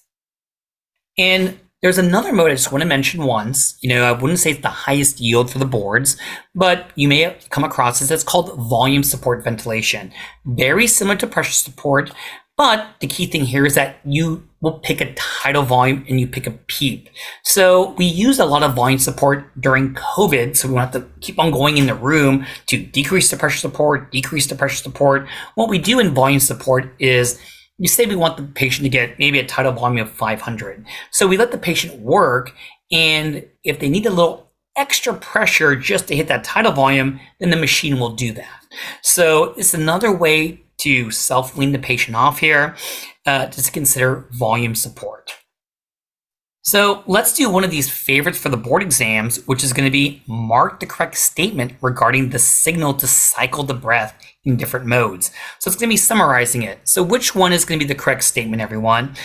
And 1.18 1.60
there's 1.86 1.99
another 1.99 2.33
mode 2.33 2.49
I 2.49 2.55
just 2.55 2.71
want 2.71 2.81
to 2.81 2.88
mention 2.88 3.25
once. 3.25 3.77
You 3.79 3.89
know, 3.89 4.05
I 4.05 4.11
wouldn't 4.11 4.39
say 4.39 4.49
it's 4.49 4.61
the 4.61 4.69
highest 4.69 5.19
yield 5.19 5.51
for 5.51 5.59
the 5.59 5.67
boards, 5.67 6.17
but 6.55 6.89
you 6.95 7.07
may 7.07 7.38
come 7.51 7.63
across 7.63 7.99
this. 7.99 8.09
It's 8.09 8.23
called 8.23 8.57
volume 8.57 9.03
support 9.03 9.43
ventilation. 9.43 10.11
Very 10.45 10.88
similar 10.88 11.15
to 11.17 11.27
pressure 11.27 11.51
support, 11.51 12.11
but 12.57 12.88
the 13.01 13.07
key 13.07 13.27
thing 13.27 13.45
here 13.45 13.67
is 13.67 13.75
that 13.75 13.97
you 14.03 14.47
will 14.61 14.79
pick 14.79 14.99
a 14.99 15.13
tidal 15.13 15.61
volume 15.61 16.03
and 16.09 16.19
you 16.19 16.25
pick 16.25 16.47
a 16.47 16.51
PEEP. 16.51 17.07
So 17.43 17.91
we 17.99 18.05
use 18.05 18.39
a 18.39 18.45
lot 18.45 18.63
of 18.63 18.73
volume 18.73 18.97
support 18.97 19.45
during 19.61 19.93
COVID. 19.93 20.57
So 20.57 20.67
we 20.69 20.73
want 20.73 20.91
to 20.93 21.05
keep 21.21 21.38
on 21.38 21.51
going 21.51 21.77
in 21.77 21.86
the 21.86 21.93
room 21.93 22.47
to 22.65 22.83
decrease 22.83 23.29
the 23.29 23.38
pressure 23.38 23.59
support, 23.59 24.11
decrease 24.11 24.47
the 24.47 24.55
pressure 24.55 24.81
support. 24.81 25.27
What 25.53 25.69
we 25.69 25.77
do 25.77 25.99
in 25.99 26.15
volume 26.15 26.39
support 26.39 26.95
is 26.97 27.39
you 27.78 27.88
say 27.88 28.05
we 28.05 28.15
want 28.15 28.38
the 28.38 28.43
patient 28.43 28.84
to 28.84 28.89
get 28.89 29.19
maybe 29.19 29.39
a 29.39 29.45
tidal 29.45 29.73
volume 29.73 30.05
of 30.05 30.11
500. 30.11 30.86
So 31.11 31.28
we 31.28 31.38
let 31.38 31.51
the 31.51 31.57
patient 31.57 31.99
work, 31.99 32.53
and 32.91 33.45
if 33.63 33.80
they 33.80 33.89
need 33.89 34.05
a 34.05 34.11
little 34.11 34.51
extra 34.76 35.13
pressure 35.13 35.76
just 35.76 36.07
to 36.07 36.15
hit 36.15 36.28
that 36.28 36.43
tidal 36.43 36.71
volume, 36.71 37.19
then 37.39 37.49
the 37.49 37.57
machine 37.57 37.99
will 37.99 38.13
do 38.13 38.32
that. 38.34 38.65
So 39.01 39.53
it's 39.57 39.73
another 39.73 40.15
way 40.15 40.61
to 40.80 41.11
self 41.11 41.55
wean 41.55 41.71
the 41.71 41.80
patient 41.80 42.15
off 42.15 42.39
here, 42.39 42.76
uh, 43.26 43.47
just 43.47 43.67
to 43.67 43.71
consider 43.71 44.28
volume 44.32 44.76
support. 44.76 45.32
So 46.66 47.03
let's 47.05 47.32
do 47.32 47.47
one 47.47 47.63
of 47.63 47.70
these 47.70 47.91
favorites 47.91 48.39
for 48.39 48.49
the 48.49 48.57
board 48.57 48.82
exams, 48.82 49.45
which 49.45 49.63
is 49.63 49.72
going 49.72 49.86
to 49.86 49.91
be 49.91 50.24
mark 50.26 50.80
the 50.80 50.88
correct 50.88 51.16
statement 51.16 51.74
regarding 51.80 52.32
the 52.32 52.39
signal 52.39 52.95
to 52.95 53.05
cycle 53.05 53.63
the 53.63 53.76
breath 53.76 54.20
in 54.45 54.57
different 54.57 54.88
modes. 54.88 55.30
So 55.59 55.70
it's 55.70 55.80
going 55.80 55.89
to 55.89 55.93
be 55.93 55.97
summarizing 55.97 56.63
it. 56.63 56.80
So 56.84 57.03
which 57.03 57.36
one 57.36 57.53
is 57.53 57.66
going 57.66 57.80
to 57.80 57.86
be 57.86 57.88
the 57.88 57.99
correct 57.99 58.24
statement, 58.24 58.63
everyone? 58.63 59.16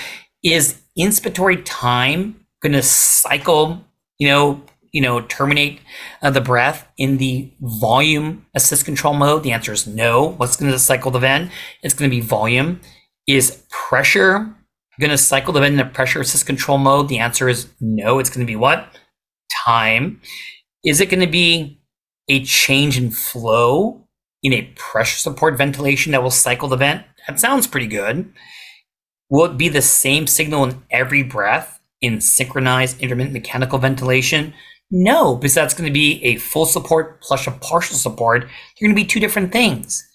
Is 0.43 0.83
inspiratory 0.99 1.63
time 1.65 2.45
going 2.61 2.75
to 2.75 2.83
cycle, 2.83 3.87
you 4.19 4.29
know, 4.29 4.63
you 4.93 5.01
know, 5.01 5.23
terminate 5.23 5.81
uh, 6.21 6.31
the 6.31 6.41
breath 6.43 6.87
in 6.99 7.17
the 7.17 7.51
volume 7.61 8.45
assist 8.55 8.85
control 8.85 9.15
mode? 9.15 9.45
The 9.45 9.53
answer 9.53 9.73
is 9.73 9.87
no. 9.87 10.27
What's 10.27 10.57
going 10.57 10.73
to 10.73 10.79
cycle 10.79 11.11
the 11.11 11.21
vent? 11.21 11.51
It's 11.83 11.95
going 11.95 12.11
to 12.11 12.15
be 12.15 12.21
volume. 12.21 12.81
Is 13.27 13.65
pressure 13.71 14.55
going 15.01 15.11
to 15.11 15.19
cycle 15.19 15.53
the 15.53 15.61
vent 15.61 15.75
in 15.75 15.81
a 15.81 15.87
pressure 15.87 16.21
assist 16.21 16.47
control 16.47 16.79
mode? 16.79 17.09
The 17.09 17.19
answer 17.19 17.49
is 17.49 17.69
no. 17.81 18.19
It's 18.19 18.31
going 18.31 18.47
to 18.47 18.51
be 18.51 18.57
what? 18.57 18.97
Time. 19.67 20.21
Is 20.85 21.01
it 21.01 21.11
going 21.11 21.21
to 21.21 21.27
be 21.27 21.81
a 22.29 22.45
change 22.45 22.97
in 22.97 23.11
flow 23.11 24.07
in 24.43 24.53
a 24.53 24.71
pressure 24.77 25.19
support 25.19 25.59
ventilation 25.59 26.13
that 26.13 26.23
will 26.23 26.31
cycle 26.31 26.69
the 26.69 26.77
vent? 26.77 27.05
That 27.27 27.41
sounds 27.41 27.67
pretty 27.67 27.89
good. 27.89 28.33
Will 29.29 29.45
it 29.47 29.57
be 29.57 29.69
the 29.69 29.83
same 29.83 30.27
signal 30.27 30.65
in 30.65 30.83
every 30.91 31.23
breath 31.23 31.81
in 32.01 32.21
synchronized 32.21 33.01
intermittent 33.01 33.35
mechanical 33.35 33.79
ventilation? 33.79 34.55
No, 34.91 35.37
because 35.37 35.55
that's 35.55 35.75
going 35.75 35.87
to 35.87 35.93
be 35.93 36.23
a 36.25 36.37
full 36.37 36.67
support 36.67 37.21
plus 37.23 37.47
a 37.47 37.53
partial 37.53 37.97
support. 37.97 38.43
They're 38.43 38.89
going 38.89 38.97
to 38.97 39.01
be 39.01 39.07
two 39.07 39.21
different 39.21 39.53
things. 39.53 40.07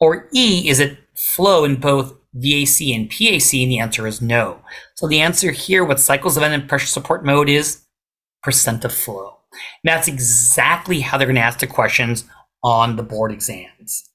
Or 0.00 0.28
E, 0.32 0.68
is 0.68 0.80
it 0.80 0.98
flow 1.14 1.64
in 1.64 1.76
both 1.76 2.14
VAC 2.36 2.94
and 2.94 3.10
PAC? 3.10 3.54
And 3.62 3.70
the 3.70 3.78
answer 3.78 4.06
is 4.06 4.22
no. 4.22 4.60
So 4.94 5.06
the 5.08 5.20
answer 5.20 5.50
here, 5.50 5.84
with 5.84 6.00
cycles 6.00 6.36
of 6.36 6.42
end 6.42 6.54
and 6.54 6.68
pressure 6.68 6.86
support 6.86 7.24
mode 7.24 7.48
is 7.48 7.82
percent 8.42 8.84
of 8.84 8.92
flow. 8.92 9.38
And 9.52 9.90
that's 9.90 10.08
exactly 10.08 11.00
how 11.00 11.18
they're 11.18 11.26
going 11.26 11.36
to 11.36 11.42
ask 11.42 11.58
the 11.58 11.66
questions 11.66 12.24
on 12.62 12.96
the 12.96 13.02
board 13.02 13.32
exams. 13.32 14.08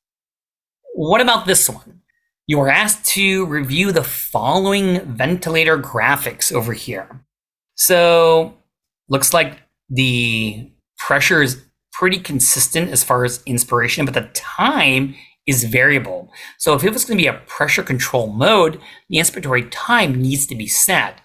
What 0.94 1.22
about 1.22 1.46
this 1.46 1.70
one? 1.70 2.02
You 2.48 2.60
are 2.60 2.70
asked 2.70 3.06
to 3.06 3.46
review 3.46 3.92
the 3.92 4.04
following 4.04 5.00
ventilator 5.02 5.78
graphics 5.78 6.52
over 6.52 6.74
here. 6.74 7.24
So, 7.76 8.56
looks 9.08 9.34
like 9.34 9.60
the 9.90 10.70
pressure 10.98 11.42
is 11.42 11.64
pretty 11.94 12.20
consistent 12.20 12.90
as 12.90 13.04
far 13.04 13.24
as 13.24 13.42
inspiration, 13.46 14.06
but 14.06 14.14
the 14.14 14.30
time 14.34 15.16
is 15.48 15.64
variable. 15.64 16.32
So 16.58 16.74
if 16.74 16.84
it 16.84 16.94
was 16.94 17.06
going 17.06 17.18
to 17.18 17.24
be 17.24 17.28
a 17.28 17.42
pressure 17.48 17.84
control 17.84 18.28
mode, 18.28 18.80
the 19.10 19.18
inspiratory 19.18 19.68
time 19.72 20.22
needs 20.22 20.46
to 20.48 20.56
be 20.56 20.68
set. 20.68 21.20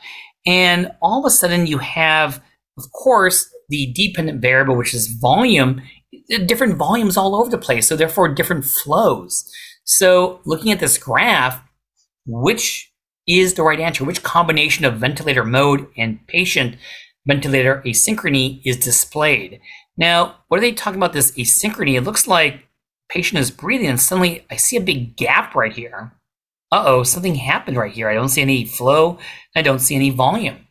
And 0.47 0.91
all 1.03 1.21
of 1.21 1.27
a 1.27 1.31
sudden 1.31 1.67
you 1.67 1.79
have, 1.79 2.43
of 2.79 2.91
course, 2.93 3.49
the 3.69 3.93
dependent 3.95 4.41
variable, 4.41 4.77
which 4.77 4.95
is 4.95 5.09
volume, 5.09 5.83
eh, 6.31 6.45
different 6.45 6.77
volumes 6.77 7.17
all 7.17 7.35
over 7.35 7.51
the 7.51 7.59
place, 7.59 7.89
so 7.89 7.97
therefore 7.97 8.33
different 8.33 8.65
flows. 8.65 9.51
So 9.85 10.41
looking 10.45 10.73
at 10.73 10.81
this 10.81 10.99
graph, 10.99 11.63
which 12.27 12.93
is 13.27 13.55
the 13.55 13.63
right 13.63 13.81
answer? 13.81 14.05
Which 14.05 14.23
combination 14.23 14.85
of 14.85 14.99
ventilator 14.99 15.45
mode 15.45 15.87
and 15.97 16.25
patient 16.29 16.77
ventilator 17.27 17.83
asynchrony 17.85 18.61
is 18.65 18.77
displayed? 18.77 19.61
Now, 19.97 20.37
what 20.49 20.59
are 20.59 20.61
they 20.61 20.73
talking 20.73 20.99
about 20.99 21.13
this 21.13 21.33
asynchrony? 21.33 21.97
It 21.97 22.03
looks 22.03 22.27
like 22.27 22.66
patient 23.09 23.41
is 23.41 23.51
breathing 23.51 23.89
and 23.89 24.01
suddenly 24.01 24.45
I 24.51 24.57
see 24.57 24.77
a 24.77 24.81
big 24.81 25.17
gap 25.17 25.55
right 25.55 25.73
here. 25.73 26.13
Uh-oh, 26.73 27.05
something 27.05 27.37
happened 27.37 27.77
right 27.77 27.93
here. 27.93 28.09
I 28.09 28.15
don't 28.15 28.29
see 28.29 28.43
any 28.43 28.65
flow. 28.65 29.19
I 29.55 29.63
don't 29.63 29.79
see 29.79 29.95
any 29.95 30.11
volume. 30.11 30.67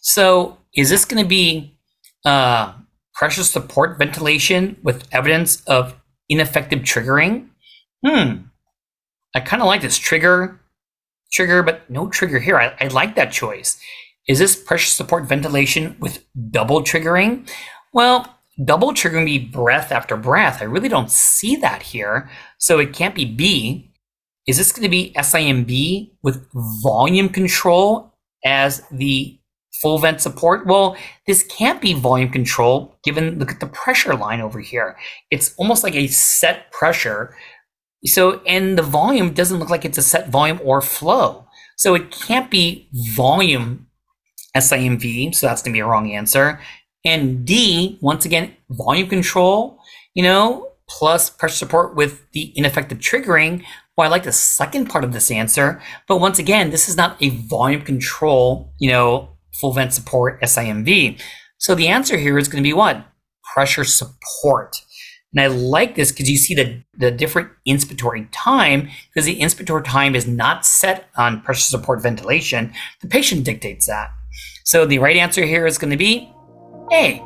So 0.00 0.58
is 0.74 0.88
this 0.88 1.04
going 1.04 1.22
to 1.22 1.28
be 1.28 1.76
uh, 2.24 2.72
pressure 3.14 3.42
support 3.42 3.98
ventilation 3.98 4.76
with 4.82 5.06
evidence 5.12 5.62
of 5.62 5.94
ineffective 6.28 6.80
triggering? 6.80 7.48
Hmm. 8.04 8.46
I 9.34 9.40
kind 9.40 9.62
of 9.62 9.66
like 9.66 9.82
this 9.82 9.98
trigger, 9.98 10.60
trigger, 11.32 11.62
but 11.62 11.88
no 11.90 12.08
trigger 12.08 12.38
here. 12.38 12.56
I, 12.56 12.74
I 12.80 12.86
like 12.88 13.16
that 13.16 13.32
choice. 13.32 13.78
Is 14.26 14.38
this 14.38 14.56
pressure 14.56 14.90
support 14.90 15.24
ventilation 15.24 15.96
with 16.00 16.24
double 16.50 16.82
triggering? 16.82 17.48
Well, 17.92 18.35
double 18.64 18.92
triggering 18.92 19.26
be 19.26 19.38
breath 19.38 19.92
after 19.92 20.16
breath. 20.16 20.62
I 20.62 20.64
really 20.64 20.88
don't 20.88 21.10
see 21.10 21.56
that 21.56 21.82
here. 21.82 22.30
So 22.58 22.78
it 22.78 22.92
can't 22.92 23.14
be 23.14 23.24
B. 23.24 23.90
Is 24.46 24.56
this 24.58 24.72
going 24.72 24.84
to 24.84 24.88
be 24.88 25.12
SIMV 25.16 26.12
with 26.22 26.46
volume 26.82 27.28
control 27.28 28.14
as 28.44 28.82
the 28.90 29.38
full 29.82 29.98
vent 29.98 30.20
support? 30.20 30.66
Well, 30.66 30.96
this 31.26 31.42
can't 31.42 31.80
be 31.80 31.92
volume 31.92 32.30
control 32.30 32.96
given, 33.04 33.38
look 33.38 33.50
at 33.50 33.60
the 33.60 33.66
pressure 33.66 34.14
line 34.14 34.40
over 34.40 34.60
here. 34.60 34.96
It's 35.30 35.54
almost 35.56 35.82
like 35.82 35.94
a 35.94 36.06
set 36.06 36.70
pressure. 36.70 37.36
So, 38.04 38.40
and 38.46 38.78
the 38.78 38.82
volume 38.82 39.34
doesn't 39.34 39.58
look 39.58 39.70
like 39.70 39.84
it's 39.84 39.98
a 39.98 40.02
set 40.02 40.28
volume 40.28 40.60
or 40.64 40.80
flow. 40.80 41.46
So 41.76 41.94
it 41.94 42.10
can't 42.10 42.50
be 42.50 42.88
volume 43.14 43.88
SIMV. 44.56 45.34
So 45.34 45.46
that's 45.46 45.60
going 45.60 45.72
to 45.72 45.76
be 45.76 45.80
a 45.80 45.86
wrong 45.86 46.12
answer. 46.12 46.60
And 47.06 47.46
D, 47.46 47.98
once 48.00 48.24
again, 48.24 48.56
volume 48.68 49.08
control, 49.08 49.78
you 50.14 50.24
know, 50.24 50.72
plus 50.88 51.30
pressure 51.30 51.54
support 51.54 51.94
with 51.94 52.28
the 52.32 52.52
ineffective 52.56 52.98
triggering. 52.98 53.64
Well, 53.96 54.08
I 54.08 54.10
like 54.10 54.24
the 54.24 54.32
second 54.32 54.86
part 54.90 55.04
of 55.04 55.12
this 55.12 55.30
answer, 55.30 55.80
but 56.08 56.18
once 56.18 56.40
again, 56.40 56.70
this 56.70 56.88
is 56.88 56.96
not 56.96 57.16
a 57.22 57.30
volume 57.30 57.82
control, 57.82 58.72
you 58.80 58.90
know, 58.90 59.30
full 59.54 59.72
vent 59.72 59.94
support 59.94 60.42
SIMV. 60.42 61.20
So 61.58 61.76
the 61.76 61.86
answer 61.86 62.16
here 62.16 62.38
is 62.38 62.48
going 62.48 62.62
to 62.62 62.68
be 62.68 62.74
what? 62.74 63.06
Pressure 63.54 63.84
support. 63.84 64.82
And 65.32 65.40
I 65.40 65.46
like 65.46 65.94
this 65.94 66.10
because 66.10 66.28
you 66.28 66.36
see 66.36 66.54
the, 66.54 66.82
the 66.94 67.12
different 67.12 67.50
inspiratory 67.68 68.26
time 68.32 68.88
because 69.14 69.26
the 69.26 69.38
inspiratory 69.38 69.84
time 69.84 70.16
is 70.16 70.26
not 70.26 70.66
set 70.66 71.08
on 71.16 71.40
pressure 71.42 71.60
support 71.60 72.02
ventilation. 72.02 72.72
The 73.00 73.08
patient 73.08 73.44
dictates 73.44 73.86
that. 73.86 74.10
So 74.64 74.84
the 74.84 74.98
right 74.98 75.16
answer 75.16 75.44
here 75.44 75.66
is 75.66 75.78
going 75.78 75.92
to 75.92 75.96
be 75.96 76.32
A. 76.92 77.22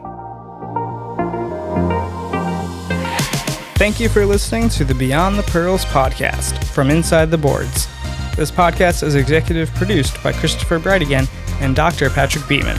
Thank 3.76 3.98
you 3.98 4.08
for 4.08 4.26
listening 4.26 4.68
to 4.70 4.84
the 4.84 4.94
Beyond 4.94 5.38
the 5.38 5.42
Pearls 5.44 5.84
podcast 5.86 6.62
from 6.64 6.90
Inside 6.90 7.30
the 7.30 7.38
Boards. 7.38 7.88
This 8.36 8.50
podcast 8.50 9.02
is 9.02 9.14
executive 9.14 9.72
produced 9.74 10.22
by 10.22 10.32
Christopher 10.32 10.78
Breitigan 10.78 11.28
and 11.60 11.74
Dr. 11.74 12.10
Patrick 12.10 12.46
Beeman. 12.48 12.76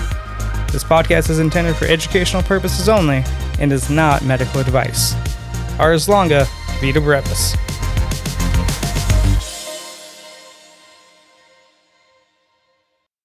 This 0.71 0.83
podcast 0.83 1.29
is 1.29 1.39
intended 1.39 1.75
for 1.75 1.85
educational 1.85 2.43
purposes 2.43 2.87
only 2.87 3.23
and 3.59 3.71
is 3.71 3.89
not 3.89 4.23
medical 4.23 4.61
advice. 4.61 5.13
Ars 5.79 6.07
longa, 6.07 6.45
vita 6.79 7.01
brevis. 7.01 7.55